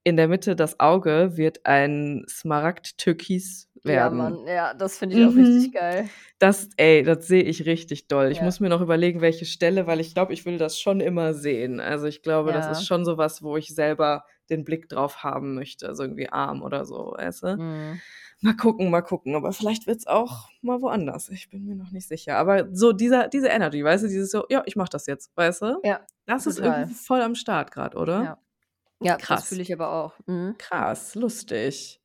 in 0.04 0.16
der 0.18 0.28
Mitte 0.28 0.56
das 0.56 0.80
Auge 0.80 1.36
wird 1.38 1.66
ein 1.66 2.24
Smaragd-Türkis 2.28 3.69
Ja, 3.86 4.10
werden. 4.10 4.10
Mann, 4.10 4.46
ja, 4.46 4.74
das 4.74 4.98
finde 4.98 5.16
ich 5.16 5.24
auch 5.24 5.36
richtig 5.36 5.70
Mhm. 5.70 5.72
geil. 5.72 6.10
Das 6.38 6.70
ey, 6.78 7.02
das 7.04 7.26
sehe 7.28 7.42
ich 7.44 7.66
richtig 7.66 8.08
doll. 8.08 8.30
Ich 8.32 8.40
Ja. 8.40 8.42
muss 8.42 8.60
mir 8.60 8.68
noch 8.70 8.80
überlegen, 8.82 9.20
welche 9.22 9.46
Stelle, 9.46 9.86
weil 9.86 10.00
ich 10.00 10.14
glaube, 10.14 10.32
ich 10.34 10.46
will 10.46 10.58
das 10.58 10.80
schon 10.80 11.00
immer 11.00 11.34
sehen. 11.34 11.80
Also, 11.80 12.06
ich 12.06 12.22
glaube, 12.22 12.52
das 12.52 12.68
ist 12.68 12.82
Ja. 12.82 12.86
schon 12.86 13.04
so 13.06 13.18
was, 13.18 13.42
wo 13.42 13.56
ich 13.56 13.74
selber 13.74 14.24
den 14.50 14.64
Blick 14.64 14.88
drauf 14.88 15.24
haben 15.24 15.54
möchte, 15.54 15.88
also, 15.88 16.04
irgendwie 16.04 16.28
Arm 16.30 16.62
oder 16.62 16.84
so, 16.86 17.14
weißt 17.18 17.42
du? 17.44 17.58
Mhm. 17.58 18.00
Mal 18.42 18.56
gucken, 18.56 18.90
mal 18.90 19.02
gucken, 19.02 19.34
aber 19.36 19.52
vielleicht 19.52 19.86
wird's 19.88 20.06
auch 20.08 20.50
mal 20.62 20.82
woanders. 20.82 21.28
Ich 21.30 21.50
bin 21.50 21.64
mir 21.66 21.76
noch 21.76 21.90
nicht 21.92 22.08
sicher. 22.08 22.36
Aber 22.38 22.68
so 22.74 22.92
dieser 22.92 23.28
diese 23.28 23.48
Energy, 23.48 23.84
weißt 23.84 24.04
du, 24.04 24.08
dieses 24.08 24.30
so: 24.32 24.44
„Ja, 24.50 24.62
ich 24.66 24.76
mache 24.76 24.90
das 24.90 25.06
jetzt“, 25.06 25.32
weißt 25.36 25.62
du? 25.62 25.84
Ja, 25.84 26.06
Das 26.26 26.46
ist 26.46 26.58
total. 26.60 26.60
irgendwie 26.60 26.94
voll 26.94 27.22
am 27.22 27.34
Start 27.36 27.72
grad, 27.72 27.96
oder? 27.96 28.30
Ja. 28.30 28.38
Ja, 29.00 29.22
das 29.28 29.44
Krass. 29.44 29.48
fühle 29.48 29.62
ich 29.62 29.72
aber 29.74 29.92
auch. 29.92 30.18
Mhm. 30.26 30.56
Krass, 30.58 31.14
lustig. 31.16 31.99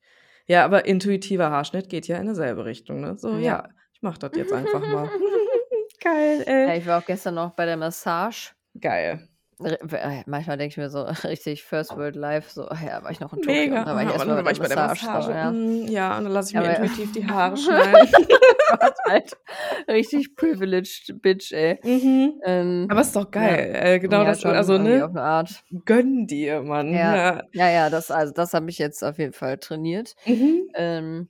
Ja, 0.48 0.64
aber 0.66 0.86
intuitiver 0.86 1.50
Haarschnitt 1.50 1.90
geht 1.90 2.08
ja 2.08 2.18
in 2.18 2.28
dieselbe 2.28 2.66
Richtung, 2.66 3.02
ne? 3.02 3.18
So, 3.18 3.30
Ja. 3.32 3.40
ja, 3.40 3.70
ich 3.94 4.02
mache 4.02 4.20
das 4.20 4.32
jetzt 4.36 4.54
einfach 4.54 4.82
mal. 4.82 5.10
Geil, 6.02 6.44
Ja, 6.48 6.72
ey. 6.74 6.78
ich 6.80 6.86
war 6.86 7.02
auch 7.02 7.06
gestern 7.06 7.36
noch 7.36 7.52
bei 7.56 7.66
der 7.66 7.78
Massage. 7.78 8.52
Geil. 8.80 9.28
Äh, 9.64 10.24
manchmal 10.26 10.58
denke 10.58 10.72
ich 10.74 10.78
mir 10.78 10.90
so 10.90 11.04
richtig 11.24 11.64
First 11.64 11.96
World 11.96 12.16
Life, 12.16 12.52
so: 12.52 12.68
„Ah 12.68 12.80
ja, 12.86 13.04
war 13.04 13.12
ich 13.12 13.20
noch 13.22 13.32
in 13.34 13.40
Tokio 13.42 13.76
Mega. 13.76 13.78
und 13.78 13.86
da 13.86 13.96
war 13.96 14.04
ich 14.04 14.10
Ah, 14.10 14.12
erst 14.12 14.26
und 14.26 14.28
mal 14.28 14.44
dann 14.44 14.58
bei 14.58 14.68
der 14.68 14.78
Massage“, 14.78 15.32
ja. 15.34 15.50
Hm, 15.50 15.88
ja, 15.88 16.18
und 16.18 16.24
dann 16.26 16.34
lasse 16.34 16.50
ich 16.50 16.56
mir 16.56 16.66
Aber 16.66 16.68
intuitiv 16.68 17.12
die 17.12 17.26
Haare 17.28 17.58
schneiden. 17.58 18.08
Halt. 19.08 19.38
Richtig 19.88 20.36
privileged 20.36 21.22
Bitch, 21.22 21.52
ey. 21.54 21.80
Mhm. 21.84 22.42
Ähm, 22.46 22.90
Aber 22.90 23.02
ist 23.02 23.16
doch 23.16 23.32
ja. 23.38 23.58
geil. 23.58 23.72
Äh, 23.76 24.00
genau 24.00 24.24
Ja, 24.24 24.26
das 24.26 24.42
schon 24.42 24.56
also, 24.56 24.78
ne? 24.78 25.04
auf 25.04 25.14
'ne 25.14 25.22
Art. 25.24 25.64
Gönn 25.86 26.28
dir, 26.28 26.62
Mann. 26.64 27.04
Ja. 27.04 27.16
Ja. 27.16 27.44
Ja, 27.52 27.70
ja, 27.70 27.90
das 27.90 28.12
also, 28.12 28.34
das 28.34 28.54
habe 28.54 28.70
ich 28.70 28.78
jetzt 28.78 29.04
auf 29.04 29.18
jeden 29.18 29.34
Fall 29.34 29.58
trainiert. 29.58 30.16
Mhm. 30.26 30.76
Ähm, 30.76 31.30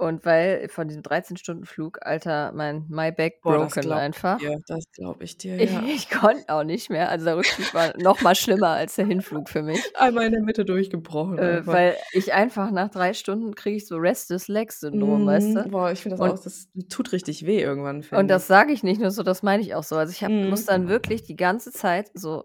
Und 0.00 0.24
weil 0.24 0.68
von 0.68 0.88
diesem 0.88 1.02
13-Stunden-Flug, 1.02 1.98
Alter, 2.02 2.52
mein 2.52 2.86
my 2.88 3.12
back 3.12 3.42
Boah, 3.42 3.68
broken 3.68 3.92
ich 3.92 3.92
einfach. 3.92 4.38
dir. 4.38 4.56
Das 4.66 4.84
glaube 4.92 5.24
ich 5.24 5.36
dir, 5.36 5.58
Ich 5.58 5.70
ja. 5.70 5.84
ich 5.84 6.10
konnte 6.10 6.44
auch 6.52 6.64
nicht 6.64 6.90
mehr. 6.90 7.10
Also, 7.10 7.26
der 7.26 7.36
Rückflug 7.36 7.72
war 7.74 7.96
noch 7.98 8.20
mal 8.20 8.34
schlimmer 8.34 8.70
als 8.70 8.96
der 8.96 9.06
Hinflug 9.06 9.48
für 9.48 9.62
mich. 9.62 9.92
Einmal 9.96 10.26
in 10.26 10.32
der 10.32 10.42
Mitte 10.42 10.64
durchgebrochen 10.64 11.38
Äh, 11.38 11.66
weil 11.66 11.96
ich 12.12 12.32
einfach 12.32 12.70
nach 12.70 12.90
3 12.90 13.12
Stunden 13.12 13.54
kriege 13.54 13.76
ich 13.76 13.86
so 13.86 13.96
Restless 13.96 14.46
Legs 14.48 14.80
Syndrom, 14.80 15.26
weißt 15.26 15.56
Mhm. 15.56 15.56
du? 15.56 15.70
Boah, 15.70 15.90
ich 15.92 16.00
finde 16.00 16.16
das 16.16 16.20
Und 16.20 16.38
auch 16.40 16.42
das 16.42 16.68
tut 16.88 17.12
richtig 17.12 17.44
weh 17.46 17.60
irgendwann, 17.60 18.02
und 18.12 18.28
das 18.28 18.46
ich. 18.46 18.46
sage 18.46 18.72
ich 18.72 18.82
nicht 18.82 19.00
nur 19.00 19.10
so, 19.10 19.22
das 19.22 19.42
meine 19.42 19.62
ich 19.62 19.74
auch 19.74 19.82
so. 19.82 19.96
Also, 19.96 20.12
ich 20.12 20.24
muss 20.44 20.64
Mhm. 20.64 20.66
dann 20.66 20.88
wirklich 20.88 21.22
die 21.24 21.36
ganze 21.36 21.72
Zeit 21.72 22.10
so 22.14 22.44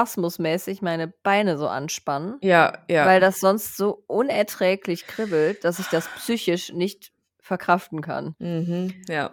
spasmusmäßig 0.00 0.82
meine 0.82 1.08
Beine 1.08 1.56
so 1.56 1.68
anspannen, 1.68 2.36
Ja, 2.42 2.84
ja. 2.88 3.06
weil 3.06 3.18
das 3.20 3.40
sonst 3.40 3.76
so 3.78 4.04
unerträglich 4.06 5.06
kribbelt, 5.06 5.64
dass 5.64 5.78
ich 5.78 5.86
das 5.88 6.06
psychisch 6.16 6.72
nicht 6.72 7.12
verkraften 7.40 8.02
kann. 8.02 8.34
Mhm, 8.38 8.92
ja. 9.08 9.30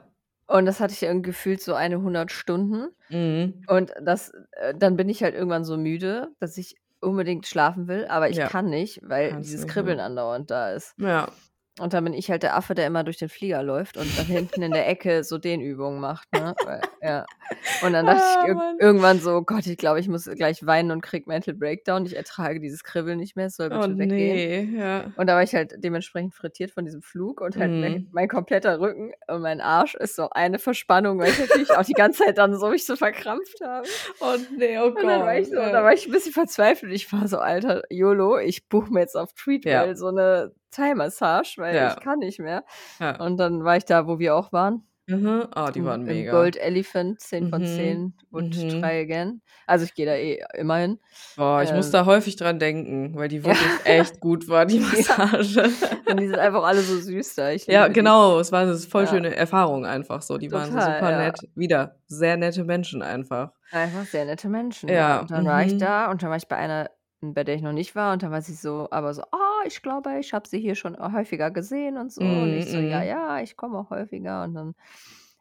Und 0.47 0.65
das 0.65 0.79
hatte 0.79 0.93
ich 0.93 1.03
irgendwie 1.03 1.31
gefühlt 1.31 1.61
so 1.61 1.73
eine 1.73 1.97
100 1.97 2.31
Stunden. 2.31 2.87
Mhm. 3.09 3.63
Und 3.67 3.91
das 4.01 4.31
äh, 4.51 4.73
dann 4.75 4.95
bin 4.95 5.09
ich 5.09 5.21
halt 5.23 5.35
irgendwann 5.35 5.65
so 5.65 5.77
müde, 5.77 6.29
dass 6.39 6.57
ich 6.57 6.75
unbedingt 7.01 7.45
schlafen 7.47 7.87
will, 7.89 8.05
aber 8.07 8.29
ich 8.29 8.37
Ja. 8.37 8.47
kann 8.47 8.69
nicht, 8.69 9.01
weil 9.03 9.31
Kannst 9.31 9.49
dieses 9.49 9.65
nicht, 9.65 9.73
Kribbeln 9.73 9.99
andauernd 9.99 10.49
da 10.49 10.71
ist. 10.71 10.93
Ja. 10.97 11.27
Und 11.79 11.93
dann 11.93 12.03
bin 12.03 12.13
ich 12.13 12.29
halt 12.29 12.43
der 12.43 12.55
Affe, 12.55 12.75
der 12.75 12.85
immer 12.85 13.03
durch 13.03 13.17
den 13.17 13.29
Flieger 13.29 13.63
läuft 13.63 13.97
und 13.97 14.17
dann 14.17 14.27
hinten 14.27 14.61
in 14.61 14.73
der 14.73 14.87
Ecke 14.87 15.23
so 15.23 15.39
Dehnübungen 15.39 15.99
macht, 15.99 16.31
ne? 16.31 16.55
Weil 16.61 16.85
ja. 17.01 17.25
Und 17.79 17.93
dann 17.93 18.05
dachte 18.07 18.21
Ah, 18.21 18.37
ich 18.39 18.47
ir 18.47 18.61
irgendwann 18.77 19.19
so: 19.19 19.41
„Gott, 19.43 19.65
ich 19.67 19.77
glaube, 19.77 19.99
ich 19.99 20.07
muss 20.07 20.25
gleich 20.25 20.65
weinen 20.65 20.91
und 20.91 21.01
kriege 21.01 21.25
Mental 21.27 21.53
Breakdown. 21.55 22.05
Ich 22.05 22.15
ertrage 22.15 22.59
dieses 22.59 22.83
Kribbeln 22.83 23.17
nicht 23.19 23.35
mehr, 23.35 23.47
es 23.47 23.55
soll 23.55 23.71
Oh 23.71 23.87
bitte 23.87 23.97
weggehen.“ 23.97 24.43
ne, 24.47 24.61
ja. 24.71 25.13
Und 25.15 25.27
da 25.29 25.35
war 25.35 25.43
ich 25.43 25.55
halt 25.55 25.73
dementsprechend 25.77 26.35
frittiert 26.35 26.71
von 26.71 26.85
diesem 26.85 27.01
Flug 27.03 27.41
und 27.41 27.57
halt 27.57 27.73
mein 27.77 27.95
Mhm. 27.95 28.13
mein 28.13 28.27
kompletter 28.29 28.79
Rücken 28.79 29.13
und 29.27 29.41
mein 29.41 29.61
Arsch 29.61 29.95
ist 29.95 30.15
so 30.15 30.29
eine 30.31 30.59
Verspannung, 30.59 31.19
weil 31.19 31.31
ich 31.31 31.37
natürlich 31.39 31.77
auch 31.77 31.83
die 31.85 31.95
ganze 31.95 32.25
Zeit 32.25 32.37
dann 32.39 32.57
so 32.59 32.69
mich 32.69 32.85
so 32.85 32.95
verkrampft 32.97 33.61
habe. 33.63 33.89
Oh 34.21 34.37
ne, 34.57 34.77
oh 34.83 34.95
Und 34.95 35.07
dann 35.07 35.25
war 35.25 35.37
ich 35.37 35.47
Gott, 35.47 35.51
so 35.51 35.69
da 35.71 35.83
ja. 35.83 35.83
war 35.83 35.93
ich 35.93 36.05
'n 36.07 36.11
bisschen 36.11 36.33
verzweifelt. 36.33 36.91
Ich 36.93 37.11
war 37.11 37.27
so: 37.27 37.37
„Alter, 37.39 37.83
YOLO, 37.89 38.37
ich 38.39 38.69
buche 38.69 38.91
mir 38.93 39.01
jetzt 39.01 39.15
auf 39.17 39.33
Treatwell 39.33 39.95
Ja. 39.95 39.95
so 39.95 40.11
'ne 40.11 40.53
Thai-Massage, 40.75 41.55
weil 41.61 41.75
Ja. 41.75 41.93
ich 41.93 41.99
kann 42.03 42.19
nicht 42.19 42.39
mehr.“ 42.39 42.63
Ja. 42.99 43.17
Und 43.19 43.37
dann 43.37 43.63
war 43.63 43.77
ich 43.77 43.85
da, 43.85 44.07
wo 44.07 44.19
wir 44.19 44.35
auch 44.35 44.51
waren. 44.53 44.83
Mhm. 45.05 45.47
Oh, 45.53 45.67
die 45.75 45.83
waren 45.83 46.01
im 46.07 46.07
mega. 46.07 46.31
Gold 46.31 46.55
Elephant, 46.55 47.19
10 47.19 47.49
von 47.49 47.61
Mhm. 47.63 47.65
10 47.65 48.13
und 48.31 48.55
Mhm. 48.55 48.69
try 48.81 49.01
again. 49.01 49.41
Also, 49.67 49.83
ich 49.83 49.93
gehe 49.95 50.05
da 50.05 50.13
eh 50.15 50.41
immer 50.57 50.77
hin. 50.77 50.97
Boah, 51.35 51.61
ich 51.61 51.73
muss 51.73 51.87
Ähm 51.87 51.91
da 51.91 52.05
häufig 52.05 52.37
dran 52.37 52.57
denken, 52.57 53.13
weil 53.17 53.27
die 53.27 53.39
Ja. 53.45 53.47
wirklich 53.47 53.85
echt 53.85 54.21
gut 54.21 54.47
war, 54.47 54.65
die 54.65 54.77
Ja. 54.79 54.87
Massage. 55.27 55.69
Und 56.05 56.19
die 56.21 56.27
sind 56.27 56.39
einfach 56.39 56.63
alle 56.63 56.81
so 56.81 56.97
süß 56.97 57.35
da. 57.35 57.49
Ja, 57.51 57.83
liebe 57.83 57.89
die. 57.89 57.93
genau. 57.99 58.39
Es 58.39 58.53
war 58.53 58.63
'ne 58.65 58.77
voll 58.77 59.03
Ja. 59.03 59.09
schöne 59.09 59.35
Erfahrung 59.35 59.85
einfach 59.85 60.21
so. 60.21 60.37
Die 60.37 60.51
waren 60.53 60.69
Total, 60.71 60.93
super 60.99 61.11
ja. 61.11 61.17
nett. 61.17 61.37
Wieder 61.53 61.97
sehr 62.07 62.37
nette 62.37 62.63
Menschen 62.63 63.01
einfach. 63.01 63.51
Einfach 63.71 64.05
sehr 64.05 64.23
nette 64.23 64.47
Menschen, 64.47 64.87
ja. 64.87 64.95
Ja, 64.95 65.19
Und 65.19 65.31
dann 65.31 65.45
war 65.45 65.65
ich 65.65 65.73
mhm. 65.73 65.79
da 65.79 66.09
und 66.11 66.23
dann 66.23 66.29
war 66.29 66.37
ich 66.37 66.47
bei 66.47 66.55
einer, 66.55 66.89
bei 67.33 67.43
der 67.43 67.55
ich 67.55 67.61
noch 67.61 67.71
nicht 67.73 67.95
war 67.95 68.13
und 68.13 68.23
dann 68.23 68.31
war 68.31 68.41
sie 68.41 68.53
so 68.53 68.87
aber 68.91 69.13
so: 69.13 69.21
„Ah, 69.31 69.61
ich 69.65 69.81
glaube, 69.81 70.17
ich 70.19 70.33
habe 70.33 70.47
sie 70.47 70.59
hier 70.59 70.75
schon 70.75 70.97
häufiger 70.97 71.51
gesehen 71.51 71.97
und 71.97 72.11
so.“ 72.11 72.25
Und 72.25 72.51
Mhm, 72.51 72.53
ich 72.53 72.69
so: 72.69 72.79
„Ja, 72.81 73.01
mhm. 73.01 73.03
ja, 73.03 73.39
ich 73.41 73.55
komme 73.55 73.77
auch 73.79 73.89
häufiger.“ 73.89 74.43
Und 74.43 74.53
dann 74.55 74.75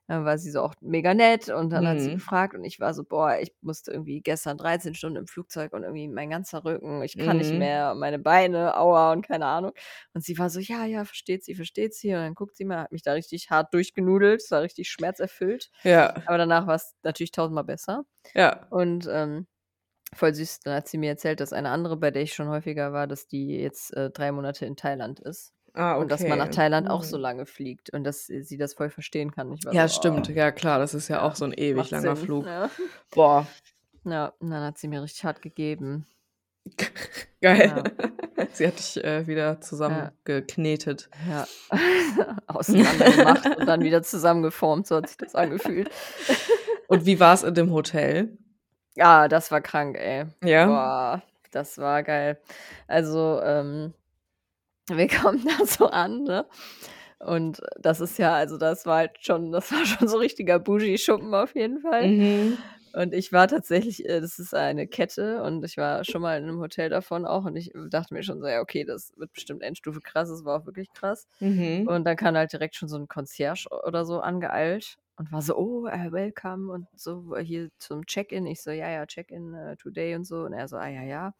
dann 0.08 0.24
war 0.24 0.36
sie 0.36 0.50
so 0.50 0.60
auch 0.62 0.74
mega 0.80 1.14
nett 1.14 1.48
und 1.48 1.70
dann 1.70 1.86
hat 1.86 2.00
sie 2.00 2.10
Mhm. 2.10 2.12
gefragt 2.12 2.54
und 2.54 2.64
ich 2.64 2.80
war 2.80 2.92
so: 2.94 3.04
„Boah, 3.04 3.38
ich 3.40 3.54
musste 3.62 3.92
irgendwie 3.92 4.20
gestern 4.20 4.58
13 4.58 4.94
Stunden 4.94 5.16
im 5.18 5.26
Flugzeug 5.26 5.72
und 5.72 5.82
irgendwie 5.84 6.08
mein 6.08 6.30
ganzer 6.30 6.64
Rücken, 6.64 7.02
ich 7.02 7.18
kann 7.18 7.38
nicht 7.38 7.52
Mhm. 7.52 7.52
mehr, 7.54 7.94
meine 7.94 8.18
Beine, 8.18 8.76
aua 8.76 9.12
und 9.12 9.22
keine 9.26 9.46
Ahnung.“ 9.46 9.72
Und 10.14 10.24
sie 10.24 10.38
war 10.38 10.50
so: 10.50 10.60
„Ja, 10.60 10.84
ja, 10.86 11.04
versteht 11.04 11.44
sie, 11.44 11.54
versteht 11.54 11.94
sie.“ 11.94 12.08
Und 12.14 12.20
dann 12.20 12.34
guckt 12.34 12.56
sie 12.56 12.64
mal, 12.64 12.78
hat 12.84 12.92
mich 12.92 13.02
da 13.02 13.12
richtig 13.12 13.50
hart 13.50 13.72
durchgenudelt. 13.74 14.42
Es 14.42 14.50
war 14.50 14.62
richtig 14.62 14.88
schmerzerfüllt. 14.90 15.70
Ja. 15.84 16.22
Aber 16.24 16.38
danach 16.38 16.66
war's 16.66 16.94
natürlich 17.02 17.32
tausendmal 17.32 17.64
besser. 17.64 18.04
Ja. 18.34 18.68
Und, 18.70 19.08
ähm, 19.10 19.46
voll 20.14 20.34
süß, 20.34 20.60
dann 20.60 20.74
hat 20.76 20.88
sie 20.88 20.98
mir 20.98 21.10
erzählt, 21.10 21.40
dass 21.40 21.52
eine 21.52 21.70
andere, 21.70 21.96
bei 21.96 22.10
der 22.10 22.22
ich 22.22 22.34
schon 22.34 22.48
häufiger 22.48 22.92
war, 22.92 23.06
dass 23.06 23.26
die 23.28 23.48
jetzt, 23.58 23.94
äh, 23.96 24.10
3 24.10 24.32
Monate 24.32 24.66
in 24.66 24.76
Thailand 24.76 25.20
ist. 25.20 25.52
Ah, 25.74 25.96
Und 25.98 26.10
dass 26.12 26.26
man 26.26 26.38
nach 26.38 26.48
okay. 26.48 26.50
Thailand 26.50 26.88
auch 26.90 27.02
so 27.04 27.16
lange 27.18 27.46
fliegt 27.46 27.90
und 27.92 28.04
dass 28.04 28.26
sie 28.26 28.56
das 28.58 28.74
voll 28.74 28.90
verstehen 28.90 29.30
kann. 29.32 29.62
War 29.64 29.74
Ja, 29.74 29.76
so: 29.76 29.88
stimmt. 29.88 30.28
„Oh.“ 30.28 30.28
Ja, 30.28 30.50
klar, 30.52 30.78
das 30.78 30.94
ist 30.94 31.08
ja 31.08 31.22
Ja, 31.22 31.22
auch 31.22 31.34
so 31.34 31.44
'n 31.44 31.52
ewig 31.56 31.90
langer 31.90 32.16
Sinn, 32.16 32.16
Flug. 32.16 32.46
ja. 32.46 32.70
Boah. 33.14 33.56
Ja, 34.04 34.26
und 34.40 34.50
dann 34.50 34.62
hat 34.64 34.78
sie 34.78 34.88
mir 34.88 35.02
richtig 35.02 35.24
hart 35.24 35.42
gegeben. 35.42 36.06
Geil. 37.40 37.72
Ja. 37.72 37.90
Sie 38.52 38.66
hat 38.66 38.78
dich, 38.78 39.02
äh, 39.02 39.26
wieder 39.26 39.60
Ja. 39.86 40.12
zusammengeknetet. 40.16 41.10
Ja. 41.26 41.48
Auseinandergemacht 42.46 43.54
und 43.56 43.66
dann 43.66 43.82
wieder 43.82 44.02
zusammengeformt, 44.02 44.86
so 44.86 44.96
hat 44.96 45.08
sich 45.08 45.18
das 45.18 45.34
angefühlt. 45.34 45.90
Und 46.88 47.06
wie 47.06 47.20
war's 47.20 47.42
in 47.42 47.54
dem 47.54 47.70
Hotel? 47.72 48.38
Ja, 48.96 49.26
das 49.28 49.50
war 49.50 49.60
krank, 49.62 49.96
ey. 49.96 50.26
Ja? 50.44 50.66
Boah, 50.66 51.22
das 51.50 51.78
war 51.78 52.02
geil. 52.02 52.38
Also, 52.86 53.40
ähm, 53.42 53.94
wir 54.88 55.08
kommen 55.08 55.44
da 55.46 55.66
so 55.66 55.88
an, 55.88 56.24
ne? 56.24 56.46
Und 57.20 57.62
das 57.80 58.00
ist 58.00 58.18
ja 58.18 58.34
also, 58.34 58.58
das 58.58 58.86
war 58.86 58.98
halt 58.98 59.12
schon 59.24 59.52
das 59.52 59.72
war 59.72 59.86
schon 59.86 60.08
so 60.08 60.18
richtiger 60.18 60.58
Bougie-Schuppen 60.60 61.34
auf 61.34 61.54
jeden 61.56 61.80
Fall. 61.80 62.10
Mhm. 62.10 62.64
Und 62.94 63.14
ich 63.14 63.32
war 63.32 63.48
tatsächlich 63.48 64.06
äh, 64.08 64.20
das 64.20 64.38
ist 64.40 64.54
eine 64.54 64.86
Kette 64.88 65.42
und 65.44 65.64
ich 65.64 65.76
war 65.78 66.04
schon 66.04 66.22
mal 66.22 66.38
in 66.38 66.46
'nem 66.46 66.60
Hotel 66.60 66.90
davon 66.90 67.26
auch 67.26 67.44
und 67.46 67.56
ich 67.56 67.72
dachte 67.90 68.14
mir 68.14 68.22
schon 68.24 68.40
so: 68.40 68.48
„Ja, 68.48 68.60
okay, 68.62 68.84
das 68.84 69.12
wird 69.18 69.32
bestimmt 69.34 69.62
Endstufe 69.62 70.00
krass.“ 70.02 70.30
Es 70.30 70.44
war 70.44 70.60
auch 70.62 70.66
wirklich 70.66 70.92
krass. 70.94 71.28
Mhm. 71.40 71.86
Und 71.86 72.04
dann 72.06 72.16
kam 72.16 72.36
halt 72.36 72.52
direkt 72.52 72.76
schon 72.76 72.88
so 72.88 72.96
'n 72.98 73.08
Concierge 73.08 73.68
oder 73.86 74.04
so 74.06 74.20
angeeilt 74.20 74.98
und 75.16 75.32
war 75.32 75.42
so: 75.42 75.56
„Oh, 75.56 75.86
äh, 75.86 76.12
welcome 76.12 76.72
und 76.72 76.88
so 76.94 77.36
hier 77.38 77.70
zum 77.78 78.06
Check-in.“ 78.06 78.46
Ich 78.46 78.62
so: 78.62 78.70
„Ja, 78.70 78.88
ja, 78.90 79.06
Check-in, 79.06 79.54
äh, 79.54 79.76
today“ 79.76 80.14
und 80.16 80.24
so. 80.24 80.44
Und 80.44 80.52
er 80.54 80.68
so: 80.68 80.76
„Ah, 80.76 80.88
ja, 80.88 81.02
ja.“ 81.02 81.34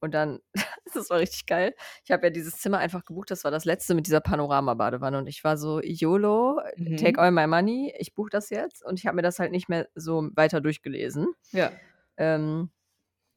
Und 0.00 0.14
dann 0.14 0.40
das 0.94 1.10
war 1.10 1.18
richtig 1.18 1.46
geil. 1.46 1.74
Ich 2.04 2.10
habe 2.10 2.26
ja 2.26 2.30
dieses 2.30 2.58
Zimmer 2.58 2.78
einfach 2.78 3.04
gebucht, 3.04 3.30
das 3.30 3.44
war 3.44 3.50
das 3.50 3.64
letzte 3.64 3.94
mit 3.94 4.06
dieser 4.06 4.20
Panoramabadewanne 4.20 5.18
und 5.18 5.26
ich 5.28 5.44
war 5.44 5.56
so: 5.58 5.80
„YOLO, 5.82 6.60
take 6.96 7.18
Mhm. 7.18 7.20
all 7.20 7.30
my 7.32 7.46
money, 7.46 7.94
ich 7.98 8.14
buche 8.14 8.30
das 8.30 8.50
jetzt.“ 8.50 8.84
Und 8.84 8.98
ich 8.98 9.06
habe 9.06 9.16
mir 9.16 9.22
das 9.22 9.38
halt 9.38 9.52
nicht 9.52 9.68
mehr 9.68 9.88
so 9.94 10.28
weiter 10.34 10.60
durchgelesen. 10.60 11.28
Ja. 11.52 11.80
Ähm, 12.16 12.70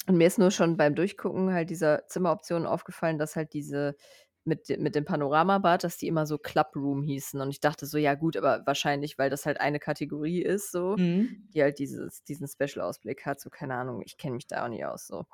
und 0.08 0.18
mir 0.18 0.28
ist 0.28 0.40
nur 0.40 0.52
schon 0.52 0.78
beim 0.78 0.96
Durchgucken 0.96 1.54
halt 1.54 1.70
dieser 1.70 2.08
Zimmeroptionen 2.08 2.68
aufgefallen, 2.68 3.18
dass 3.20 3.36
halt 3.38 3.54
diese 3.54 3.96
mit 4.46 4.68
mit 4.80 4.96
dem 4.96 5.06
Panoramabad, 5.06 5.84
dass 5.84 5.98
die 5.98 6.08
immer 6.08 6.26
so 6.26 6.38
Club 6.38 6.76
Room 6.76 7.02
hießen. 7.04 7.40
Und 7.42 7.50
ich 7.52 7.60
dachte 7.62 7.86
so: 7.86 7.98
„Ja 7.98 8.16
gut, 8.16 8.38
aber 8.38 8.64
wahrscheinlich, 8.66 9.18
weil 9.18 9.30
das 9.30 9.46
halt 9.46 9.62
eine 9.62 9.80
Kategorie 9.80 10.42
ist 10.44 10.72
so, 10.72 10.98
Mhm. 10.98 11.54
die 11.54 11.62
halt 11.64 11.80
dieses 11.80 12.24
diesen 12.24 12.48
Special-Ausblick 12.48 13.26
hat.“ 13.26 13.40
So, 13.42 13.50
keine 13.50 13.76
Ahnung, 13.76 14.02
ich 14.06 14.18
kenne 14.18 14.36
mich 14.36 14.48
da 14.48 14.66
auch 14.66 14.70
nicht 14.70 14.86
aus 14.86 15.08
so. 15.08 15.26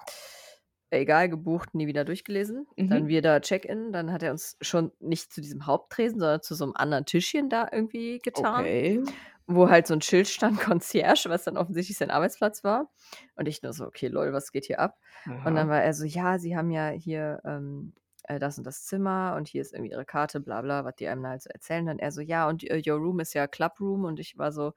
Egal, 0.91 1.29
gebucht, 1.29 1.75
nie 1.75 1.85
wieder 1.87 2.03
durchgelesen. 2.03 2.67
Dann 2.87 3.07
Mhm. 3.07 3.07
wir 3.07 3.21
da 3.21 3.39
Check-in, 3.41 3.91
dann 3.91 4.11
hat 4.11 4.23
er 4.23 4.31
uns 4.31 4.57
schon 4.61 4.91
nicht 4.99 5.31
zu 5.31 5.39
diesem 5.41 5.67
Haupttresen, 5.67 6.19
sondern 6.19 6.41
zu 6.41 6.55
so 6.55 6.65
'nem 6.65 6.75
anderen 6.75 7.05
Tischchen 7.05 7.47
da 7.49 7.67
irgendwie 7.71 8.17
getan, 8.19 8.65
Okay. 8.65 8.99
wo 9.47 9.69
halt 9.69 9.87
so 9.87 9.93
'n 9.95 10.01
Schild 10.01 10.27
stand, 10.27 10.59
Concierge, 10.81 11.25
was 11.29 11.43
dann 11.45 11.57
offensichtlich 11.57 11.97
sein 11.97 12.11
Arbeitsplatz 12.11 12.63
war. 12.63 12.91
Und 13.35 13.47
ich 13.47 13.63
nur 13.63 13.73
so: 13.73 13.85
„Okay, 13.85 14.07
lol, 14.07 14.33
was 14.33 14.51
geht 14.51 14.65
hier 14.65 14.79
ab?“ 14.79 14.99
Und 15.43 15.55
dann 15.55 15.67
Aha. 15.67 15.69
war 15.69 15.83
er 15.83 15.93
so: 15.93 16.05
„Ja, 16.05 16.39
Sie 16.39 16.57
haben 16.57 16.71
ja 16.71 16.89
hier, 16.89 17.41
ähm, 17.45 17.93
äh, 18.29 18.39
das 18.39 18.57
und 18.57 18.63
das 18.65 18.85
Zimmer 18.85 19.35
und 19.37 19.47
hier 19.49 19.61
ist 19.61 19.73
irgendwie 19.73 19.91
Ihre 19.91 20.05
Karte, 20.05 20.39
bla 20.39 20.61
bla“, 20.61 20.85
was 20.85 20.95
die 20.95 21.07
einem 21.09 21.27
halt 21.27 21.41
so 21.43 21.49
erzählen. 21.49 21.85
Dann 21.85 21.99
er 21.99 22.11
so: 22.11 22.21
„Ja, 22.21 22.47
und, 22.49 22.63
äh, 22.63 22.81
your 22.87 22.97
room 22.97 23.19
is 23.19 23.33
ja 23.33 23.47
Club 23.47 23.79
Room.“ 23.81 24.05
Und 24.05 24.19
ich 24.19 24.37
war 24.37 24.51
so: 24.53 24.73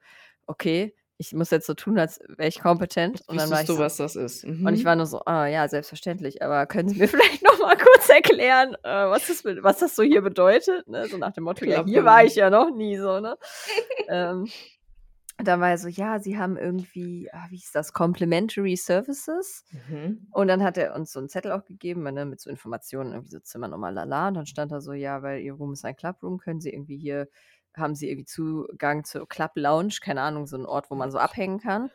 „Okay, 0.47 0.93
ich 1.17 1.33
muss 1.33 1.51
jetzt 1.51 1.67
so 1.67 1.73
tun, 1.75 1.99
als 1.99 2.19
wäre 2.27 2.49
ich 2.49 2.59
kompetent.“ 2.59 3.21
Und 3.27 3.37
dann 3.37 3.49
war 3.51 3.61
ich 3.61 3.67
du, 3.69 3.73
so 3.75 3.79
was 3.79 3.97
das 3.97 4.15
ist? 4.17 4.43
und 4.45 4.73
ich 4.73 4.85
war 4.85 4.95
Mhm. 4.95 4.97
nur 4.97 5.05
so: 5.05 5.21
„Ah 5.25 5.47
ja, 5.47 5.67
selbstverständlich, 5.67 6.41
aber 6.43 6.65
können 6.67 6.89
Sie 6.89 6.97
mir 6.97 7.07
vielleicht 7.09 7.43
noch 7.43 7.59
mal 7.59 7.77
kurz 7.77 8.09
erklären, 8.09 8.75
äh, 8.83 8.89
was 9.09 9.27
das 9.27 9.45
was 9.45 9.79
das 9.79 9.95
so 9.95 10.03
hier 10.03 10.21
bedeutet?“ 10.21 10.87
Ne, 10.87 11.07
so 11.09 11.17
nach 11.17 11.33
dem 11.33 11.45
Motto: 11.45 11.65
„Ja, 11.65 11.81
Club 11.81 11.87
hier 11.87 12.05
war 12.05 12.23
ich 12.25 12.35
ja 12.35 12.49
noch 12.49 12.71
nie“, 12.71 12.97
so, 12.97 13.19
ne? 13.19 13.37
Ähm, 14.07 14.51
dann 15.47 15.59
war 15.61 15.69
er 15.71 15.77
so: 15.77 15.87
„Ja, 15.89 16.19
Sie 16.19 16.37
haben 16.37 16.57
irgendwie“ 16.57 17.29
ah, 17.33 17.45
wie 17.49 17.57
hieß 17.57 17.71
das? 17.71 17.93
„Complimentary 17.93 18.75
Services.“ 18.75 19.63
Mhm. 19.71 20.27
Und 20.31 20.47
dann 20.47 20.63
hat 20.63 20.77
er 20.77 20.95
uns 20.95 21.11
so 21.13 21.19
'n 21.19 21.29
Zettel 21.29 21.51
auch 21.51 21.65
gegeben, 21.65 22.03
ne, 22.03 22.25
mit 22.25 22.39
so 22.41 22.49
Informationen, 22.49 23.11
irgendwie 23.13 23.31
so 23.31 23.39
Zimmernummer, 23.39 23.91
la 23.91 24.03
la. 24.05 24.27
Und 24.29 24.35
dann 24.35 24.45
stand 24.47 24.71
da 24.71 24.81
so: 24.81 24.93
„Ja, 24.93 25.21
weil 25.23 25.41
Ihr 25.41 25.53
Room 25.53 25.73
ist 25.73 25.85
ein 25.85 25.95
Club 25.95 26.21
Room, 26.23 26.39
können 26.39 26.61
Sie 26.61 26.71
irgendwie 26.71 26.97
hier 26.97 27.27
haben 27.75 27.95
Sie 27.95 28.07
irgendwie 28.09 28.25
Zugang 28.25 29.03
zur 29.03 29.27
Club 29.27 29.51
Lounge?“ 29.55 29.97
Keine 30.01 30.21
Ahnung, 30.21 30.47
so 30.47 30.57
'n 30.57 30.65
Ort, 30.65 30.91
wo 30.91 30.95
man 30.95 31.11
so 31.11 31.17
abhängen 31.19 31.59
kann. 31.59 31.89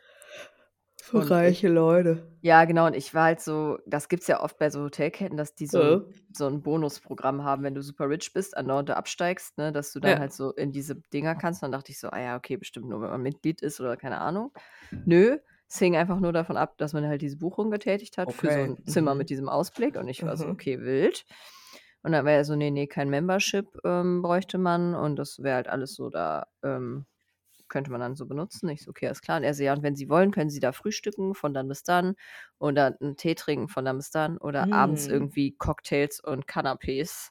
Für 1.11 1.27
Und 1.27 1.41
ich 1.41 1.41
reiche 1.41 1.67
Leute. 1.67 2.39
ja, 2.41 2.65
genau. 2.65 2.87
Und 2.87 2.95
ich 2.95 3.13
war 3.15 3.25
halt 3.25 3.41
so 3.41 3.79
das 3.87 4.09
gibt's 4.09 4.27
ja 4.27 4.41
oft 4.43 4.57
bei 4.59 4.69
so 4.69 4.83
Hotelketten, 4.83 5.37
dass 5.37 5.55
die 5.55 5.67
so 5.67 5.81
Äh. 5.81 5.99
so 6.33 6.47
'n 6.47 6.61
Bonusprogramm 6.63 7.43
haben, 7.43 7.63
wenn 7.63 7.75
du 7.75 7.81
super 7.83 8.09
rich 8.09 8.33
bist, 8.33 8.55
andauernd 8.57 8.89
da 8.89 8.93
absteigst, 8.95 9.57
ne, 9.57 9.71
dass 9.73 9.93
du 9.93 9.99
dann 10.01 10.17
Ja. 10.17 10.19
halt 10.19 10.33
so 10.33 10.51
in 10.53 10.71
diese 10.71 10.95
Dinger 11.13 11.35
kannst. 11.35 11.63
Und 11.63 11.67
dann 11.71 11.79
dachte 11.79 11.91
ich 11.91 11.99
so: 11.99 12.09
„Ah 12.11 12.19
ja, 12.21 12.37
okay, 12.37 12.57
bestimmt 12.57 12.87
nur, 12.89 13.01
wenn 13.01 13.09
man 13.11 13.21
Mitglied 13.23 13.61
ist 13.61 13.81
oder 13.81 13.97
keine 13.97 14.19
Ahnung.“ 14.21 14.53
Nö, 15.05 15.39
es 15.69 15.79
hing 15.79 15.95
einfach 15.97 16.19
nur 16.21 16.33
davon 16.33 16.57
ab, 16.57 16.77
dass 16.79 16.93
man 16.93 17.07
halt 17.07 17.21
diese 17.23 17.37
Buchung 17.37 17.71
getätigt 17.71 18.17
hat 18.19 18.33
für 18.33 18.51
so 18.51 18.61
Okay. 18.61 18.65
'n 18.65 18.79
Zimmer 18.85 19.15
mit 19.15 19.29
Mhm. 19.29 19.31
diesem 19.31 19.49
Ausblick. 19.49 19.97
Und 19.97 20.07
ich 20.09 20.25
war 20.25 20.37
so: 20.37 20.47
Mhm. 20.47 20.49
„Okay, 20.49 20.79
wild.“ 20.81 21.25
Und 22.03 22.13
dann 22.13 22.25
war 22.25 22.33
er 22.33 22.45
so: 22.45 22.55
„Ne, 22.55 22.71
ne, 22.71 22.87
kein 22.87 23.09
Membership, 23.09 23.67
ähm, 23.85 24.21
bräuchte 24.23 24.57
man 24.59 24.95
und 24.95 25.17
das 25.17 25.39
wäre 25.43 25.55
halt 25.57 25.67
alles 25.69 25.95
so 25.95 26.09
da, 26.09 26.47
ähm 26.63 27.05
könnte 27.69 27.91
man 27.91 28.01
dann 28.01 28.15
so 28.15 28.25
benutzen.“ 28.27 28.69
Ich 28.69 28.83
so: 28.83 28.91
„Okay, 28.91 29.07
alles 29.07 29.21
klar.“ 29.21 29.37
Und 29.37 29.43
er 29.45 29.53
so: 29.53 29.63
„Ja, 29.63 29.73
und 29.73 29.83
wenn 29.83 29.95
Sie 29.95 30.09
wollen, 30.09 30.31
können 30.31 30.49
Sie 30.49 30.59
da 30.61 30.71
frühstücken 30.73 31.35
von 31.35 31.53
dann 31.53 31.67
bis 31.69 31.83
dann 31.83 32.15
oder 32.59 32.97
'n 33.01 33.15
Tee 33.17 33.35
trinken 33.35 33.69
von 33.69 33.85
dann 33.85 33.97
bis 33.97 34.11
dann 34.11 34.37
oder 34.39 34.73
abends 34.73 35.07
Hm. 35.07 35.09
irgendwie 35.09 35.55
Cocktails 35.57 36.19
und 36.21 36.47
Canapés.“ 36.47 37.29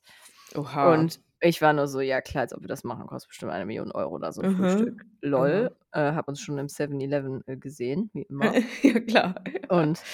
Oha. 0.57 0.78
Und 0.80 1.20
ich 1.41 1.62
war 1.62 1.72
nur 1.74 1.89
so: 1.89 2.01
„Ja 2.01 2.20
klar, 2.22 2.43
als 2.45 2.55
ob 2.55 2.62
wir 2.62 2.68
das 2.68 2.84
machen, 2.84 3.07
kostet 3.09 3.28
bestimmt 3.30 3.53
1.000.000 3.53 3.95
€ 3.95 4.11
oder 4.14 4.32
so 4.32 4.43
Mhm. 4.43 4.45
Frühstück. 4.45 5.07
LOL.“ 5.22 5.70
Aha. 5.70 5.78
Äh, 5.93 6.12
habe 6.14 6.30
uns 6.32 6.41
schon 6.41 6.59
im 6.59 6.68
7-Eleven, 6.68 7.43
äh, 7.49 7.57
gesehen, 7.59 8.11
wie 8.14 8.22
immer. 8.24 8.59
Ja, 8.82 9.01
klar. 9.01 9.34
Und, 9.68 10.07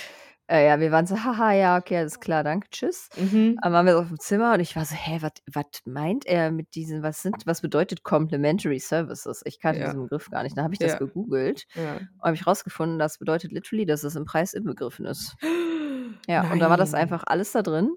äh, 0.48 0.66
ja, 0.66 0.80
wir 0.80 0.92
waren 0.92 1.06
so: 1.06 1.16
„Haha, 1.24 1.52
ja, 1.52 1.78
okay, 1.78 1.98
alles 1.98 2.20
klar, 2.20 2.44
danke, 2.44 2.68
tschüss.“ 2.70 3.10
Mhm. 3.16 3.62
Dann 3.62 3.72
waren 3.72 3.86
wir 3.86 3.96
auf'm 3.98 4.18
Zimmer 4.18 4.54
und 4.54 4.60
ich 4.60 4.76
war 4.76 4.84
so: 4.84 4.94
„Hä, 4.94 5.20
was 5.22 5.80
meint 5.86 6.26
er 6.26 6.50
mit 6.52 6.74
diesen 6.74 7.02
was 7.02 7.22
sind 7.22 7.46
was 7.46 7.60
bedeutet 7.62 8.02
Complimentary 8.04 8.78
Services?“ 8.80 9.42
Ich 9.46 9.60
kannte 9.60 9.80
Ja. 9.80 9.84
diesen 9.84 10.02
Begriff 10.02 10.30
gar 10.30 10.42
nicht. 10.42 10.56
Dann 10.56 10.64
habe 10.64 10.74
ich 10.74 10.80
das 10.80 10.96
Ja. 10.96 10.98
gegoogelt 10.98 11.64
Ja. 11.74 12.08
und 12.18 12.26
habe 12.28 12.34
ich 12.36 12.46
rausgefunden, 12.46 12.98
das 12.98 13.18
bedeutet 13.18 13.52
literally, 13.52 13.86
dass 13.86 14.04
es 14.04 14.16
im 14.16 14.24
Preis 14.26 14.54
inbegriffen 14.54 15.06
ist. 15.06 15.36
Ja, 16.28 16.46
und 16.48 16.58
da 16.60 16.70
war 16.70 16.76
das 16.78 16.94
Nein. 16.94 16.94
einfach 16.94 17.24
alles 17.26 17.52
da 17.52 17.62
drin. 17.62 17.90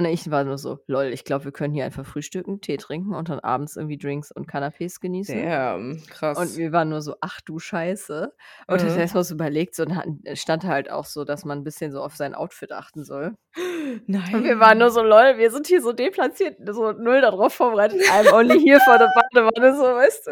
Und 0.00 0.06
ich 0.06 0.30
war 0.30 0.44
nur 0.44 0.56
so: 0.58 0.78
„Lol, 0.86 1.06
ich 1.12 1.24
glaube, 1.24 1.44
wir 1.44 1.52
können 1.52 1.74
hier 1.74 1.84
einfach 1.84 2.06
frühstücken, 2.06 2.60
Tee 2.62 2.78
trinken 2.78 3.14
und 3.14 3.28
dann 3.28 3.38
abends 3.40 3.76
irgendwie 3.76 3.98
Drinks 3.98 4.32
und 4.32 4.48
Canapés 4.50 4.98
genießen.“ 5.00 5.46
Damn, 5.48 6.02
Und 6.34 6.54
krass. 6.54 6.56
wir 6.56 6.72
waren 6.72 6.90
nur 6.90 7.02
so: 7.02 7.16
„Ach 7.22 7.40
du 7.42 7.58
Scheiße.“ 7.60 8.32
Und 8.68 8.82
Mhm. 8.82 8.96
erst 8.96 9.14
mal 9.14 9.24
so 9.24 9.34
überlegt, 9.34 9.74
so, 9.76 9.84
dann 9.86 10.20
stand 10.34 10.64
halt 10.64 10.90
auch 10.90 11.06
so, 11.06 11.24
dass 11.24 11.44
man 11.44 11.60
'n 11.60 11.64
bisschen 11.64 11.92
so 11.92 12.02
auf 12.02 12.16
sein 12.16 12.34
Outfit 12.34 12.72
achten 12.72 13.04
soll. 13.04 13.36
Und 14.32 14.44
wir 14.44 14.60
waren 14.60 14.78
nur 14.78 14.90
Nein. 14.90 14.92
so: 14.92 15.02
„Lol, 15.02 15.38
wir 15.38 15.50
sind 15.50 15.66
hier 15.66 15.82
so 15.82 15.92
deplatziert, 15.92 16.58
so 16.70 16.92
null 16.92 17.20
da 17.20 17.30
drauf 17.32 17.54
vorbereitet. 17.54 18.02
I'm 18.08 18.30
only 18.32 18.60
here 18.60 18.80
for 18.80 18.98
the 19.00 19.06
Badewanne“, 19.08 19.76
so, 19.76 19.82
weißt 19.84 20.28
du? 20.28 20.30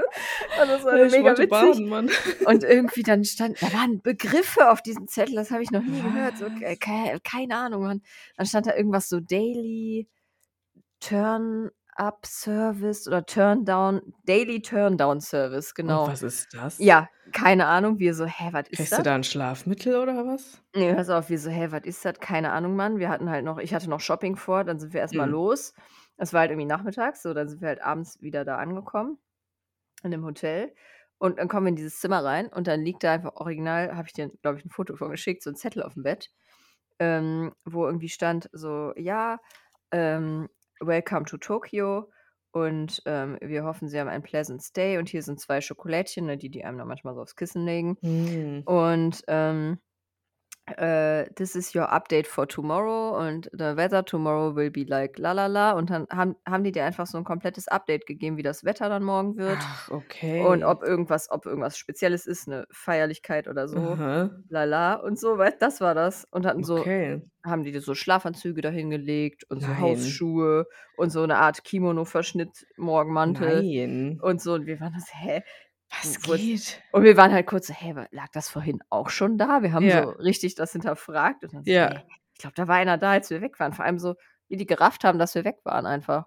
Und 0.63 0.69
das 0.69 0.85
war 0.85 0.99
ich 1.03 1.09
mega 1.11 1.39
witzig. 1.39 1.49
baden, 1.49 1.89
Mann. 1.89 2.11
Und 2.45 2.65
irgendwie 2.65 3.03
dann 3.03 3.25
stand 3.25 3.57
da 3.63 3.73
waren 3.73 4.01
Begriffe 4.03 4.71
auf 4.71 4.83
diesem 4.83 5.09
Zettel, 5.09 5.35
das 5.37 5.51
habe 5.51 5.63
ich 5.63 5.71
noch 5.73 5.87
nie 5.87 6.03
gehört, 6.03 6.37
so 6.39 6.51
k 6.51 6.77
Was? 6.77 6.79
kei 6.79 7.19
keine 7.25 7.57
Ahnung, 7.57 7.83
Mann. 7.83 8.03
Dann 8.37 8.47
stand 8.47 8.67
da 8.67 8.75
irgendwas 8.77 9.09
so 9.09 9.21
Daily 9.21 9.58
Turn-up 11.01 12.27
Service 12.27 13.07
oder 13.09 13.25
Turndown 13.27 14.15
Daily 14.27 14.61
Turndown 14.63 15.21
Service, 15.21 15.75
Und 15.87 16.07
genau. 16.07 16.07
was 16.07 16.23
ist 16.23 16.55
das? 16.55 16.79
Ja, 16.79 17.09
keine 17.33 17.67
Ahnung. 17.67 17.99
Wir 18.01 18.15
so: 18.15 18.27
„Hä, 18.27 18.51
was 18.53 18.69
ist 18.71 18.91
Kriegst 18.91 18.99
du 18.99 19.03
das?“ 19.03 19.03
da 19.03 19.15
'n 19.15 19.25
Schlafmittel 19.25 19.97
oder 19.97 20.27
was? 20.27 20.61
Ne, 20.75 20.95
pass 20.95 21.09
auf, 21.09 21.31
wir 21.31 21.39
so: 21.39 21.51
„Hä, 21.51 21.69
was 21.71 21.85
ist 21.85 22.05
das?“ 22.05 22.21
Keine 22.21 22.53
Ahnung, 22.53 22.77
Mann. 22.77 22.99
Wir 22.99 23.09
hatten 23.09 23.31
halt 23.31 23.45
noch 23.45 23.59
ich 23.59 23.73
hatte 23.73 23.89
noch 23.89 24.01
Shopping 24.01 24.37
vor, 24.37 24.65
dann 24.65 24.79
sind 24.79 24.93
wir 24.93 25.01
erst 25.01 25.15
mal 25.15 25.29
Mhm. 25.29 25.31
los. 25.31 25.73
Es 26.19 26.33
war 26.35 26.41
halt 26.41 26.51
irgendwie 26.51 26.67
nachmittags, 26.67 27.23
so, 27.23 27.33
dann 27.33 27.49
sind 27.49 27.61
wir 27.63 27.69
halt 27.69 27.81
abends 27.81 28.21
wieder 28.21 28.45
da 28.45 28.57
angekommen 28.59 29.19
in 30.05 30.13
dem 30.13 30.25
Hotel. 30.25 30.75
Und 31.19 31.39
dann 31.39 31.49
kommen 31.49 31.67
wir 31.67 31.71
in 31.71 31.77
dieses 31.77 32.01
Zimmer 32.01 32.25
rein 32.25 32.49
und 32.49 32.67
dann 32.69 32.83
liegt 32.83 33.05
da 33.05 33.13
einfach 33.15 33.37
original 33.37 33.97
habe 33.97 34.09
ich 34.09 34.15
dir, 34.15 34.31
glaube 34.43 34.59
ich, 34.59 34.65
'n 34.67 34.71
Foto 34.71 34.97
von 34.97 35.11
geschickt, 35.11 35.43
so 35.45 35.51
'n 35.51 35.57
Zettel 35.57 35.83
auf'm 35.85 36.03
Bett, 36.05 36.31
ähm, 37.01 37.53
wo 37.65 37.87
irgendwie 37.87 38.09
stand 38.09 38.49
so: 38.53 38.93
„Ja, 38.97 39.41
ähm, 39.93 40.49
welcome 40.81 41.25
to 41.27 41.39
Tokyo 41.39 42.11
und, 42.53 43.03
ähm, 43.07 43.39
wir 43.43 43.65
hoffen, 43.65 43.89
Sie 43.89 43.99
haben 44.01 44.09
einen 44.09 44.23
pleasant 44.25 44.63
stay 44.63 44.99
und 44.99 45.09
hier 45.09 45.23
sind 45.23 45.41
2 45.41 45.61
Schokolädchen“, 45.61 46.27
ne, 46.27 46.39
die 46.39 46.51
die 46.51 46.65
einem 46.65 46.79
dann 46.79 46.89
manchmal 46.89 47.15
so 47.15 47.23
aufs 47.23 47.37
Kissen 47.37 47.65
legen. 47.67 47.99
Hm. 48.03 48.63
Und, 48.65 49.23
ähm, 49.29 49.79
äh, 50.77 51.33
„This 51.35 51.55
is 51.55 51.75
your 51.75 51.91
update 51.93 52.27
for 52.27 52.47
tomorrow 52.49 53.17
und 53.19 53.49
the 53.53 53.77
weather 53.77 54.05
tomorrow 54.05 54.55
will 54.57 54.71
be 54.71 54.85
like 54.85 55.19
lalala.“ 55.19 55.73
Und 55.73 55.91
dann 55.91 56.07
haben 56.11 56.37
haben 56.47 56.65
die 56.65 56.73
dir 56.73 56.85
einfach 56.85 57.07
so 57.07 57.19
'n 57.19 57.25
komplettes 57.25 57.69
Update 57.69 58.07
gegeben, 58.07 58.37
wie 58.37 58.43
das 58.43 58.65
Wetter 58.65 58.89
dann 58.89 59.03
morgen 59.05 59.37
wird 59.37 59.67
Ach, 59.67 59.89
und 60.35 60.63
okay. 60.63 60.65
ob 60.65 60.83
irgendwas 60.83 61.31
ob 61.31 61.47
irgendwas 61.47 61.79
Spezielles 61.79 62.27
ist, 62.27 62.49
'ne 62.49 62.67
Feierlichkeit 62.71 63.49
oder 63.49 63.69
so, 63.69 63.99
Aha. 63.99 64.49
lala 64.49 64.95
und 64.97 65.19
so, 65.19 65.39
wei 65.39 65.51
das 65.53 65.81
war 65.81 65.95
das. 65.95 66.25
Und 66.31 66.47
hatten 66.47 66.63
so 66.65 66.87
Okay. 66.87 67.29
haben 67.45 67.65
die 67.65 67.73
dir 67.73 67.81
so 67.83 67.95
Schlafanzüge 67.95 68.63
da 68.63 68.71
hingelegt 68.71 69.45
und 69.51 69.63
so 69.63 69.79
Nein. 69.79 69.81
Hausschuhe 69.81 70.67
und 70.95 71.11
so 71.11 71.25
'ne 71.27 71.37
Art 71.39 71.65
Kimono-Verschnitt, 71.65 72.67
Morgenmantel 72.77 73.67
Nein. 73.67 74.21
und 74.21 74.43
so. 74.43 74.55
Und 74.55 74.67
wir 74.67 74.81
waren 74.81 74.95
so: 75.01 75.07
„Hä?“ 75.15 75.43
Was 75.91 76.17
ist 76.17 76.23
geht? 76.23 76.83
und 76.93 77.05
wir 77.05 77.17
waren 77.17 77.33
halt 77.33 77.47
kurz 77.47 77.67
so: 77.69 77.75
„Hä, 77.75 77.95
wa 77.97 78.07
lag 78.13 78.29
das 78.33 78.49
vorhin 78.49 78.81
auch 78.91 79.11
schon 79.11 79.39
da?“ 79.39 79.63
Wir 79.63 79.73
haben 79.73 79.91
so 79.91 80.01
Ja. 80.01 80.11
richtig 80.11 80.55
das 80.55 80.73
hinterfragt 80.73 81.45
und 81.45 81.55
dann 81.55 81.65
so: 81.65 81.77
„Ne, 81.81 81.91
Ja. 81.95 82.09
ich 82.35 82.39
glaube, 82.41 82.55
da 82.57 82.69
war 82.69 82.77
einer 82.77 82.99
da, 82.99 83.13
als 83.13 83.31
wir 83.31 83.41
weg 83.41 83.59
waren.“ 83.61 83.73
Vor 83.73 83.85
allem 83.85 83.99
so, 83.99 84.17
wie 84.49 84.57
die 84.57 84.67
gerafft 84.67 85.05
haben, 85.05 85.19
dass 85.19 85.35
wir 85.35 85.45
weg 85.45 85.59
waren 85.65 85.87
einfach. 85.87 86.27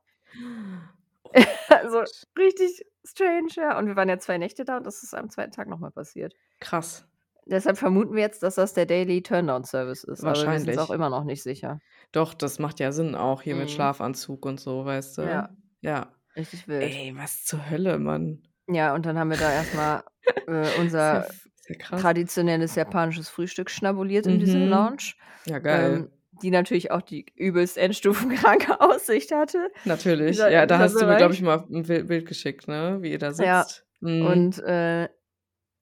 Oh 1.25 1.31
Also, 1.69 2.03
richtig 2.37 2.85
strange, 3.05 3.49
ja. 3.55 3.77
Und 3.77 3.87
wir 3.87 3.95
waren 3.95 4.09
ja 4.09 4.19
2 4.19 4.37
Nächte 4.37 4.65
da 4.65 4.77
und 4.77 4.85
das 4.85 5.03
ist 5.03 5.13
am 5.13 5.29
2. 5.29 5.51
Tag 5.51 5.67
noch 5.67 5.79
mal 5.79 5.91
passiert. 5.91 6.35
Krass. 6.61 7.03
Deshalb 7.45 7.77
vermuten 7.77 8.13
wir 8.15 8.21
jetzt, 8.21 8.43
dass 8.43 8.55
das 8.55 8.73
der 8.73 8.85
Daily 8.85 9.23
Turndown 9.23 9.63
Service 9.63 10.03
ist, 10.03 10.23
aber 10.25 10.49
wir 10.49 10.59
sind's 10.59 10.77
auch 10.77 10.89
Wahrscheinlich. 10.89 10.91
immer 10.91 11.09
noch 11.09 11.23
nicht 11.23 11.41
sicher. 11.43 11.81
Doch, 12.13 12.33
das 12.33 12.59
macht 12.59 12.79
ja 12.81 12.91
Sinn 12.91 13.15
auch 13.15 13.41
hier 13.41 13.55
mit 13.55 13.71
Mhm. 13.71 13.71
Schlafanzug 13.71 14.45
und 14.45 14.59
so, 14.59 14.83
weißt 14.85 15.17
Ja. 15.19 15.47
du? 15.47 15.57
Ja. 15.81 16.13
Richtig 16.35 16.67
wild. 16.67 16.99
Ey, 16.99 17.15
was 17.15 17.45
zur 17.45 17.69
Hölle, 17.69 17.99
Mann. 17.99 18.43
Ja, 18.73 18.93
und 18.93 19.05
dann 19.05 19.17
haben 19.17 19.29
wir 19.29 19.37
da 19.37 19.51
erst 19.51 19.73
mal, 19.73 20.03
äh, 20.47 20.71
ja 21.11 21.19
unser 21.19 21.35
ja 21.69 21.75
krass. 21.79 22.13
traditionelles 22.15 22.75
japanisches 22.75 23.29
Frühstück 23.29 23.69
schnabuliert 23.69 24.27
in 24.27 24.39
dieser 24.39 24.59
Mhm. 24.59 24.67
Lounge, 24.67 25.13
Ja, 25.47 25.59
ähm, 25.69 26.09
geil. 26.09 26.11
die 26.31 26.51
natürlich 26.51 26.91
auch 26.91 27.01
die 27.01 27.25
übelst 27.35 27.77
endstufenkranke 27.77 28.79
Aussicht 28.81 29.31
hatte, 29.33 29.71
Natürlich. 29.83 30.45
dieser 30.45 30.51
Ja, 30.51 30.65
da 30.67 30.79
hast 30.79 31.01
du 31.01 31.05
mir, 31.05 31.15
glaube 31.15 31.33
Bereich. 31.33 31.35
ich, 31.35 31.41
mal 31.41 31.65
'n 31.69 31.87
Wi 31.87 32.03
Bild 32.03 32.27
geschickt, 32.27 32.67
ne, 32.67 32.99
wie 33.01 33.11
ihr 33.11 33.17
da 33.19 33.31
Ja, 33.39 33.73
sitzt. 33.73 33.87
Mhm. 33.99 34.45
und, 34.45 34.59
äh, 34.59 35.09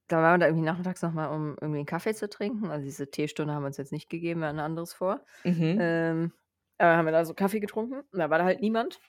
da 0.09 0.17
waren 0.23 0.35
wir 0.35 0.39
da 0.39 0.47
irgendwie 0.47 0.65
nachmittags 0.65 1.01
noch 1.03 1.13
mal, 1.13 1.27
um 1.29 1.57
irgendwie 1.61 1.81
'n 1.81 1.85
Kaffee 1.87 2.15
zu 2.15 2.29
trinken. 2.29 2.71
Also, 2.71 2.85
diese 2.85 3.11
Teestunde 3.11 3.53
haben 3.53 3.63
wir 3.63 3.67
uns 3.67 3.77
jetzt 3.77 3.91
nicht 3.93 4.09
gegeben, 4.09 4.41
wir 4.41 4.47
hatten 4.49 4.59
anderes 4.59 4.93
vor. 4.93 5.25
Mhm. 5.45 5.79
Ähm, 5.79 6.33
aber 6.79 6.97
haben 6.97 7.05
wir 7.07 7.13
da 7.13 7.25
so 7.25 7.33
Kaffee 7.35 7.59
getrunken 7.61 8.01
und 8.11 8.19
da 8.19 8.29
war 8.29 8.39
da 8.39 8.45
halt 8.45 8.61
niemand 8.61 8.99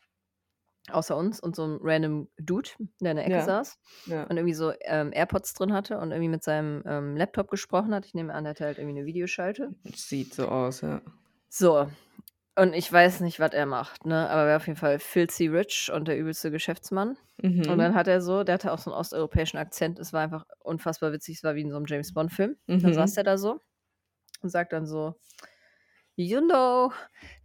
außer 0.90 1.16
uns 1.16 1.40
und 1.40 1.56
so 1.56 1.64
'n 1.64 1.78
random 1.82 2.28
Dude, 2.38 2.70
der 3.00 3.12
in 3.12 3.16
der 3.18 3.26
Ecke 3.26 3.40
Ja. 3.40 3.42
saß 3.42 3.78
Ja. 4.06 4.30
und 4.30 4.36
irgendwie 4.38 4.54
so, 4.54 4.72
ähm, 4.82 5.12
AirPods 5.12 5.54
drin 5.54 5.72
hatte 5.72 5.98
und 5.98 6.10
irgendwie 6.12 6.28
mit 6.30 6.44
seinem, 6.44 6.82
ähm, 6.86 7.16
Laptop 7.16 7.50
gesprochen 7.50 7.94
hat. 7.94 8.06
Ich 8.06 8.14
nehme 8.14 8.34
an, 8.34 8.44
der 8.44 8.52
hatte 8.52 8.64
halt 8.66 8.78
irgendwie 8.78 9.00
'ne 9.00 9.06
Videoschalte. 9.06 9.74
Sieht 9.94 10.34
so 10.34 10.48
aus, 10.48 10.82
ja. 10.82 11.00
So, 11.52 11.90
und 12.56 12.74
ich 12.74 12.92
weiß 12.92 13.20
nicht, 13.20 13.40
was 13.40 13.52
er 13.54 13.66
macht, 13.66 14.06
ne, 14.06 14.30
aber 14.30 14.42
er 14.42 14.48
war 14.50 14.56
auf 14.58 14.66
jeden 14.68 14.78
Fall 14.78 15.00
filthy 15.00 15.48
rich 15.48 15.90
und 15.92 16.08
der 16.08 16.18
übelste 16.18 16.50
Geschäftsmann. 16.52 17.18
Und 17.66 17.78
dann 17.78 17.92
Mhm. 17.92 17.96
hat 17.96 18.08
er 18.08 18.20
so 18.22 18.44
der 18.44 18.54
hatte 18.54 18.72
auch 18.72 18.78
so 18.78 18.90
'n 18.92 18.94
osteuropäischen 18.96 19.58
Akzent. 19.58 19.98
Es 19.98 20.12
war 20.12 20.22
einfach 20.22 20.46
unfassbar 20.60 21.12
witzig. 21.12 21.38
Es 21.38 21.44
war 21.44 21.56
wie 21.56 21.62
in 21.62 21.70
so 21.70 21.76
'nem 21.78 21.86
James-Bond-Film. 21.86 22.56
Dann 22.82 22.92
saß 22.94 23.12
Mhm. 23.12 23.16
der 23.16 23.24
da 23.24 23.38
so 23.38 23.60
und 24.42 24.50
sagt 24.50 24.72
dann 24.74 24.86
so: 24.86 25.16
„You 26.22 26.40
know, 26.42 26.92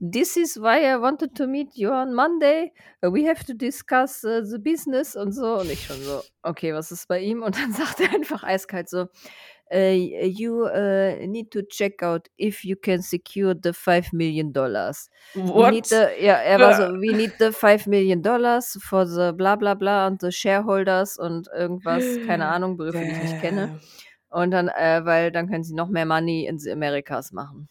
this 0.02 0.36
is 0.36 0.58
why 0.58 0.84
I 0.86 0.98
wanted 0.98 1.34
to 1.38 1.48
meet 1.48 1.78
you 1.78 1.92
on 1.92 2.14
Monday. 2.14 2.74
We 3.02 3.24
have 3.26 3.46
to 3.46 3.54
discuss, 3.54 4.24
äh, 4.26 4.44
the 4.44 4.58
business“ 4.60 5.16
und 5.16 5.32
so. 5.32 5.60
Und 5.60 5.70
ich 5.72 5.86
schon 5.86 6.04
so: 6.04 6.24
„Okay, 6.44 6.74
was 6.74 6.92
ist 6.92 7.08
bei 7.08 7.22
ihm?“ 7.22 7.42
Und 7.46 7.56
dann 7.58 7.72
sagt 7.72 8.02
er 8.02 8.14
einfach 8.14 8.44
eiskalt 8.44 8.90
so: 8.90 9.08
„Äh, 9.72 10.28
you, 10.28 10.66
äh, 10.66 11.26
need 11.28 11.52
to 11.52 11.62
check 11.64 12.04
out 12.04 12.28
if 12.38 12.66
you 12.66 12.76
can 12.76 13.02
secure 13.02 13.56
the 13.64 13.72
$5.000.000. 13.74 15.10
We 15.54 15.68
need 15.68 15.86
What? 15.86 15.90
the“ 15.90 16.08
ja, 16.20 16.34
er 16.36 16.60
war 16.60 16.74
so: 16.74 16.84
„We 16.84 17.14
need 17.16 17.36
the 17.40 17.52
$5.000.000 17.54 18.78
for 18.82 19.06
the 19.08 19.32
bla 19.34 19.56
bla 19.56 19.74
bla 19.76 20.08
and 20.08 20.20
the 20.22 20.32
shareholders“ 20.32 21.18
und 21.18 21.48
irgendwas, 21.56 22.20
keine 22.22 22.48
Ahnung, 22.48 22.78
Begriffe, 22.78 23.06
die 23.06 23.14
ich 23.14 23.22
nicht 23.22 23.38
kenne. 23.40 23.72
Und 24.30 24.52
dann, 24.52 24.68
äh, 24.70 25.06
weil 25.06 25.32
dann 25.32 25.48
können 25.50 25.64
sie 25.64 25.76
noch 25.76 25.88
mehr 25.90 26.06
Money 26.06 26.46
in 26.48 26.60
the 26.60 26.72
Americas 26.72 27.32
machen. 27.32 27.70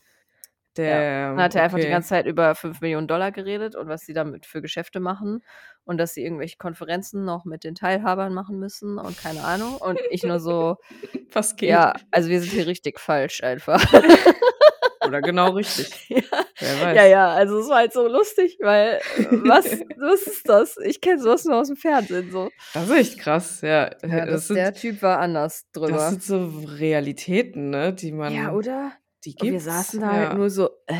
Ja. 0.79 1.07
Dann 1.35 1.45
hat 1.45 1.55
er 1.55 1.63
einfach 1.65 1.79
die 1.81 1.89
okay. 1.89 1.91
ganze 1.91 2.11
Zeit 2.11 2.27
über 2.27 2.55
$5.000.000 2.55 3.33
geredet 3.33 3.75
und 3.77 3.89
was 3.89 4.03
sie 4.03 4.13
damit 4.15 4.47
für 4.47 4.63
Geschäfte 4.63 5.01
machen 5.01 5.43
und 5.85 5.99
dass 5.99 6.15
sie 6.15 6.25
irgendwelche 6.25 6.57
Konferenzen 6.59 7.25
noch 7.25 7.45
mit 7.45 7.65
den 7.65 7.75
Teilhabern 7.75 8.35
machen 8.35 8.59
müssen 8.59 8.99
und 8.99 9.17
keine 9.17 9.45
Ahnung. 9.45 9.77
Und 9.79 10.01
ich 10.09 10.25
nur 10.25 10.41
so: 10.41 10.77
Was 11.33 11.57
geht? 11.57 11.71
„Ja, 11.71 11.95
also, 12.13 12.29
wir 12.31 12.41
sind 12.41 12.53
hier 12.53 12.67
richtig 12.67 13.01
falsch 13.01 13.43
einfach.“ 13.43 13.83
Oder 15.03 15.23
genau 15.23 15.51
richtig. 15.53 16.07
Ja. 16.11 16.23
Wer 16.61 16.81
Ja, 16.93 17.05
weiß. 17.05 17.07
ja, 17.07 17.29
also, 17.35 17.59
es 17.61 17.69
war 17.69 17.79
halt 17.79 17.93
so 17.93 18.09
lustig, 18.09 18.59
weil, 18.61 19.03
was 19.45 19.83
was 19.97 20.27
ist 20.27 20.49
das? 20.49 20.77
Ich 20.85 21.01
kenne 21.01 21.21
so 21.23 21.31
was 21.31 21.45
nur 21.45 21.57
aus'm 21.61 21.77
Fernsehen 21.77 22.31
so. 22.31 22.53
Das 22.75 22.89
ist 22.91 22.97
echt 22.97 23.19
krass, 23.21 23.61
ja. 23.61 23.91
Ja, 24.03 24.27
Das 24.27 24.27
das 24.27 24.49
sind 24.49 24.57
der 24.57 24.75
Typ 24.75 25.01
war 25.03 25.19
anders 25.21 25.65
das 25.87 26.09
drüber. 26.09 26.09
sind 26.09 26.23
so 26.23 26.47
Realitäten, 26.67 27.71
ne, 27.71 27.93
die 27.93 28.13
Ja, 28.27 28.51
man 28.51 28.53
oder? 28.53 28.93
Die 29.25 29.37
Und 29.39 29.51
wir 29.51 29.61
gibt's, 29.61 29.61
saßen 29.61 30.01
da 30.01 30.13
halt 30.13 30.33
ja. 30.33 30.35
nur 30.35 30.51
so: 30.51 30.71
„Äh, 30.87 30.95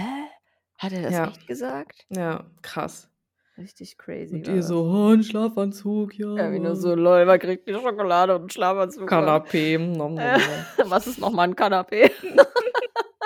hat 0.79 0.93
er 0.93 1.03
das 1.03 1.19
Ja. 1.19 1.25
echt 1.25 1.47
gesagt?“ 1.47 2.07
Ja, 2.11 2.51
krass. 2.63 3.11
Richtig 3.59 3.99
crazy 3.99 4.43
Und 4.43 4.49
ihr 4.49 4.63
das. 4.63 4.63
so: 4.63 4.85
„Oh, 4.85 5.13
'n 5.13 5.23
Schlafanzug, 5.23 6.15
ja, 6.19 6.27
Ja, 6.37 6.51
wir 6.51 6.59
nur 6.59 6.75
so: 6.75 6.95
wow.“ 6.95 6.97
„Lol, 6.97 7.25
man 7.27 7.39
kriegt 7.39 7.69
'ne 7.69 7.75
Schokolade 7.81 8.35
und 8.35 8.43
'n 8.47 8.51
Schlafanzug, 8.51 9.13
Mann.“ 9.15 9.41
Kanapé, 9.43 9.77
nom 9.79 10.13
nom 10.21 10.43
nom. 10.45 10.67
was 10.85 11.07
ist 11.07 11.19
noch 11.19 11.31
mal 11.33 11.45
'n 11.49 11.55
Kanapé? 11.57 12.11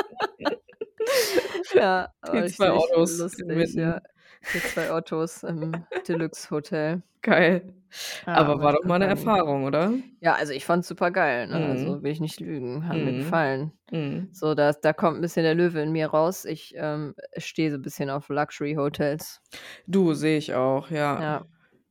Ja, 1.75 2.09
Die 2.33 2.45
2 2.47 2.71
richtig 2.71 2.73
Autos 2.73 3.17
lustig, 3.17 3.75
ja. 3.75 4.01
für 4.47 4.63
2 4.63 4.93
Ottos 4.93 5.43
im 5.43 5.87
Deluxe-Hotel. 6.09 7.03
Geil. 7.23 7.78
Ja, 8.27 8.51
Aber 8.51 8.61
war 8.63 8.73
mit 8.73 8.75
doch 8.75 8.85
mal 8.85 8.99
'ne 8.99 9.07
Company. 9.07 9.07
Erfahrung, 9.07 9.65
oder? 9.65 9.93
Ja, 10.21 10.35
also 10.37 10.53
ich 10.53 10.65
fand's 10.67 10.89
supergeil, 10.89 11.49
ne? 11.49 11.67
Also, 11.67 11.89
Mhm. 11.91 12.05
will 12.05 12.13
ich 12.13 12.21
nicht 12.21 12.41
lügen, 12.41 12.89
hat 12.89 13.01
mir 13.01 13.15
Mhm. 13.15 13.15
gefallen. 13.15 13.73
Mhm. 13.93 14.33
So, 14.33 14.55
da 14.55 14.73
da 14.73 14.93
kommt 14.95 15.19
'n 15.19 15.23
bisschen 15.23 15.45
der 15.45 15.55
Löwe 15.57 15.81
in 15.83 15.93
mir 15.93 16.09
raus. 16.09 16.45
Ich, 16.47 16.75
ähm, 16.77 17.15
stehe 17.39 17.71
so 17.73 17.79
'n 17.79 17.83
bisschen 17.83 18.11
auf 18.11 18.29
Luxury-Hotels. 18.31 19.41
Du, 19.87 20.13
sehe 20.15 20.37
ich 20.39 20.55
auch, 20.55 20.91
ja. 20.91 21.27
Ja. 21.27 21.49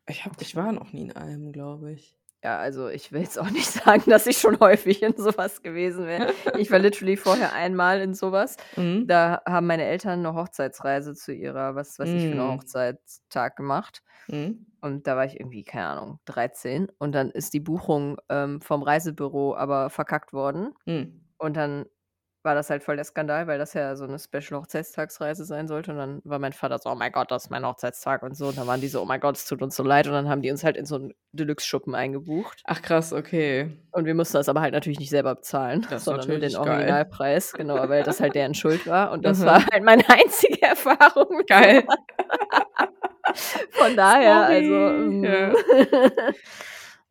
Ich 0.09 0.25
habe 0.25 0.35
ich 0.41 0.55
war 0.55 0.71
noch 0.73 0.93
nie 0.93 1.03
in 1.03 1.13
einem, 1.13 1.51
glaube 1.51 1.93
ich. 1.93 2.16
Ja, 2.47 2.59
also 2.59 2.87
ich 2.87 3.11
will 3.11 3.21
jetzt 3.23 3.37
auch 3.37 3.49
nicht 3.49 3.65
sagen, 3.85 4.09
dass 4.09 4.25
ich 4.25 4.37
schon 4.37 4.57
häufig 4.61 5.03
in 5.03 5.13
so 5.17 5.35
was 5.37 5.61
gewesen 5.63 6.05
wäre. 6.07 6.23
Ich 6.55 6.71
war 6.71 6.79
literally 6.79 7.17
vorher 7.17 7.51
einmal 7.51 7.99
in 7.99 8.13
so 8.13 8.31
was. 8.31 8.55
Mhm. 8.77 9.07
Da 9.07 9.41
haben 9.45 9.67
meine 9.67 9.83
Eltern 9.83 10.21
'ne 10.21 10.33
Hochzeitsreise 10.33 11.13
zu 11.13 11.33
ihrer 11.33 11.75
was 11.75 11.99
weiß 11.99 12.13
ich 12.13 12.25
für 12.27 12.35
'ne 12.35 12.45
Mhm. 12.45 12.47
Hochzeitstag 12.47 13.57
gemacht. 13.57 14.01
Mhm. 14.29 14.65
Und 14.81 15.07
da 15.07 15.17
war 15.17 15.25
ich 15.25 15.39
irgendwie, 15.39 15.63
keine 15.65 15.87
Ahnung, 15.87 16.19
13 16.25 16.87
und 16.99 17.13
dann 17.13 17.31
ist 17.31 17.53
die 17.53 17.59
Buchung, 17.59 18.17
ähm, 18.29 18.61
vom 18.61 18.81
Reisebüro 18.83 19.55
aber 19.55 19.89
verkackt 19.89 20.31
worden. 20.33 20.73
Mhm. 20.87 21.27
Und 21.37 21.57
dann 21.57 21.85
war 22.47 22.55
das 22.55 22.71
halt 22.71 22.83
voll 22.83 22.97
der 22.97 23.05
Skandal, 23.05 23.47
weil 23.47 23.59
das 23.59 23.75
ja 23.75 23.95
so 23.97 24.07
'ne 24.07 24.19
Special-Hochzeitstagsreise 24.19 25.45
sein 25.45 25.67
sollte. 25.69 25.91
Und 25.91 25.99
dann 25.99 26.21
war 26.25 26.39
mein 26.39 26.53
Vater 26.53 26.79
so: 26.79 26.89
„Oh 26.91 26.95
mein 26.95 27.11
Gott, 27.13 27.31
das 27.31 27.45
ist 27.45 27.51
mein 27.51 27.65
Hochzeitstag“ 27.67 28.23
und 28.23 28.35
so. 28.37 28.49
Und 28.49 28.57
dann 28.57 28.67
waren 28.67 28.81
die 28.81 28.89
so: 28.89 29.01
„Oh 29.01 29.05
mein 29.05 29.19
Gott, 29.21 29.37
es 29.37 29.45
tut 29.45 29.61
uns 29.61 29.75
so 29.75 29.83
leid.“ 29.83 30.07
Und 30.07 30.13
dann 30.13 30.29
haben 30.29 30.41
die 30.41 30.51
uns 30.51 30.63
halt 30.63 30.77
in 30.77 30.85
so 30.87 30.95
'n 30.97 31.13
Deluxe-Schuppen 31.33 31.95
eingebucht. 31.95 32.65
Ach 32.65 32.81
krass, 32.81 33.13
okay. 33.13 33.71
Und 33.93 34.05
wir 34.05 34.15
mussten 34.15 34.37
das 34.37 34.49
aber 34.49 34.61
halt 34.61 34.73
natürlich 34.73 34.99
nicht 34.99 35.09
selber 35.09 35.35
bezahlen, 35.35 35.87
sondern 35.95 36.27
nur 36.29 36.39
den 36.39 36.53
natürlich 36.53 36.61
geil. 36.61 36.67
Originalpreis, 36.71 37.55
genau, 37.55 37.87
weil 37.89 38.03
das 38.03 38.19
halt 38.21 38.35
deren 38.35 38.53
Schuld 38.53 38.85
war. 38.85 39.11
Und 39.11 39.25
das 39.25 39.39
Mhm. 39.41 39.45
war 39.45 39.65
halt 39.71 39.83
meine 39.83 40.03
einzige 40.09 40.61
Erfahrung 40.61 41.41
Geil. 41.47 41.87
Von 43.77 43.95
daher, 43.95 44.45
also, 44.47 44.73
Sorry, 44.73 44.97
hm. 44.97 45.23
ja. 45.23 45.53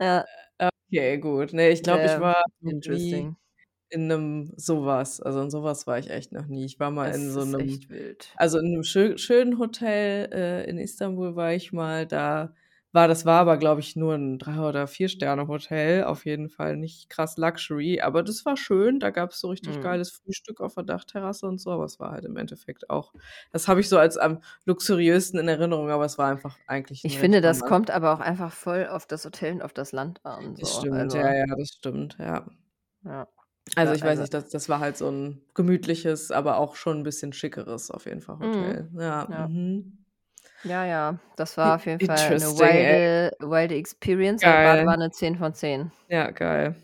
Ja. 0.00 0.24
Okay, 0.88 1.18
gut. 1.18 1.52
Ne, 1.52 1.70
ich 1.70 1.82
glaube, 1.82 2.06
ich 2.06 2.16
Sehr 2.16 2.20
war 2.20 2.44
interesting. 2.62 3.36
In 3.90 4.06
'nem 4.08 4.52
so 4.56 4.84
was. 4.86 5.20
Also, 5.20 5.40
in 5.42 5.50
so 5.50 5.62
was 5.62 5.86
war 5.86 5.98
ich 5.98 6.10
echt 6.10 6.32
noch 6.32 6.46
nie. 6.46 6.64
Ich 6.66 6.78
war 6.80 6.90
mal 6.90 7.14
in 7.14 7.30
Es 7.30 7.34
so 7.34 7.44
ist 7.44 7.58
'nem 7.58 7.58
echt 7.58 7.88
wild. 7.90 8.38
also, 8.38 8.58
in 8.58 8.72
'nem 8.72 8.82
schö 8.84 9.16
schönen 9.18 9.58
Hotel, 9.58 10.30
äh, 10.32 10.68
in 10.70 10.78
Istanbul 10.78 11.36
war 11.36 11.52
ich 11.54 11.72
mal. 11.72 12.06
Da 12.06 12.54
war 12.92 13.08
das 13.08 13.26
war 13.26 13.40
aber, 13.40 13.58
glaube 13.58 13.80
ich, 13.80 13.96
nur 13.96 14.14
'n 14.14 14.38
3 14.38 14.58
oder 14.60 14.86
4-Sterne-Hotel. 14.88 16.04
Auf 16.04 16.24
jeden 16.26 16.48
Fall 16.50 16.76
nicht 16.76 17.10
krass 17.10 17.36
Luxury, 17.38 18.00
aber 18.00 18.22
das 18.22 18.44
war 18.46 18.56
schön. 18.56 19.00
Da 19.00 19.10
gab's 19.10 19.40
so 19.40 19.48
richtig 19.50 19.80
Mhm. 19.80 19.80
geiles 19.80 20.10
Frühstück 20.12 20.60
auf 20.60 20.74
der 20.74 20.84
Dachterrasse 20.84 21.46
und 21.46 21.58
so, 21.60 21.70
aber 21.72 21.84
es 21.84 22.00
war 22.00 22.12
halt 22.12 22.24
im 22.26 22.36
Endeffekt 22.36 22.90
auch 22.90 23.14
das 23.52 23.68
habe 23.68 23.80
ich 23.80 23.88
so 23.88 23.98
als 23.98 24.16
am 24.18 24.40
luxuriösesten 24.66 25.40
in 25.40 25.48
Erinnerung, 25.48 25.90
aber 25.90 26.04
es 26.06 26.18
war 26.18 26.30
einfach 26.30 26.60
eigentlich 26.66 27.04
Ich 27.04 27.18
finde, 27.18 27.40
das 27.40 27.64
entspannt. 27.64 27.64
kommt 27.64 27.90
aber 27.90 28.12
auch 28.14 28.20
einfach 28.20 28.52
voll 28.52 28.86
auf 28.88 29.06
das 29.06 29.24
Hotel 29.24 29.52
und 29.54 29.62
auf 29.62 29.72
das 29.72 29.92
Land 29.92 30.24
an, 30.24 30.56
Das 30.58 30.70
so. 30.70 30.74
stimmt, 30.74 31.12
Also 31.12 31.14
ja, 31.14 31.34
ja, 31.34 31.44
das 31.56 31.68
stimmt, 31.78 32.16
ja. 32.18 32.46
Ja. 33.04 33.26
Also, 33.74 33.92
Ja, 33.92 33.94
ich 33.94 34.04
weiß 34.04 34.18
also 34.18 34.20
nicht, 34.20 34.32
das 34.32 34.48
das 34.48 34.68
war 34.68 34.80
halt 34.80 34.96
so 34.96 35.08
'n 35.08 35.42
gemütliches, 35.54 36.30
aber 36.30 36.58
auch 36.58 36.76
schon 36.76 36.98
'n 36.98 37.02
bisschen 37.02 37.32
schickeres 37.32 37.90
auf 37.90 38.06
jeden 38.06 38.20
Fall 38.22 38.38
Mhm. 38.40 38.76
Hotel. 38.78 38.90
Ja, 38.98 39.26
Ja. 39.28 39.48
mhm. 39.48 40.06
Ja, 40.64 40.84
ja, 40.84 41.18
das 41.36 41.56
war 41.56 41.76
auf 41.76 41.86
jeden 41.86 42.00
Fall 42.00 42.36
'ne 42.36 42.56
ey. 42.78 42.98
wilde 42.98 43.30
wilde 43.40 43.74
Experience, 43.76 44.42
Geil. 44.42 44.60
Badewanne 44.62 45.10
10 45.10 45.36
von 45.36 45.54
10. 45.54 45.92
Ja, 46.08 46.30
geil. 46.30 46.76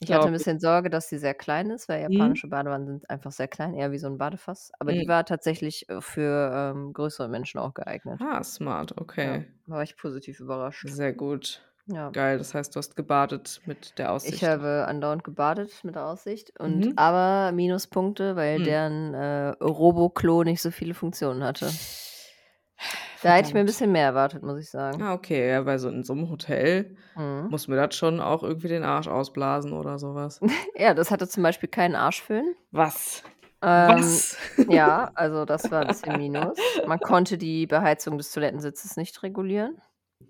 Ich 0.00 0.12
hatte 0.12 0.28
'n 0.28 0.32
Glaube 0.32 0.42
ich. 0.42 0.46
bisschen 0.46 0.60
Sorge, 0.60 0.90
dass 0.90 1.08
sie 1.08 1.16
sehr 1.18 1.32
klein 1.34 1.70
ist, 1.70 1.88
weil 1.88 2.02
Mhm. 2.06 2.40
japanische 2.42 2.48
Badewannen 2.48 2.86
sind 2.86 3.08
einfach 3.10 3.32
sehr 3.32 3.48
klein, 3.48 3.72
eher 3.74 3.92
wie 3.92 3.98
so 3.98 4.06
'n 4.08 4.18
Badefass. 4.18 4.70
Aber 4.78 4.92
die 4.92 5.06
Mhm. 5.06 5.08
war 5.08 5.24
tatsächlich, 5.24 5.88
äh, 5.88 6.02
für, 6.02 6.72
ähm, 6.76 6.92
größere 6.92 7.28
Menschen 7.28 7.58
auch 7.60 7.72
geeignet. 7.72 8.20
Ah, 8.20 8.42
smart, 8.42 8.92
Ja, 9.20 9.40
okay. 9.40 9.46
war 9.66 9.82
ich 9.82 9.96
positiv 9.96 10.40
überrascht. 10.40 10.96
Sehr 10.96 11.12
gut. 11.14 11.62
Ja. 11.88 12.12
Geil, 12.14 12.38
das 12.38 12.54
heißt, 12.54 12.74
du 12.74 12.78
hast 12.78 12.94
gebadet 12.96 13.62
mit 13.64 13.98
der 13.98 14.12
Ich 14.22 14.42
Aussicht. 14.42 14.44
habe 14.44 14.86
andauernd 14.88 15.24
gebadet 15.24 15.80
mit 15.84 15.94
der 15.94 16.06
Aussicht 16.06 16.58
und 16.58 16.88
Mhm. 16.88 16.96
aber 16.96 17.52
Minuspunkte, 17.52 18.34
weil 18.34 18.60
Hm. 18.60 18.62
deren, 18.62 19.14
äh, 19.14 19.48
Robo-Klo 19.62 20.42
nicht 20.42 20.62
so 20.62 20.70
viele 20.70 20.94
Funktionen 20.94 21.44
hatte. 21.44 21.78
Da 23.22 23.34
hätte 23.34 23.48
ich 23.48 23.54
mir 23.54 23.60
'n 23.60 23.66
Verdammt. 23.66 23.66
bisschen 23.66 23.92
mehr 23.92 24.04
erwartet, 24.06 24.42
muss 24.42 24.58
ich 24.60 24.70
sagen. 24.70 25.08
Ah, 25.08 25.12
okay, 25.14 25.48
ja, 25.50 25.66
weil 25.66 25.78
so 25.78 25.88
in 25.90 26.04
so 26.04 26.14
'nem 26.14 26.30
Hotel 26.30 26.96
Mhm. 27.16 27.50
muss 27.50 27.68
mir 27.68 27.76
das 27.76 27.94
schon 27.96 28.20
auch 28.20 28.42
irgendwie 28.42 28.68
den 28.68 28.82
Arsch 28.82 29.08
ausblasen 29.08 29.72
oder 29.72 29.98
so 29.98 30.14
was. 30.14 30.42
Ja, 30.76 30.94
das 30.94 31.10
hatte 31.10 31.28
zum 31.28 31.42
Beispiel 31.42 31.68
keinen 31.68 31.94
Arschföhn. 31.94 32.56
Was? 32.72 33.22
Ähm, 33.62 34.22
Was? 34.24 34.36
ja, 34.66 35.10
also 35.14 35.44
das 35.44 35.70
war 35.70 35.82
'n 35.82 35.88
bisschen 35.88 36.16
Minus. 36.16 36.80
Man 36.84 37.00
konnte 37.00 37.38
die 37.38 37.66
Beheizung 37.66 38.18
des 38.18 38.32
Toilettensitzes 38.32 38.96
nicht 38.96 39.22
regulieren. 39.22 39.80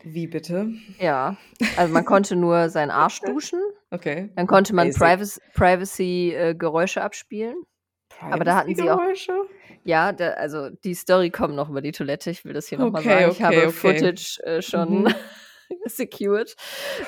Wie 0.03 0.27
bitte? 0.27 0.71
Ja, 0.99 1.37
also 1.77 1.93
man 1.93 2.05
konnte 2.05 2.37
nur 2.37 2.69
seinen 2.69 2.91
Arsch 2.93 3.21
duschen. 3.21 3.61
Okay. 3.91 4.31
Dann 4.37 4.47
konnte 4.47 4.75
man 4.75 4.89
Basic. 4.89 5.01
Privac 5.01 5.53
Privacy, 5.55 6.35
äh, 6.35 6.55
Geräusche 6.55 7.03
abspielen. 7.03 7.57
Aber 8.21 8.45
da 8.45 8.57
hatten 8.57 8.75
sie 8.75 8.83
auch 8.83 8.97
Privacy-Geräusche? 8.99 9.49
ja, 9.85 10.13
da 10.13 10.31
also 10.31 10.71
die 10.71 10.95
Story 10.95 11.31
kommt 11.31 11.55
noch 11.55 11.69
über 11.71 11.81
die 11.83 11.93
Toilette. 11.93 12.31
Ich 12.31 12.45
will 12.45 12.53
das 12.53 12.67
hier 12.69 12.79
noch 12.79 12.93
mal 12.93 12.99
Okay, 13.01 13.09
sagen. 13.09 13.31
Ich 13.31 13.37
okay, 13.37 13.45
habe 13.45 13.69
okay. 13.69 13.73
Footage, 13.73 14.41
äh, 14.45 14.63
schon 14.63 15.03
Mhm. 15.03 15.15
secured. 15.87 16.55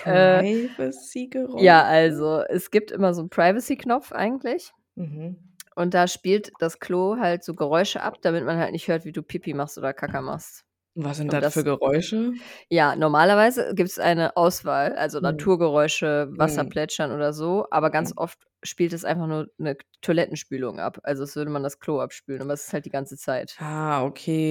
Äh, 0.04 0.68
Privacy-Geräusche? 0.76 1.64
ja, 1.64 1.82
also 1.84 2.42
es 2.48 2.70
gibt 2.70 2.90
immer 2.90 3.14
so 3.14 3.22
'n 3.22 3.30
Privacy-Knopf 3.30 4.12
eigentlich. 4.12 4.72
Mhm. 4.96 5.36
Und 5.76 5.94
da 5.94 6.08
spielt 6.08 6.50
das 6.58 6.80
Klo 6.80 7.16
halt 7.18 7.44
so 7.44 7.54
Geräusche 7.54 8.02
ab, 8.02 8.18
damit 8.22 8.44
man 8.44 8.58
halt 8.58 8.72
nicht 8.72 8.88
hört, 8.88 9.04
wie 9.04 9.12
du 9.12 9.22
Pipi 9.22 9.54
machst 9.54 9.78
oder 9.78 9.92
Kaka 9.92 10.20
machst. 10.20 10.64
Was 11.00 11.18
sind 11.18 11.30
Und 11.30 11.42
das 11.42 11.50
für 11.52 11.62
das 11.62 11.64
Geräusche? 11.64 12.40
Ja, 12.70 12.96
normalerweise 12.96 13.74
gibt's 13.74 13.98
eine 13.98 14.36
Auswahl, 14.36 14.94
also 14.96 15.20
Mhm. 15.20 15.20
Naturgeräusche, 15.20 16.28
Wasser 16.32 16.64
Mhm. 16.64 16.66
plätschern 16.66 17.12
oder 17.12 17.32
so, 17.32 17.66
aber 17.70 17.90
ganz 17.90 18.12
Mhm. 18.12 18.18
oft 18.18 18.46
spielt 18.62 18.92
es 18.92 19.04
einfach 19.04 19.26
nur 19.26 19.48
'ne 19.58 19.76
Toilettenspülung 20.02 20.80
ab. 20.80 20.98
Also, 21.04 21.22
als 21.24 21.36
würde 21.36 21.50
man 21.50 21.62
das 21.62 21.80
Klo 21.80 22.00
abspülen, 22.00 22.42
aber 22.42 22.52
es 22.54 22.66
ist 22.66 22.72
halt 22.74 22.86
die 22.86 22.90
ganze 22.90 23.16
Zeit. 23.16 23.60
Ah, 23.60 24.04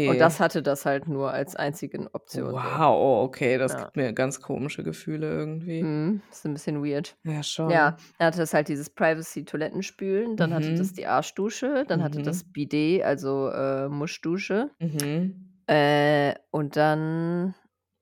Und 0.05 0.21
okay. 0.21 0.21
das 0.21 0.39
hatte 0.39 0.63
das 0.63 0.85
halt 0.85 1.07
nur 1.07 1.31
als 1.33 1.55
einzige 1.55 2.07
Option. 2.13 2.63
Wow, 2.63 3.23
okay, 3.25 3.57
das 3.57 3.75
Ja. 3.75 3.77
gibt 3.77 3.95
mir 3.95 4.11
ganz 4.13 4.41
komische 4.41 4.83
Gefühle 4.83 5.27
irgendwie. 5.29 5.81
Mhm, 5.81 6.23
ist 6.31 6.45
'n 6.45 6.53
bisschen 6.53 6.83
weird. 6.83 7.17
Ja, 7.25 7.43
schon. 7.43 7.91
Ja, 7.91 7.97
dann 8.17 8.27
hatte 8.27 8.41
es 8.41 8.53
halt 8.53 8.67
dieses 8.69 8.89
Privacy-Toilettenspülen, 8.89 10.37
dann 10.37 10.53
hatte 10.53 10.73
das 10.73 10.93
Mhm. 10.93 10.93
die 10.93 11.05
Arschdusche, 11.05 11.85
dann 11.87 12.01
hatte 12.01 12.21
das 12.21 12.43
Mhm. 12.43 12.53
Bidet, 12.53 13.03
also, 13.03 13.49
äh, 13.49 13.89
Muschdusche. 13.89 14.71
Mhm. 14.81 15.56
Äh, 15.67 16.35
und 16.51 16.75
dann 16.75 17.53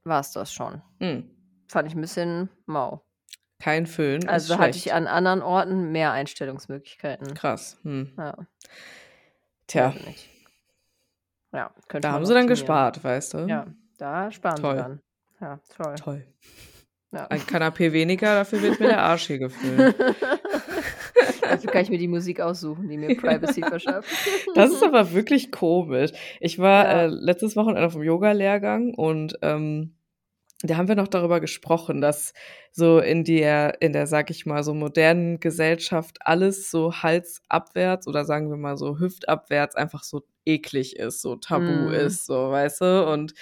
war's 0.04 0.32
das 0.32 0.54
schon. 0.54 0.82
Hm. 1.00 1.30
Fand 1.68 1.88
ich 1.88 1.96
'n 1.96 2.02
bisschen 2.02 2.50
mau. 2.66 3.04
Kein 3.60 3.88
Föhn 3.88 4.28
Also, 4.28 4.58
hatte 4.60 4.78
ich 4.78 4.94
an 4.94 5.08
anderen 5.08 5.42
Orten 5.42 5.92
mehr 5.92 6.12
Einstellungsmöglichkeiten. 6.12 7.34
Krass, 7.34 7.78
hm. 7.84 8.12
Ja. 8.18 8.38
Tja. 9.68 9.94
Ja, 11.54 11.72
könnte 11.88 12.08
Da 12.08 12.12
haben 12.12 12.26
sie 12.26 12.34
dann 12.34 12.48
gespart, 12.48 13.04
weißt 13.04 13.34
du? 13.34 13.38
Ja, 13.48 13.66
da 13.98 14.32
sparen 14.32 14.58
Toll. 14.58 14.76
sie 14.76 14.82
dann. 14.82 15.02
Ja, 15.42 15.60
toll. 15.76 15.96
Toll. 15.96 16.28
Ja. 17.12 17.28
Ein 17.28 17.40
Kanapé 17.42 17.94
weniger, 17.94 18.36
dafür 18.36 18.62
wird 18.62 18.80
mir 18.80 18.88
der 18.90 19.02
Arsch 19.02 19.28
hier 19.28 19.40
gefüllt. 19.40 19.96
Dafür 21.56 21.72
kann 21.72 21.82
ich 21.84 21.90
mir 21.90 21.98
die 21.98 22.08
Musik 22.08 22.40
aussuchen, 22.42 22.88
die 22.90 22.98
mir 22.98 23.16
Privacy 23.18 23.62
verschafft. 23.64 24.10
Das 24.56 24.72
ist 24.72 24.84
aber 24.84 25.12
wirklich 25.14 25.52
komisch. 25.52 26.12
Ich 26.40 26.60
war, 26.60 26.86
Ja. 26.86 27.02
äh, 27.04 27.08
letztes 27.08 27.56
Wochenende 27.56 27.86
auf'm 27.88 28.04
Yogalehrgang 28.04 28.94
und, 28.94 29.38
ähm, 29.42 29.95
da 30.64 30.78
haben 30.78 30.88
wir 30.88 30.96
noch 30.96 31.08
darüber 31.10 31.40
gesprochen, 31.42 32.00
dass 32.02 32.34
so 32.72 33.00
in 33.00 33.24
der 33.26 33.82
in 33.82 33.94
der, 33.94 34.08
sage 34.08 34.32
ich 34.32 34.46
mal, 34.46 34.64
so 34.64 34.74
modernen 34.74 35.40
Gesellschaft 35.40 36.18
alles 36.22 36.72
so 36.72 36.94
halsabwärts 36.94 38.08
oder 38.08 38.24
sagen 38.26 38.50
wir 38.50 38.58
mal 38.58 38.78
so 38.78 38.98
hüftabwärts 39.00 39.76
einfach 39.76 40.04
so 40.04 40.24
eklig 40.46 40.96
ist, 40.98 41.22
so 41.22 41.36
tabu 41.36 41.90
Mhm. 41.90 41.94
ist, 41.96 42.26
so, 42.26 42.52
weißt 42.52 42.82
du? 42.82 43.08
Und 43.12 43.34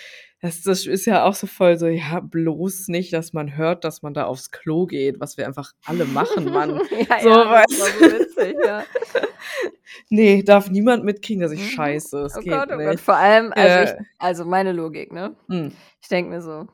das 0.42 0.62
das 0.64 0.86
ist 0.88 1.06
ja 1.06 1.24
auch 1.26 1.36
so 1.36 1.48
voll 1.48 1.78
so: 1.78 1.88
„Ja, 1.88 2.20
bloß 2.20 2.88
nicht, 2.88 3.14
dass 3.14 3.32
man 3.34 3.56
hört, 3.58 3.84
dass 3.84 4.02
man 4.02 4.14
da 4.14 4.26
aufs 4.26 4.52
Klo 4.52 4.86
geht“, 4.88 5.20
was 5.20 5.38
wir 5.38 5.46
einfach 5.48 5.72
alle 5.86 6.06
machen, 6.06 6.52
Mann. 6.52 6.82
Ja, 6.92 7.20
So, 7.20 7.30
ja, 7.30 7.44
das 7.44 7.52
weißt 7.52 7.80
war 7.80 7.92
du? 7.92 8.00
so 8.00 8.10
witzig, 8.10 8.58
ja. 8.64 8.86
Ne, 10.10 10.44
darf 10.44 10.70
niemand 10.72 11.04
mitkriegen, 11.06 11.42
dass 11.42 11.52
ich 11.52 11.62
Mhm. 11.64 11.70
scheiße. 11.70 12.20
Es 12.22 12.38
Oh 12.38 12.42
geht 12.42 12.52
Gott, 12.54 12.70
oh 12.74 12.78
Gott. 12.84 12.86
nicht. 12.94 13.02
Vor 13.02 13.16
allem, 13.18 13.54
also 13.54 13.80
Ja. 13.80 13.84
ich 13.84 13.92
also 14.20 14.46
meine 14.46 14.72
Logik, 14.74 15.12
ne? 15.14 15.36
Mhm. 15.48 15.74
Ich 16.02 16.08
denke 16.10 16.32
mir 16.32 16.42
so, 16.42 16.68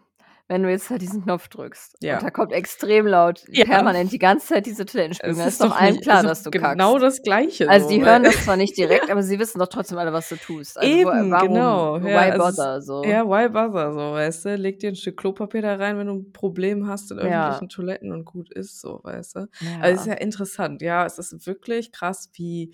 wenn 0.49 0.63
du 0.63 0.69
jetzt 0.71 0.89
halt 0.91 1.01
diesen 1.03 1.23
Knopf 1.23 1.47
drückst 1.49 1.97
Ja. 2.01 2.19
und 2.19 2.23
da 2.23 2.31
kommt 2.31 2.53
extrem 2.53 3.07
laut 3.07 3.45
Ja. 3.47 3.63
permanent 3.63 4.11
die 4.13 4.19
ganze 4.19 4.47
Zeit 4.47 4.65
diese 4.67 4.85
Toilettenspülung, 4.85 5.37
Es 5.37 5.39
dann 5.39 5.47
ist 5.47 5.59
ist 5.59 5.61
doch 5.61 5.71
allen 5.71 5.99
nicht 5.99 6.01
klar, 6.01 6.23
dass 6.23 6.43
du 6.43 6.51
genau 6.51 6.53
kackst. 6.53 6.99
das 6.99 7.21
Gleiche 7.21 7.69
Also, 7.69 7.87
so, 7.87 7.89
die 7.89 8.03
hören 8.03 8.23
das 8.23 8.41
zwar 8.43 8.57
nicht 8.57 8.77
direkt, 8.77 9.09
aber 9.11 9.23
sie 9.23 9.39
wissen 9.39 9.59
doch 9.59 9.67
trotzdem 9.69 9.97
alle, 9.99 10.13
was 10.13 10.29
du 10.29 10.37
tust. 10.37 10.77
Also, 10.79 11.01
wo 11.01 11.07
Eben, 11.07 11.29
warum 11.29 11.89
genau. 11.89 11.97
Ja, 11.99 12.09
why 12.13 12.31
ist 12.37 12.71
bother 12.71 12.81
so? 12.81 12.99
ja, 13.03 13.25
why 13.27 13.49
bother 13.49 13.93
so, 13.93 13.99
weißt 14.13 14.45
du? 14.45 14.55
Leg 14.55 14.79
dir 14.79 14.89
'n 14.89 14.95
Stück 14.95 15.17
Klopapier 15.17 15.61
da 15.61 15.75
rein, 15.75 15.97
wenn 15.97 16.07
du 16.07 16.13
'n 16.13 16.31
Problem 16.31 16.87
hast 16.87 17.11
in 17.11 17.19
Ja. 17.19 17.19
öffentlichen 17.19 17.67
Toiletten 17.69 18.11
und 18.13 18.23
gut 18.25 18.49
ist 18.53 18.79
so, 18.81 19.01
weißt 19.03 19.35
du? 19.35 19.47
Also, 19.79 19.95
ist 19.95 20.05
ja 20.05 20.13
Ja. 20.13 20.19
interessant. 20.19 20.81
Ja, 20.81 21.05
es 21.05 21.17
ist 21.19 21.45
wirklich 21.47 21.91
krass, 21.91 22.29
wie 22.33 22.73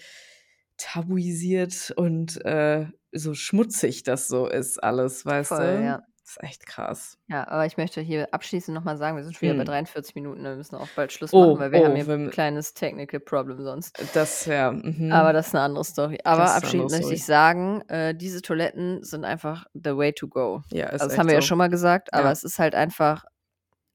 tabuisiert 0.78 1.94
und, 1.96 2.44
äh, 2.46 2.88
so 3.12 3.34
schmutzig 3.34 4.04
das 4.04 4.28
so 4.28 4.48
ist 4.48 4.84
alles, 4.84 5.26
weißt 5.26 5.58
Voll, 5.58 5.60
du? 5.60 5.82
ja. 5.84 6.06
Das 6.26 6.38
ist 6.38 6.44
echt 6.44 6.66
krass. 6.66 7.18
Ja, 7.30 7.48
aber 7.48 7.66
ich 7.66 7.76
möchte 7.78 8.02
hier 8.02 8.32
abschließend 8.36 8.76
noch 8.76 8.84
mal 8.84 8.98
sagen, 8.98 9.18
wir 9.18 9.24
sind 9.24 9.34
schon 9.34 9.42
wieder 9.48 9.56
bei 9.56 9.64
Mhm. 9.64 9.76
43 9.86 10.14
Minuten, 10.14 10.44
wir 10.44 10.56
müssen 10.56 10.76
auch 10.76 10.92
bald 10.92 11.12
Schluss 11.12 11.38
machen, 11.38 11.58
Oh, 11.58 11.58
weil 11.58 11.72
wir 11.72 11.84
haben 11.84 11.96
oh, 11.96 11.96
hier 11.96 12.06
wir 12.08 12.14
'n 12.16 12.30
m 12.30 12.30
kleines 12.30 12.76
Technical 12.76 13.20
Problem 13.20 13.60
sonst. 13.64 13.96
Das 14.12 14.46
ja, 14.46 14.72
mhm. 14.72 15.06
Aber 15.12 15.34
das 15.34 15.48
ist 15.48 15.54
'ne 15.54 15.62
andere 15.62 15.84
Story. 15.86 16.18
Aber 16.24 16.54
abschließend 16.54 16.90
möchte 16.90 17.14
ich 17.14 17.26
sagen, 17.26 17.82
äh, 17.90 18.16
diese 18.16 18.42
Toiletten 18.42 19.04
sind 19.04 19.24
einfach 19.24 19.66
the 19.74 19.96
way 19.96 20.12
to 20.14 20.28
go. 20.28 20.64
Ja, 20.72 20.88
ist 20.90 21.08
Also, 21.08 21.16
das 21.16 21.18
haben 21.18 21.28
wir 21.28 21.36
ja 21.36 21.42
so. 21.42 21.44
schon 21.44 21.58
mal 21.60 21.70
gesagt, 21.70 22.14
aber 22.14 22.32
Ja. 22.32 22.32
es 22.32 22.44
ist 22.44 22.58
halt 22.60 22.74
einfach 22.76 23.24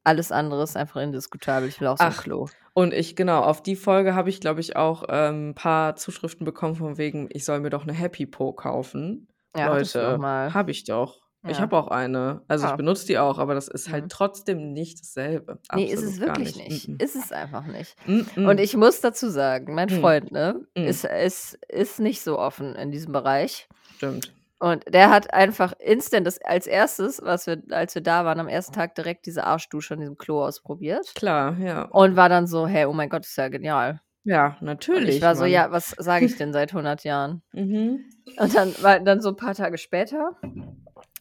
alles 0.04 0.32
andere 0.32 0.64
ist 0.64 0.76
einfach 0.76 1.00
indiskutabel. 1.02 1.68
Ich 1.68 1.80
will 1.80 1.88
auch 1.88 1.98
so 1.98 2.12
Ach, 2.12 2.14
Klo. 2.14 2.50
und 2.72 2.94
ich 2.94 3.16
genau, 3.16 3.42
auf 3.42 3.62
die 3.62 3.76
Folge 3.76 4.14
habe 4.14 4.30
ich, 4.30 4.40
glaube 4.40 4.60
ich, 4.60 4.76
auch, 4.76 5.04
ähm, 5.08 5.54
paar 5.54 5.96
Zuschriften 5.96 6.44
bekommen 6.44 6.76
von 6.76 6.98
wegen, 6.98 7.28
ich 7.30 7.44
soll 7.44 7.60
mir 7.60 7.70
doch 7.70 7.84
'ne 7.84 7.92
Happy 7.92 8.26
Po 8.26 8.52
kaufen. 8.52 9.28
Ja, 9.54 9.68
Leute, 9.68 10.16
mal. 10.16 10.54
habe 10.54 10.70
ich 10.70 10.84
doch. 10.84 11.19
Ich 11.46 11.58
Ja. 11.58 11.62
habe 11.62 11.76
auch 11.76 11.88
eine. 11.88 12.42
Also, 12.48 12.66
ich 12.66 12.72
Ah. 12.72 12.76
benutze 12.76 13.06
die 13.06 13.18
auch, 13.18 13.38
aber 13.38 13.54
das 13.54 13.68
ist 13.68 13.90
halt 13.90 14.04
Mhm. 14.04 14.10
trotzdem 14.10 14.72
nicht 14.72 15.00
dasselbe. 15.00 15.58
Ne, 15.72 15.88
ist 15.88 16.02
Absolut 16.02 16.14
es 16.14 16.18
wirklich 16.18 16.56
nicht. 16.56 16.68
nicht. 16.68 16.90
Mm-mm. 16.90 16.98
Ist 16.98 17.14
es 17.14 17.30
einfach 17.30 17.64
nicht. 17.66 17.96
Mm-mm. 18.06 18.48
Und 18.48 18.58
ich 18.58 18.76
muss 18.76 19.00
dazu 19.00 19.28
sagen, 19.30 19.74
mein 19.74 19.88
Mhm. 19.88 20.00
Freund, 20.00 20.32
ne, 20.32 20.66
Mhm. 20.76 20.86
ist 20.88 21.04
ist 21.04 21.54
ist 21.68 22.00
nicht 22.00 22.22
so 22.22 22.38
offen 22.38 22.74
in 22.74 22.90
diesem 22.90 23.12
Bereich. 23.12 23.68
Stimmt. 23.88 24.34
Und 24.60 24.84
der 24.94 25.10
hat 25.10 25.34
einfach 25.34 25.72
instant 25.80 26.26
das 26.26 26.40
als 26.42 26.66
1., 26.66 27.20
was 27.24 27.46
wir 27.46 27.62
als 27.70 27.94
wir 27.94 28.02
da 28.02 28.24
waren, 28.24 28.40
am 28.40 28.48
1. 28.48 28.72
Tag 28.72 28.94
direkt 28.96 29.26
diese 29.26 29.44
Arschdusche 29.44 29.94
an 29.94 30.00
diesem 30.00 30.18
Klo 30.18 30.44
ausprobiert 30.44 31.16
Klar, 31.16 31.58
ja. 31.58 31.90
und 31.90 32.16
war 32.16 32.28
dann 32.30 32.46
so: 32.48 32.66
„Hey, 32.68 32.86
oh 32.86 32.92
mein 32.94 33.10
Gott, 33.10 33.26
ist 33.26 33.36
ja 33.36 33.48
genial.“ 33.48 34.00
Ja, 34.26 34.58
Und 34.94 35.08
natürlich, 35.08 35.08
ich 35.08 35.22
war 35.22 35.36
so: 35.36 35.44
Mann. 35.44 35.46
„Ja, 35.46 35.72
was 35.72 35.90
sage 35.98 36.26
ich 36.26 36.36
denn 36.36 36.52
seit 36.52 36.72
100 36.74 37.04
Jahren?“ 37.04 37.42
Mhm. 37.54 38.10
Und 38.36 38.54
dann 38.56 38.76
war 38.80 39.00
dann 39.00 39.20
so 39.22 39.30
'n 39.30 39.36
paar 39.36 39.54
Tage 39.54 39.78
später 39.78 40.36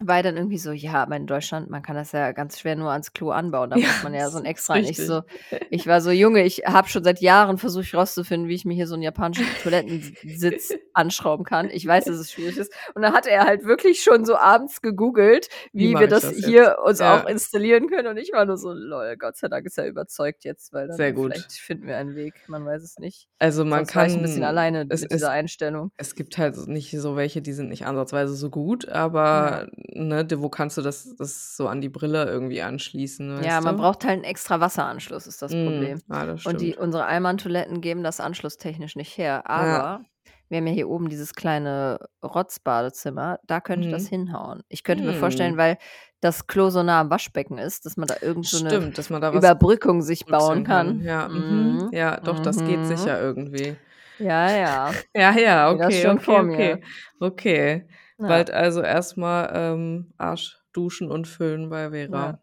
er 0.08 0.24
dann 0.24 0.38
irgendwie 0.38 0.58
so: 0.58 0.72
„Ja, 0.72 0.94
aber 1.04 1.16
in 1.18 1.28
Deutschland, 1.28 1.70
man 1.70 1.82
kann 1.82 1.96
das 1.96 2.12
ja 2.14 2.32
ganz 2.32 2.60
schwer 2.60 2.76
nur 2.78 2.92
ans 2.92 3.14
Klo 3.14 3.32
anbauen. 3.32 3.70
Da 3.70 3.78
Ja, 3.78 3.82
muss 3.82 4.02
man 4.02 4.14
ja 4.14 4.30
so 4.32 4.38
'n 4.40 4.46
das 4.46 4.46
extra“ 4.46 4.78
ist 4.78 4.80
und 4.80 4.86
ich 4.88 5.04
so 5.06 5.24
ich 5.70 5.88
war 5.88 6.02
so: 6.02 6.10
„Junge, 6.12 6.44
ich 6.44 6.64
habe 6.66 6.88
schon 6.90 7.04
seit 7.04 7.20
Jahren 7.22 7.58
versucht 7.58 7.94
rauszufinden, 7.94 8.48
wie 8.50 8.56
ich 8.56 8.66
mir 8.66 8.74
hier 8.76 8.88
so 8.88 8.96
'n 8.96 9.02
japanischen 9.02 9.46
Toilettensitz 9.58 10.78
anschrauben 10.94 11.46
kann. 11.46 11.70
Ich 11.70 11.86
weiß, 11.86 12.06
dass 12.06 12.18
es 12.18 12.32
schwierig 12.32 12.58
ist.“ 12.58 12.74
Und 12.96 13.02
dann 13.02 13.14
hat 13.14 13.28
er 13.28 13.44
halt 13.46 13.66
wirklich 13.66 14.02
schon 14.02 14.26
so 14.26 14.36
abends 14.38 14.82
gegoogelt, 14.82 15.50
Wie 15.76 15.90
wie 15.90 16.00
wir 16.00 16.08
das 16.08 16.22
das 16.22 16.32
jetzt? 16.40 16.44
hier 16.44 16.78
uns 16.84 17.00
Ja. 17.00 17.02
auch 17.02 17.26
installieren 17.26 17.88
können 17.90 18.08
und 18.08 18.18
ich 18.18 18.32
war 18.34 18.46
nur 18.46 18.58
so: 18.58 18.72
„Lol, 18.74 19.18
Gott 19.18 19.38
sei 19.38 19.48
Dank 19.50 19.66
ist 19.66 19.78
er 19.78 19.88
überzeugt 19.88 20.46
jetzt, 20.46 20.74
weil 20.74 20.88
dann 20.88 21.02
Sehr 21.02 21.14
gut. 21.14 21.46
vielleicht 21.46 21.54
finden 21.54 21.88
wir 21.88 21.98
einen 21.98 22.16
Weg.“ 22.16 22.44
Man 22.48 22.66
weiß 22.66 22.84
es 22.84 22.98
nicht. 23.00 23.28
Also, 23.42 23.64
man 23.64 23.86
Sonst 23.86 23.96
war 23.96 24.06
ich 24.06 24.16
'n 24.18 24.22
bisschen 24.22 24.44
kann 24.44 24.44
alleine 24.44 24.86
es 24.90 25.02
mit 25.02 25.12
es 25.12 25.14
dieser 25.14 25.30
Einstellung. 25.32 25.92
es 25.98 26.16
gibt 26.16 26.38
halt 26.38 26.58
nicht 26.68 26.92
so 26.92 27.16
welche, 27.18 27.42
die 27.42 27.54
sind 27.54 27.70
nicht 27.70 27.86
ansatzweise 27.86 28.36
so 28.36 28.50
gut, 28.52 28.88
aber, 28.90 29.70
ne, 29.96 30.28
wo 30.42 30.50
kannst 30.50 30.78
du 30.78 30.82
das 30.82 31.16
das 31.18 31.56
so 31.58 31.68
an 31.68 31.82
die 31.82 31.90
Brille 31.90 32.26
irgendwie 32.26 32.62
anschließen, 32.62 33.28
Ja, 33.38 33.62
man 33.62 33.76
du? 33.78 33.78
braucht 33.78 34.04
halt 34.06 34.20
'n 34.22 34.24
extra 34.24 34.60
Wasseranschluss, 34.60 35.28
ist 35.28 35.42
das 35.42 35.56
Mhm. 35.56 35.56
Problem. 35.56 36.02
Ja, 36.08 36.26
das 36.26 36.44
Und 36.44 36.62
die 36.62 36.76
unsere 36.76 37.06
Allmanntoiletten 37.06 37.82
geben 37.82 38.04
das 38.04 38.20
anschlusstechnisch 38.20 38.96
nicht 38.96 39.18
her. 39.18 39.48
Ja. 39.56 39.90
Aber 39.90 40.02
wir 40.50 40.58
haben 40.58 40.68
ja 40.68 40.74
hier 40.74 40.90
oben 40.90 41.10
dieses 41.10 41.34
kleine 41.36 42.00
Rotzbadezimmer, 42.24 43.40
da 43.46 43.62
könnte 43.62 43.88
das 43.88 44.08
Mhm. 44.08 44.08
hinhauen. 44.08 44.64
Ich 44.68 44.84
könnte 44.84 45.04
mir 45.04 45.14
vorstellen, 45.14 45.56
Hm. 45.56 45.58
weil 45.58 45.78
das 46.22 46.48
Klo 46.48 46.70
so 46.70 46.82
nah 46.84 47.02
am 47.02 47.10
Waschbecken 47.12 47.58
ist, 47.60 47.86
dass 47.86 47.98
man 47.98 48.08
da 48.08 48.18
irgend 48.22 48.50
so 48.50 48.58
Stimmt, 48.58 48.98
dass 48.98 49.10
man 49.10 49.22
da 49.22 49.32
Überbrückung 49.32 50.02
sich 50.02 50.28
bauen 50.30 50.64
kann. 50.64 50.64
kann. 50.64 51.02
Ja, 51.02 51.28
mhm. 51.30 51.86
Mhm. 51.88 51.92
Ja, 51.92 52.20
doch, 52.20 52.40
das 52.40 52.64
geht 52.64 52.86
Mhm. 52.86 52.86
sicher 52.86 53.20
irgendwie. 53.22 53.78
Ja, 54.20 54.52
ja. 54.52 55.02
Ja, 55.16 55.32
ja, 55.38 55.72
das 55.78 56.04
okay, 56.04 56.08
okay, 56.10 56.40
okay. 56.42 56.84
Okay. 57.20 57.88
Ja. 58.20 58.28
Bald 58.28 58.52
also 58.52 58.82
erst 58.82 59.18
mal, 59.18 59.50
ähm, 59.54 60.14
Arsch 60.18 60.58
duschen 60.74 61.10
und 61.10 61.28
föhnen 61.28 61.70
bei 61.70 61.84
Ja. 61.84 61.90
Vera. 61.92 62.40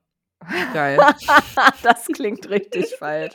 Geil. 0.75 0.99
Das 1.83 2.07
klingt 2.07 2.49
richtig 2.51 2.95
falsch. 2.99 3.35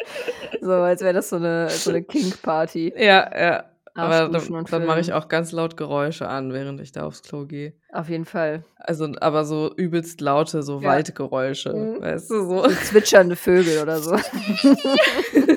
So, 0.61 0.71
als 0.73 1.01
wäre 1.01 1.13
das 1.13 1.29
so 1.29 1.37
'ne 1.39 1.69
so 1.69 1.91
'ne 1.91 2.03
Kink-Party. 2.03 2.93
Ja, 2.97 3.29
ja. 3.39 3.63
Aber 3.95 4.29
dann 4.29 4.65
dann 4.69 4.85
mache 4.85 5.01
ich 5.01 5.11
auch 5.13 5.27
ganz 5.27 5.51
laut 5.51 5.75
Geräusche 5.77 6.27
an, 6.29 6.53
während 6.53 6.79
ich 6.81 6.91
da 6.93 7.03
aufs 7.05 7.23
Klo 7.23 7.45
gehe. 7.45 7.73
Auf 7.91 8.07
jeden 8.09 8.25
Fall. 8.25 8.63
Also 8.77 9.09
aber 9.19 9.43
so 9.45 9.73
übelst 9.75 10.21
laute, 10.21 10.63
so 10.63 10.79
Ja. 10.79 10.89
Waldgeräusche, 10.89 11.73
Mhm. 11.73 12.01
weißt 12.01 12.29
du, 12.31 12.45
so. 12.47 12.63
So 12.69 12.75
zwitschernde 12.75 13.35
Vögel 13.35 13.81
oder 13.81 13.99
so. 13.99 14.15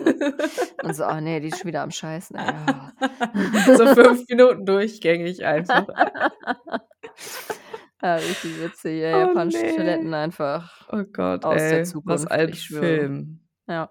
Und 0.82 0.94
so: 0.94 1.04
„Oh 1.06 1.20
ne, 1.20 1.40
die 1.40 1.48
ist 1.48 1.58
schon 1.58 1.68
wieder 1.68 1.82
am 1.82 1.90
Scheißen, 1.90 2.36
ey, 2.36 2.54
oh.“ 2.68 2.90
So 3.76 3.86
5 3.88 4.28
Minuten 4.28 4.64
durchgängig 4.66 5.44
einfach. 5.44 5.86
Ja, 8.02 8.16
richtig 8.16 8.60
witzig, 8.60 9.02
ey. 9.02 9.14
Oh, 9.14 9.18
Japanische 9.18 9.58
ne. 9.58 9.72
Toiletten 9.76 10.14
einfach 10.14 10.88
Oh 10.90 11.04
Gott, 11.12 11.44
aus 11.44 11.68
der 11.68 11.82
ey, 11.82 11.84
was 12.04 12.26
Zukunft, 12.26 12.30
ein 12.30 12.48
ich 12.50 12.62
schwöre. 12.62 13.08
Film. 13.08 13.40
Ja. 13.66 13.90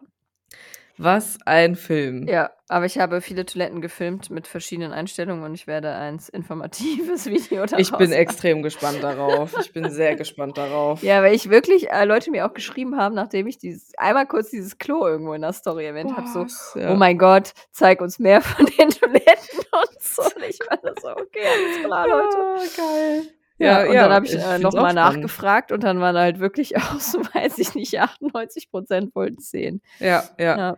Was 0.97 1.39
ein 1.45 1.75
Film. 1.75 2.27
Ja, 2.27 2.51
aber 2.69 2.85
ich 2.85 2.99
habe 2.99 3.19
viele 3.21 3.45
Toiletten 3.45 3.81
gefilmt 3.81 4.29
mit 4.29 4.45
verschiedenen 4.47 4.93
Einstellungen 4.93 5.43
und 5.43 5.53
ich 5.55 5.65
werde 5.65 5.91
ein 5.93 6.19
informatives 6.31 7.25
Video 7.29 7.63
Ich 7.63 7.69
daraus 7.71 7.89
bin 7.97 8.09
machen. 8.11 8.19
extrem 8.19 8.61
gespannt 8.63 9.03
darauf. 9.03 9.57
Ich 9.59 9.73
bin 9.73 9.89
sehr 9.89 10.15
gespannt 10.15 10.57
darauf. 10.57 11.01
Ja, 11.01 11.23
weil 11.23 11.33
ich 11.33 11.49
wirklich 11.49 11.89
äh, 11.89 12.05
Leute 12.05 12.29
mir 12.29 12.45
auch 12.45 12.53
geschrieben 12.53 12.95
haben, 12.97 13.15
nachdem 13.15 13.47
ich 13.47 13.57
dieses 13.57 13.91
einmal 13.97 14.27
kurz 14.27 14.51
dieses 14.51 14.77
Klo 14.77 15.07
irgendwo 15.07 15.33
in 15.33 15.41
der 15.41 15.53
Story 15.53 15.85
erwähnt 15.87 16.15
habe, 16.15 16.27
so: 16.27 16.41
Was? 16.43 16.73
„Oh 16.75 16.79
Ja. 16.79 16.95
mein 16.95 17.17
Gott, 17.17 17.53
zeig 17.71 17.99
uns 17.99 18.19
mehr 18.19 18.41
von 18.41 18.65
den 18.65 18.89
Toiletten“ 18.91 19.59
und 19.71 20.01
so. 20.01 20.21
Und 20.23 20.43
ich 20.47 20.59
war 20.69 20.79
so: 21.01 21.09
„Okay, 21.09 21.47
alles 21.47 21.79
klar, 21.79 22.07
Leute.“ 22.07 22.37
Ah, 22.37 22.63
geil. 22.77 23.23
Ja, 23.59 23.83
Ja, 23.83 23.87
und 23.89 23.93
ja, 23.95 24.03
dann 24.03 24.13
habe 24.13 24.25
ich, 24.25 24.33
ich 24.33 24.39
äh, 24.39 24.43
finde 24.43 24.63
noch 24.63 24.69
es 24.69 24.75
auch 24.75 24.81
mal 24.81 24.91
spannend. 24.91 25.15
nachgefragt 25.21 25.71
und 25.71 25.83
dann 25.83 25.99
waren 25.99 26.17
halt 26.17 26.39
wirklich 26.39 26.75
auch 26.77 26.99
so, 26.99 27.19
weiß 27.19 27.57
ich 27.59 27.75
nicht, 27.75 27.99
98 27.99 28.69
% 28.71 29.15
wollten's 29.15 29.49
sehen. 29.51 29.81
Ja, 29.99 30.23
ja. 30.39 30.57
Ja. 30.57 30.77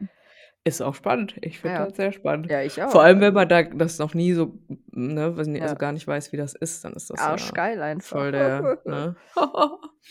Ist 0.68 0.82
auch 0.82 0.96
spannend. 0.96 1.36
Ich 1.42 1.60
finde 1.60 1.76
Ja. 1.76 1.86
das 1.86 1.96
sehr 1.96 2.12
spannend. 2.12 2.50
Ja, 2.50 2.64
ich 2.64 2.82
auch, 2.82 2.90
Vor 2.90 3.04
allem, 3.04 3.20
wenn 3.22 3.26
also 3.28 3.36
man 3.36 3.48
da 3.48 3.62
das 3.62 4.00
noch 4.00 4.16
nie 4.16 4.34
so, 4.34 4.58
ne, 4.92 5.30
nicht, 5.30 5.62
also 5.62 5.76
Ja. 5.76 5.80
gar 5.80 5.92
nicht 5.92 6.08
weiß, 6.08 6.32
wie 6.32 6.38
das 6.38 6.56
ist, 6.56 6.84
dann 6.84 6.94
ist 6.94 7.12
das 7.12 7.20
ja 7.22 7.28
Arschgeil 7.34 7.82
einfach. 7.84 8.08
voll 8.08 8.32
der, 8.32 8.62
ne? 8.86 9.16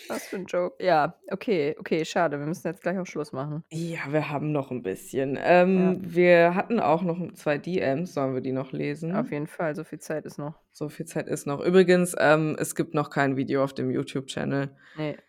Was 0.09 0.29
für 0.29 0.37
'n 0.37 0.47
Joke. 0.47 0.77
Ja, 0.85 1.19
okay, 1.31 1.75
okay, 1.79 2.05
schade. 2.05 2.39
Wir 2.39 2.47
müssen 2.47 2.69
jetzt 2.69 2.83
gleich 2.83 2.99
auch 2.99 3.07
Schluss 3.07 3.33
machen. 3.33 3.65
Ja, 3.73 4.13
wir 4.13 4.31
haben 4.31 4.53
noch 4.53 4.71
'n 4.71 4.83
bisschen. 4.83 5.39
Ähm, 5.43 5.99
wir 6.05 6.55
hatten 6.55 6.81
auch 6.81 7.03
noch 7.03 7.33
2 7.33 7.59
DMs. 7.59 8.13
Sollen 8.15 8.35
wir 8.35 8.41
die 8.43 8.53
noch 8.53 8.73
lesen? 8.73 9.15
Auf 9.17 9.31
jeden 9.33 9.47
Fall, 9.47 9.75
so 9.75 9.85
viel 9.85 9.99
Zeit 9.99 10.27
ist 10.27 10.39
noch. 10.39 10.61
So 10.77 10.89
viel 10.89 11.07
Zeit 11.07 11.29
ist 11.29 11.47
noch. 11.47 11.61
Übrigens, 11.65 12.17
ähm, 12.19 12.57
es 12.59 12.75
gibt 12.75 12.95
noch 12.95 13.09
kein 13.11 13.37
Video 13.37 13.63
auf 13.63 13.75
dem 13.75 13.91
YouTube-Channel. 13.93 14.77
Ne. 14.97 15.25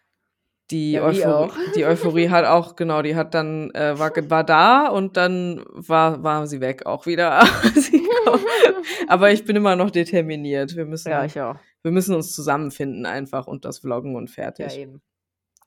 Die 0.71 0.93
Ja, 0.93 1.03
Euphorie 1.05 1.51
die 1.75 1.85
Euphorie 1.85 2.29
hat 2.29 2.45
auch 2.45 2.75
genau, 2.75 3.01
die 3.03 3.15
hat 3.15 3.33
dann 3.35 3.69
äh, 3.75 3.99
war 3.99 4.11
war 4.29 4.43
da 4.43 4.87
und 4.87 5.15
dann 5.15 5.63
war 5.67 6.23
war 6.23 6.47
sie 6.47 6.59
weg 6.59 6.85
auch 6.87 7.05
wieder. 7.05 7.43
Aber 9.07 9.31
ich 9.31 9.45
bin 9.45 9.55
immer 9.55 9.75
noch 9.75 9.91
determiniert. 9.91 10.75
Wir 10.75 10.85
müssen 10.85 11.09
Ja, 11.09 11.23
ich 11.25 11.39
auch. 11.39 11.55
wir 11.83 11.91
müssen 11.91 12.15
uns 12.15 12.33
zusammenfinden 12.33 13.05
einfach 13.05 13.47
und 13.47 13.63
das 13.65 13.79
vloggen 13.79 14.15
und 14.15 14.29
Ja, 14.29 14.43
fertig. 14.43 14.77
eben. 14.79 15.01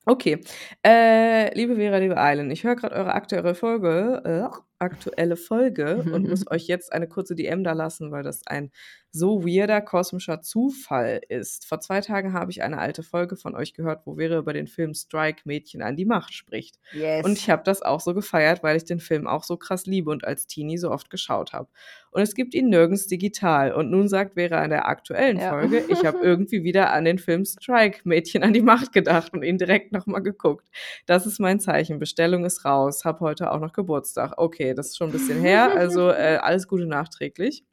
Okay. 0.05 0.41
Äh, 0.85 1.53
liebe 1.55 1.75
Vera, 1.75 1.97
liebe 1.97 2.17
Aylin, 2.17 2.49
ich 2.51 2.63
höre 2.63 2.75
grad 2.75 2.91
eure 2.93 3.13
aktuelle 3.13 3.55
Folge 3.55 4.21
äh, 4.25 4.55
aktuelle 4.79 5.35
Folge 5.35 6.05
und 6.11 6.27
muss 6.27 6.45
euch 6.51 6.67
jetzt 6.67 6.91
eine 6.91 7.07
kurze 7.07 7.35
DM 7.35 7.63
dalassen, 7.63 8.11
weil 8.11 8.23
das 8.23 8.47
ein 8.47 8.71
so 9.11 9.43
weirder 9.43 9.81
kosmischer 9.81 10.41
Zufall 10.41 11.19
ist. 11.29 11.65
Vor 11.65 11.79
2 11.79 12.01
Tagen 12.01 12.33
habe 12.33 12.51
ich 12.51 12.61
eine 12.61 12.77
alte 12.77 13.01
Folge 13.01 13.37
von 13.37 13.55
euch 13.55 13.73
gehört, 13.73 14.05
wo 14.05 14.15
Vera 14.15 14.37
über 14.37 14.53
den 14.53 14.67
Film 14.67 14.93
Strike 14.93 15.41
Mädchen 15.45 15.81
an 15.81 15.95
die 15.95 16.05
Macht 16.05 16.33
spricht. 16.33 16.79
Yes. 16.93 17.25
Und 17.25 17.37
ich 17.37 17.49
habe 17.49 17.63
das 17.63 17.81
auch 17.81 18.01
so 18.01 18.13
gefeiert, 18.13 18.61
weil 18.61 18.77
ich 18.77 18.85
den 18.85 18.99
Film 18.99 19.25
auch 19.25 19.43
so 19.43 19.57
krass 19.57 19.87
liebe 19.87 20.11
und 20.11 20.25
als 20.25 20.45
Teenie 20.45 20.77
so 20.77 20.91
oft 20.91 21.09
geschaut 21.09 21.53
habe. 21.53 21.69
Und 22.11 22.21
es 22.21 22.35
gibt 22.35 22.53
ihn 22.53 22.69
nirgends 22.69 23.07
digital. 23.07 23.73
Und 23.73 23.89
nun 23.89 24.07
sagt 24.07 24.35
Vera 24.35 24.63
in 24.63 24.69
der 24.69 24.87
aktuellen 24.87 25.39
Ja. 25.39 25.49
Folge, 25.49 25.83
ich 25.89 26.05
habe 26.05 26.19
irgendwie 26.19 26.63
wieder 26.63 26.91
an 26.91 27.05
den 27.05 27.17
Film 27.17 27.45
Strike 27.45 28.01
Mädchen 28.03 28.43
an 28.43 28.53
die 28.53 28.61
Macht 28.61 28.93
gedacht 28.93 29.33
und 29.33 29.43
ihn 29.43 29.57
direkt 29.57 29.91
nochmal 29.91 30.21
geguckt. 30.21 30.67
Das 31.07 31.25
ist 31.25 31.39
mein 31.39 31.59
Zeichen. 31.59 31.97
Bestellung 31.97 32.45
ist 32.45 32.63
raus. 32.63 33.05
Hab 33.05 33.21
heute 33.21 33.51
auch 33.51 33.59
noch 33.59 33.73
Geburtstag. 33.73 34.33
Okay, 34.37 34.68
das 34.75 34.87
ist 34.87 34.97
schon 34.97 35.09
ein 35.09 35.13
bisschen 35.13 35.41
her. 35.41 35.71
Also 35.75 36.09
äh, 36.11 36.37
alles 36.41 36.67
Gute 36.67 36.85
nachträglich. 36.85 37.63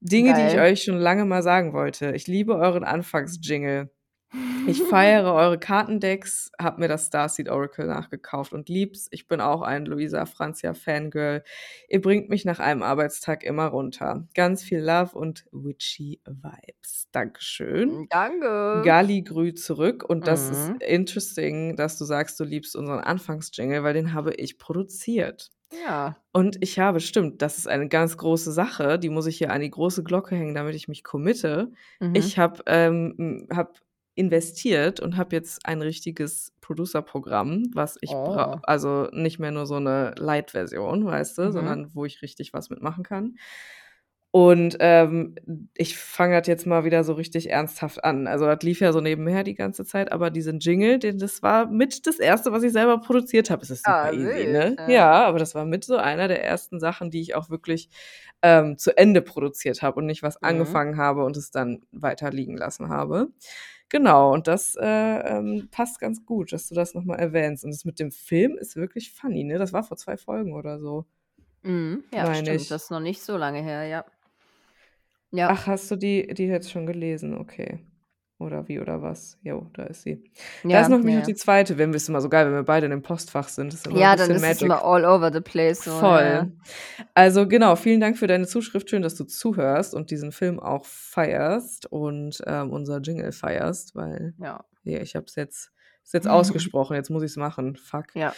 Dinge, 0.00 0.34
die 0.34 0.42
ich 0.42 0.54
Geil. 0.54 0.72
euch 0.72 0.82
schon 0.84 0.98
lange 0.98 1.24
mal 1.24 1.42
sagen 1.42 1.72
wollte. 1.72 2.12
Ich 2.14 2.26
liebe 2.28 2.54
euren 2.56 2.84
Anfangsjingle. 2.84 3.90
Ich 4.68 4.80
feiere 4.84 5.32
eure 5.32 5.58
Kartendecks, 5.58 6.52
habe 6.60 6.80
mir 6.82 6.88
das 6.88 7.06
Starseed 7.06 7.48
Oracle 7.48 7.86
nachgekauft 7.86 8.52
und 8.52 8.68
lieb's. 8.68 9.08
Ich 9.10 9.26
bin 9.26 9.40
auch 9.40 9.62
ein 9.62 9.86
Luisa 9.86 10.26
Franzia 10.26 10.74
Fangirl. 10.74 11.42
Ihr 11.88 12.00
bringt 12.00 12.28
mich 12.28 12.44
nach 12.44 12.60
einem 12.60 12.82
Arbeitstag 12.82 13.42
immer 13.42 13.66
runter. 13.66 14.28
Ganz 14.34 14.62
viel 14.62 14.80
Love 14.80 15.18
und 15.18 15.46
witchy 15.50 16.20
Vibes. 16.26 17.08
Dankeschön. 17.10 18.06
Danke. 18.10 18.82
Gali 18.84 19.22
grü 19.22 19.54
zurück 19.54 20.04
und 20.06 20.28
das 20.28 20.50
ist 20.50 20.68
Mhm. 20.68 20.78
interesting, 20.86 21.76
dass 21.76 21.98
du 21.98 22.04
sagst, 22.04 22.38
du 22.38 22.44
liebst 22.44 22.76
unseren 22.76 23.00
Anfangsjingle, 23.00 23.82
weil 23.82 23.94
den 23.94 24.12
habe 24.12 24.34
ich 24.34 24.58
produziert. 24.58 25.50
Ja. 25.72 26.16
Und 26.32 26.56
ich 26.62 26.78
habe 26.78 27.00
stimmt, 27.00 27.42
das 27.42 27.58
ist 27.58 27.68
eine 27.68 27.88
ganz 27.88 28.16
große 28.16 28.52
Sache, 28.52 28.98
die 28.98 29.10
muss 29.10 29.26
ich 29.26 29.36
hier 29.38 29.52
an 29.52 29.60
die 29.60 29.70
große 29.70 30.02
Glocke 30.02 30.34
hängen, 30.36 30.54
damit 30.54 30.74
ich 30.74 30.88
mich 30.88 31.04
committe. 31.04 31.72
Mhm. 32.00 32.32
Ich 32.32 32.38
habe 32.38 32.62
ähm, 32.66 33.14
hm, 33.18 33.48
habe 33.54 33.72
investiert 34.14 34.98
und 35.00 35.16
habe 35.16 35.36
jetzt 35.36 35.64
ein 35.66 35.80
richtiges 35.82 36.52
Producer-Programm, 36.60 37.70
was 37.74 37.96
ich 38.00 38.14
Oh. 38.14 38.60
also 38.62 39.08
nicht 39.12 39.38
mehr 39.38 39.50
nur 39.52 39.66
so 39.66 39.78
'ne 39.78 40.14
Light-Version, 40.18 41.04
weißt 41.06 41.38
du, 41.38 41.52
Mhm. 41.52 41.52
sondern 41.52 41.94
wo 41.94 42.04
ich 42.04 42.22
richtig 42.22 42.52
was 42.52 42.70
mitmachen 42.70 43.04
kann. 43.04 43.36
Und, 44.30 44.76
ähm, 44.80 45.36
ich 45.74 45.96
fange 45.96 46.38
das 46.38 46.46
jetzt 46.48 46.66
mal 46.66 46.84
wieder 46.84 47.02
so 47.02 47.14
richtig 47.14 47.48
ernsthaft 47.50 48.04
an. 48.04 48.26
Also, 48.26 48.44
das 48.44 48.62
lief 48.62 48.80
ja 48.80 48.92
so 48.92 49.00
nebenher 49.00 49.42
die 49.42 49.54
ganze 49.54 49.86
Zeit, 49.86 50.12
aber 50.12 50.30
diesen 50.30 50.58
Jingle, 50.60 50.98
den 50.98 51.18
das 51.18 51.42
war 51.42 51.66
mit 51.66 52.06
das 52.06 52.18
erste, 52.18 52.52
was 52.52 52.62
ich 52.62 52.72
selber 52.72 53.00
produziert 53.00 53.48
habe. 53.50 53.62
Es 53.62 53.70
ist 53.70 53.84
super 53.86 53.96
Ah, 53.96 54.10
easy, 54.12 54.46
ne? 54.46 54.78
ja. 54.78 54.86
Ja, 54.86 55.24
aber 55.26 55.38
das 55.38 55.54
war 55.54 55.64
mit 55.64 55.84
so 55.84 55.96
einer 55.96 56.28
der 56.28 56.44
ersten 56.44 56.78
Sachen, 56.78 57.10
die 57.10 57.22
ich 57.22 57.34
auch 57.36 57.48
wirklich, 57.48 57.88
ähm, 58.42 58.76
zu 58.78 58.96
Ende 58.98 59.22
produziert 59.22 59.80
habe 59.82 59.96
und 60.00 60.06
nicht 60.06 60.22
was 60.22 60.42
Mhm. 60.42 60.78
angefangen 60.78 60.98
habe 60.98 61.24
und 61.24 61.36
es 61.38 61.50
dann 61.50 61.80
weiter 61.90 62.30
liegen 62.30 62.56
lassen 62.56 62.88
habe. 62.90 63.28
Genau, 63.88 64.32
und 64.34 64.46
das, 64.46 64.76
äh, 64.76 64.84
ähm, 64.86 65.68
passt 65.70 65.98
ganz 66.00 66.24
gut, 66.26 66.52
dass 66.52 66.68
du 66.68 66.74
das 66.74 66.92
noch 66.94 67.04
mal 67.04 67.16
erwähnst. 67.16 67.64
Und 67.64 67.70
das 67.72 67.84
mit 67.86 67.98
dem 67.98 68.12
Film 68.12 68.58
ist 68.58 68.76
wirklich 68.76 69.12
funny, 69.12 69.44
ne? 69.44 69.58
Das 69.58 69.72
war 69.72 69.82
vor 69.84 69.96
2 69.96 70.18
Folgen 70.18 70.52
oder 70.54 70.78
so. 70.78 71.06
Mhm. 71.62 72.04
Ja, 72.12 72.24
Meine 72.24 72.34
stimmt. 72.34 72.68
ich. 72.68 72.68
Das 72.70 72.84
ist 72.84 72.90
noch 72.90 73.00
nicht 73.00 73.22
so 73.22 73.36
lange 73.36 73.62
her, 73.62 73.84
ja. 73.84 74.04
Ja. 75.30 75.48
Ach, 75.50 75.66
hast 75.66 75.90
du 75.90 75.96
die 75.96 76.26
die 76.34 76.46
jetzt 76.46 76.70
schon 76.70 76.86
gelesen? 76.86 77.36
Okay. 77.36 77.80
Oder 78.40 78.68
wie 78.68 78.78
oder 78.78 79.02
was? 79.02 79.36
Jo, 79.42 79.66
da 79.74 79.82
ist 79.82 80.02
sie. 80.02 80.22
Da 80.62 80.68
Ja, 80.68 80.80
ist 80.82 80.90
noch 80.90 81.02
ja, 81.04 81.18
noch 81.18 81.26
die 81.26 81.34
2. 81.34 81.76
Wenn 81.76 81.90
wir 81.90 81.96
ist 81.96 82.08
immer 82.08 82.20
so 82.20 82.28
geil, 82.28 82.46
wenn 82.46 82.54
wir 82.54 82.62
beide 82.62 82.86
in 82.86 82.90
dem 82.92 83.02
Postfach 83.02 83.48
sind. 83.48 83.72
Das 83.72 83.84
ist 83.84 83.92
Ja, 83.96 84.14
dann 84.14 84.30
ist 84.30 84.36
es 84.36 84.42
Magic. 84.42 84.62
immer 84.62 84.84
all 84.84 85.04
over 85.04 85.32
the 85.32 85.40
place 85.40 85.82
so, 85.82 85.90
ja, 85.90 86.22
ja. 86.22 86.38
Voll. 86.44 86.52
Also, 87.14 87.48
genau, 87.48 87.74
vielen 87.74 88.00
Dank 88.00 88.16
für 88.16 88.28
deine 88.28 88.46
Zuschrift. 88.46 88.88
Schön, 88.90 89.02
dass 89.02 89.16
du 89.16 89.24
zuhörst 89.24 89.92
und 89.92 90.12
diesen 90.12 90.30
Film 90.30 90.60
auch 90.60 90.84
feierst 90.84 91.86
und, 91.90 92.40
ähm, 92.46 92.70
unser 92.70 93.00
Jingle 93.00 93.32
feierst, 93.32 93.96
weil 93.96 94.34
Ja. 94.38 94.64
ja, 94.84 95.00
ich 95.00 95.16
habe 95.16 95.26
es 95.26 95.34
jetzt 95.34 95.72
ist 96.04 96.14
jetzt 96.14 96.28
ausgesprochen, 96.28 96.94
jetzt 96.94 97.10
muss 97.10 97.24
ich's 97.24 97.36
machen. 97.36 97.74
Fuck. 97.74 98.14
Ja. 98.14 98.32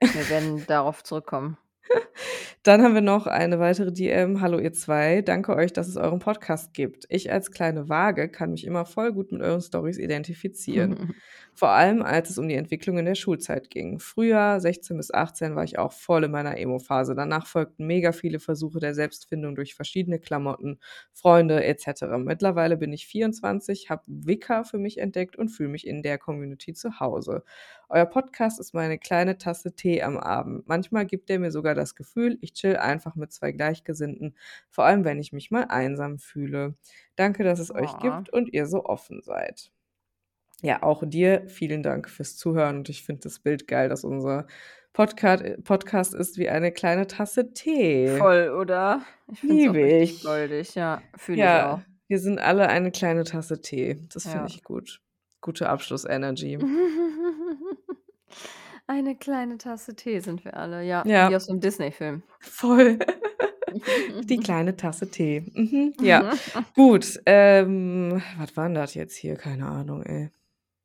Wir 0.00 0.28
werden 0.30 0.64
darauf 0.68 1.04
zurückkommen. 1.04 1.58
Dann 2.62 2.82
haben 2.82 2.94
wir 2.94 3.00
noch 3.02 3.26
eine 3.26 3.58
weitere 3.58 3.92
DM. 3.92 4.40
„Hallo 4.40 4.58
ihr 4.58 4.72
2, 4.72 5.22
danke 5.22 5.54
euch, 5.54 5.72
dass 5.72 5.88
es 5.88 5.96
euren 5.96 6.18
Podcast 6.18 6.72
gibt. 6.74 7.04
Ich 7.10 7.30
als 7.30 7.50
kleine 7.50 7.88
Waage 7.88 8.28
kann 8.28 8.52
mich 8.52 8.64
immer 8.66 8.86
voll 8.86 9.12
gut 9.12 9.32
mit 9.32 9.42
euren 9.42 9.60
Storys 9.60 9.98
identifizieren. 9.98 10.96
Vor 11.56 11.68
allem, 11.68 12.02
als 12.02 12.30
es 12.30 12.38
um 12.38 12.48
die 12.48 12.56
Entwicklung 12.56 12.98
in 12.98 13.04
der 13.04 13.14
Schulzeit 13.14 13.70
ging. 13.70 14.00
Früher, 14.00 14.58
16 14.58 14.96
bis 14.96 15.14
18, 15.14 15.54
war 15.54 15.62
ich 15.62 15.78
auch 15.78 15.92
voll 15.92 16.24
in 16.24 16.32
meiner 16.32 16.58
Emo-Phase. 16.58 17.14
Danach 17.14 17.46
folgten 17.46 17.86
mega 17.86 18.10
viele 18.10 18.40
Versuche 18.40 18.80
der 18.80 18.94
Selbstfindung 18.94 19.54
durch 19.54 19.74
verschiedene 19.76 20.18
Klamotten, 20.18 20.80
Freunde 21.12 21.62
et 21.64 21.84
Mittlerweile 22.18 22.76
bin 22.76 22.92
ich 22.92 23.06
24, 23.06 23.88
habe 23.90 24.02
Wicca 24.06 24.64
für 24.64 24.78
mich 24.78 24.98
entdeckt 24.98 25.36
und 25.36 25.48
fühle 25.50 25.68
mich 25.68 25.86
in 25.86 26.02
der 26.02 26.18
Community 26.18 26.72
zu 26.72 26.98
Hause. 26.98 27.44
Euer 27.88 28.06
Podcast 28.06 28.58
ist 28.60 28.74
meine 28.74 28.98
kleine 28.98 29.38
Tasse 29.38 29.74
Tee 29.74 30.02
am 30.02 30.16
Abend. 30.16 30.66
Manchmal 30.68 31.06
gibt 31.06 31.30
er 31.30 31.38
mir 31.38 31.50
sogar 31.50 31.74
das 31.74 31.94
Gefühl, 31.94 32.38
ich 32.40 32.52
chill 32.54 32.76
einfach 32.76 33.14
mit 33.14 33.32
2 33.32 33.52
Gleichgesinnten, 33.52 34.36
vor 34.70 34.84
allem 34.84 35.04
wenn 35.04 35.18
ich 35.18 35.32
mich 35.32 35.50
mal 35.50 35.64
einsam 35.64 36.18
fühle. 36.18 36.74
Danke, 37.16 37.44
dass 37.44 37.58
es 37.58 37.70
euch 37.74 37.90
Aw. 37.94 38.00
gibt 38.00 38.30
und 38.30 38.52
ihr 38.52 38.66
so 38.66 38.84
offen 38.84 39.20
seid.“ 39.22 39.70
Ja, 40.62 40.82
auch 40.82 41.02
dir 41.06 41.44
vielen 41.48 41.82
Dank 41.82 42.08
fürs 42.08 42.36
Zuhören 42.36 42.78
und 42.78 42.88
ich 42.88 43.04
finde 43.04 43.22
das 43.24 43.38
Bild 43.38 43.68
geil, 43.68 43.88
dass 43.88 44.04
unser 44.04 44.46
Podcat 44.94 45.42
äh, 45.42 45.58
Podcast 45.60 46.14
ist 46.14 46.38
wie 46.38 46.48
eine 46.48 46.72
kleine 46.72 47.06
Tasse 47.06 47.52
Tee. 47.52 48.08
Voll, 48.16 48.48
oder? 48.50 49.02
Ich 49.32 49.42
Liebe 49.42 49.74
richtig 49.78 50.18
ich. 50.18 50.24
goldig, 50.24 50.74
ja, 50.74 51.02
fühle 51.16 51.38
ich 51.38 51.42
auch. 51.44 51.46
Ja, 51.46 51.82
wir 52.08 52.18
sind 52.18 52.38
alle 52.38 52.68
eine 52.68 52.92
kleine 52.92 53.24
Tasse 53.24 53.60
Tee. 53.60 53.98
Das 54.12 54.22
finde 54.22 54.38
Ja. 54.38 54.46
ich 54.46 54.62
gut. 54.62 55.00
Gute 55.40 55.68
Abschluss-Energy. 55.68 56.58
Eine 58.86 59.16
kleine 59.16 59.56
Tasse 59.58 59.94
Tee 59.96 60.20
sind 60.20 60.44
wir 60.44 60.56
alle, 60.56 60.82
ja, 60.84 61.04
wie 61.04 61.10
Ja. 61.10 61.36
aus 61.36 61.46
so 61.46 61.52
'nem 61.52 61.60
Disney-Film. 61.60 62.22
Voll. 62.40 62.98
Die 64.24 64.38
kleine 64.38 64.76
Tasse 64.76 65.10
Tee. 65.10 65.40
Mhm, 65.54 65.94
ja. 66.00 66.30
Gut, 66.76 67.20
ähm, 67.26 68.22
was 68.38 68.56
war 68.56 68.66
'n 68.66 68.74
das 68.74 68.94
jetzt 68.94 69.16
hier? 69.16 69.36
Keine 69.36 69.66
Ahnung, 69.66 70.02
ey. 70.02 70.30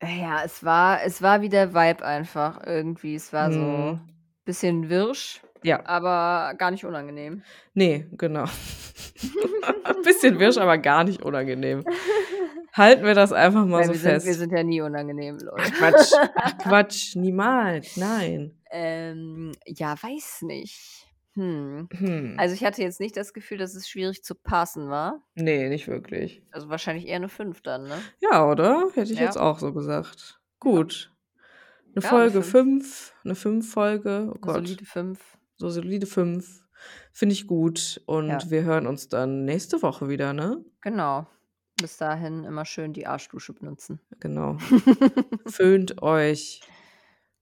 Ja, 0.01 0.43
es 0.45 0.63
war 0.63 1.03
es 1.03 1.21
war 1.21 1.41
wie 1.41 1.49
der 1.49 1.73
Vibe 1.73 2.05
einfach 2.05 2.61
irgendwie. 2.65 3.15
Es 3.15 3.33
war 3.33 3.51
so 3.51 3.59
Mhm. 3.59 3.99
bisschen 4.45 4.89
wirsch, 4.89 5.41
Ja. 5.63 5.85
aber 5.85 6.53
gar 6.57 6.71
nicht 6.71 6.85
unangenehm. 6.85 7.43
Ne, 7.73 8.07
genau. 8.13 8.45
Bisschen 10.03 10.39
wirsch, 10.39 10.57
aber 10.57 10.77
gar 10.77 11.03
nicht 11.03 11.21
unangenehm. 11.23 11.83
Halten 12.73 13.03
wir 13.03 13.15
das 13.15 13.31
einfach 13.33 13.65
mal 13.65 13.83
Weil 13.83 13.85
so 13.85 13.93
wir 13.93 13.99
sind 13.99 14.23
wir 14.23 14.33
fest. 14.33 14.35
sind 14.35 14.51
ja 14.51 14.63
nie 14.63 14.81
unangenehm, 14.81 15.37
Ach 15.57 15.69
Leute. 15.69 15.73
Quatsch, 15.73 16.19
ach 16.35 16.57
Quatsch, 16.57 17.15
niemals, 17.15 17.95
nein. 17.95 18.59
Ähm, 18.71 19.53
ja, 19.65 20.01
weiß 20.01 20.43
nicht. 20.43 21.07
Hm. 21.35 21.89
Hm. 21.93 22.37
Also, 22.37 22.55
ich 22.55 22.63
hatte 22.65 22.81
jetzt 22.83 22.99
nicht 22.99 23.17
das 23.17 23.33
Gefühl, 23.33 23.57
dass 23.57 23.75
es 23.75 23.89
schwierig 23.89 24.23
zu 24.23 24.35
passen 24.35 24.89
war. 24.89 25.23
Ne, 25.37 25.69
nicht 25.69 25.87
wirklich. 25.87 26.41
Also, 26.53 26.69
wahrscheinlich 26.69 27.07
eher 27.07 27.19
'ne 27.19 27.29
5 27.29 27.61
dann, 27.61 27.87
ne? 27.87 28.11
Ja, 28.21 28.45
oder? 28.49 28.89
Hätte 28.95 29.13
ich 29.13 29.19
Ja. 29.19 29.19
jetzt 29.19 29.37
auch 29.37 29.59
so 29.59 29.71
gesagt. 29.73 30.41
Ja. 30.71 30.83
Gut. 30.83 31.13
'Ne 31.95 32.01
Ja, 32.01 32.25
Folge 32.25 32.41
5. 32.41 32.43
5, 32.43 33.13
'ne 33.23 33.35
5-Folge. 33.35 34.33
Oh 34.35 34.39
Gott. 34.41 34.69
solide 34.69 34.85
5. 34.85 35.37
So 35.57 35.69
solide 35.69 36.05
5. 36.07 36.63
Finde 37.13 37.33
ich 37.33 37.47
gut 37.47 38.01
und 38.05 38.27
Ja. 38.27 38.49
wir 38.51 38.63
hören 38.63 38.87
uns 38.87 39.09
dann 39.09 39.45
nächste 39.45 39.81
Woche 39.81 40.09
wieder, 40.09 40.33
ne? 40.33 40.63
Genau. 40.83 41.27
Bis 41.81 41.97
dahin 41.97 42.43
immer 42.43 42.65
schön 42.65 42.93
die 42.93 43.07
Arschdusche 43.07 43.53
benutzen. 43.53 43.99
Genau. 44.19 44.57
Föhnt 45.47 46.01
euch. 46.01 46.61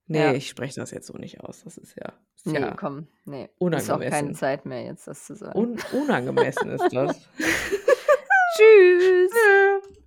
Ne, 0.09 0.19
Ja. 0.19 0.33
ich 0.33 0.47
spreche 0.47 0.79
das 0.79 0.91
jetzt 0.91 1.07
so 1.07 1.13
nicht 1.17 1.41
aus. 1.41 1.63
Das 1.63 1.77
ist 1.77 1.95
ja 1.97 2.13
ist 2.35 2.45
Ne, 2.45 2.59
ja 2.61 2.73
komm, 2.75 3.07
ne. 3.25 3.45
Ist 3.45 3.51
auch 3.59 3.99
keine 3.99 4.05
unangemessen. 4.05 4.35
Zeit 4.35 4.65
mehr, 4.65 4.83
jetzt 4.83 5.07
das 5.07 5.25
zu 5.25 5.35
sagen. 5.35 5.57
Un 5.59 5.77
unangemessen 5.91 6.69
ist 6.71 6.93
das. 6.93 7.17
Tschüss. 8.57 9.31
Tschü 9.31 9.97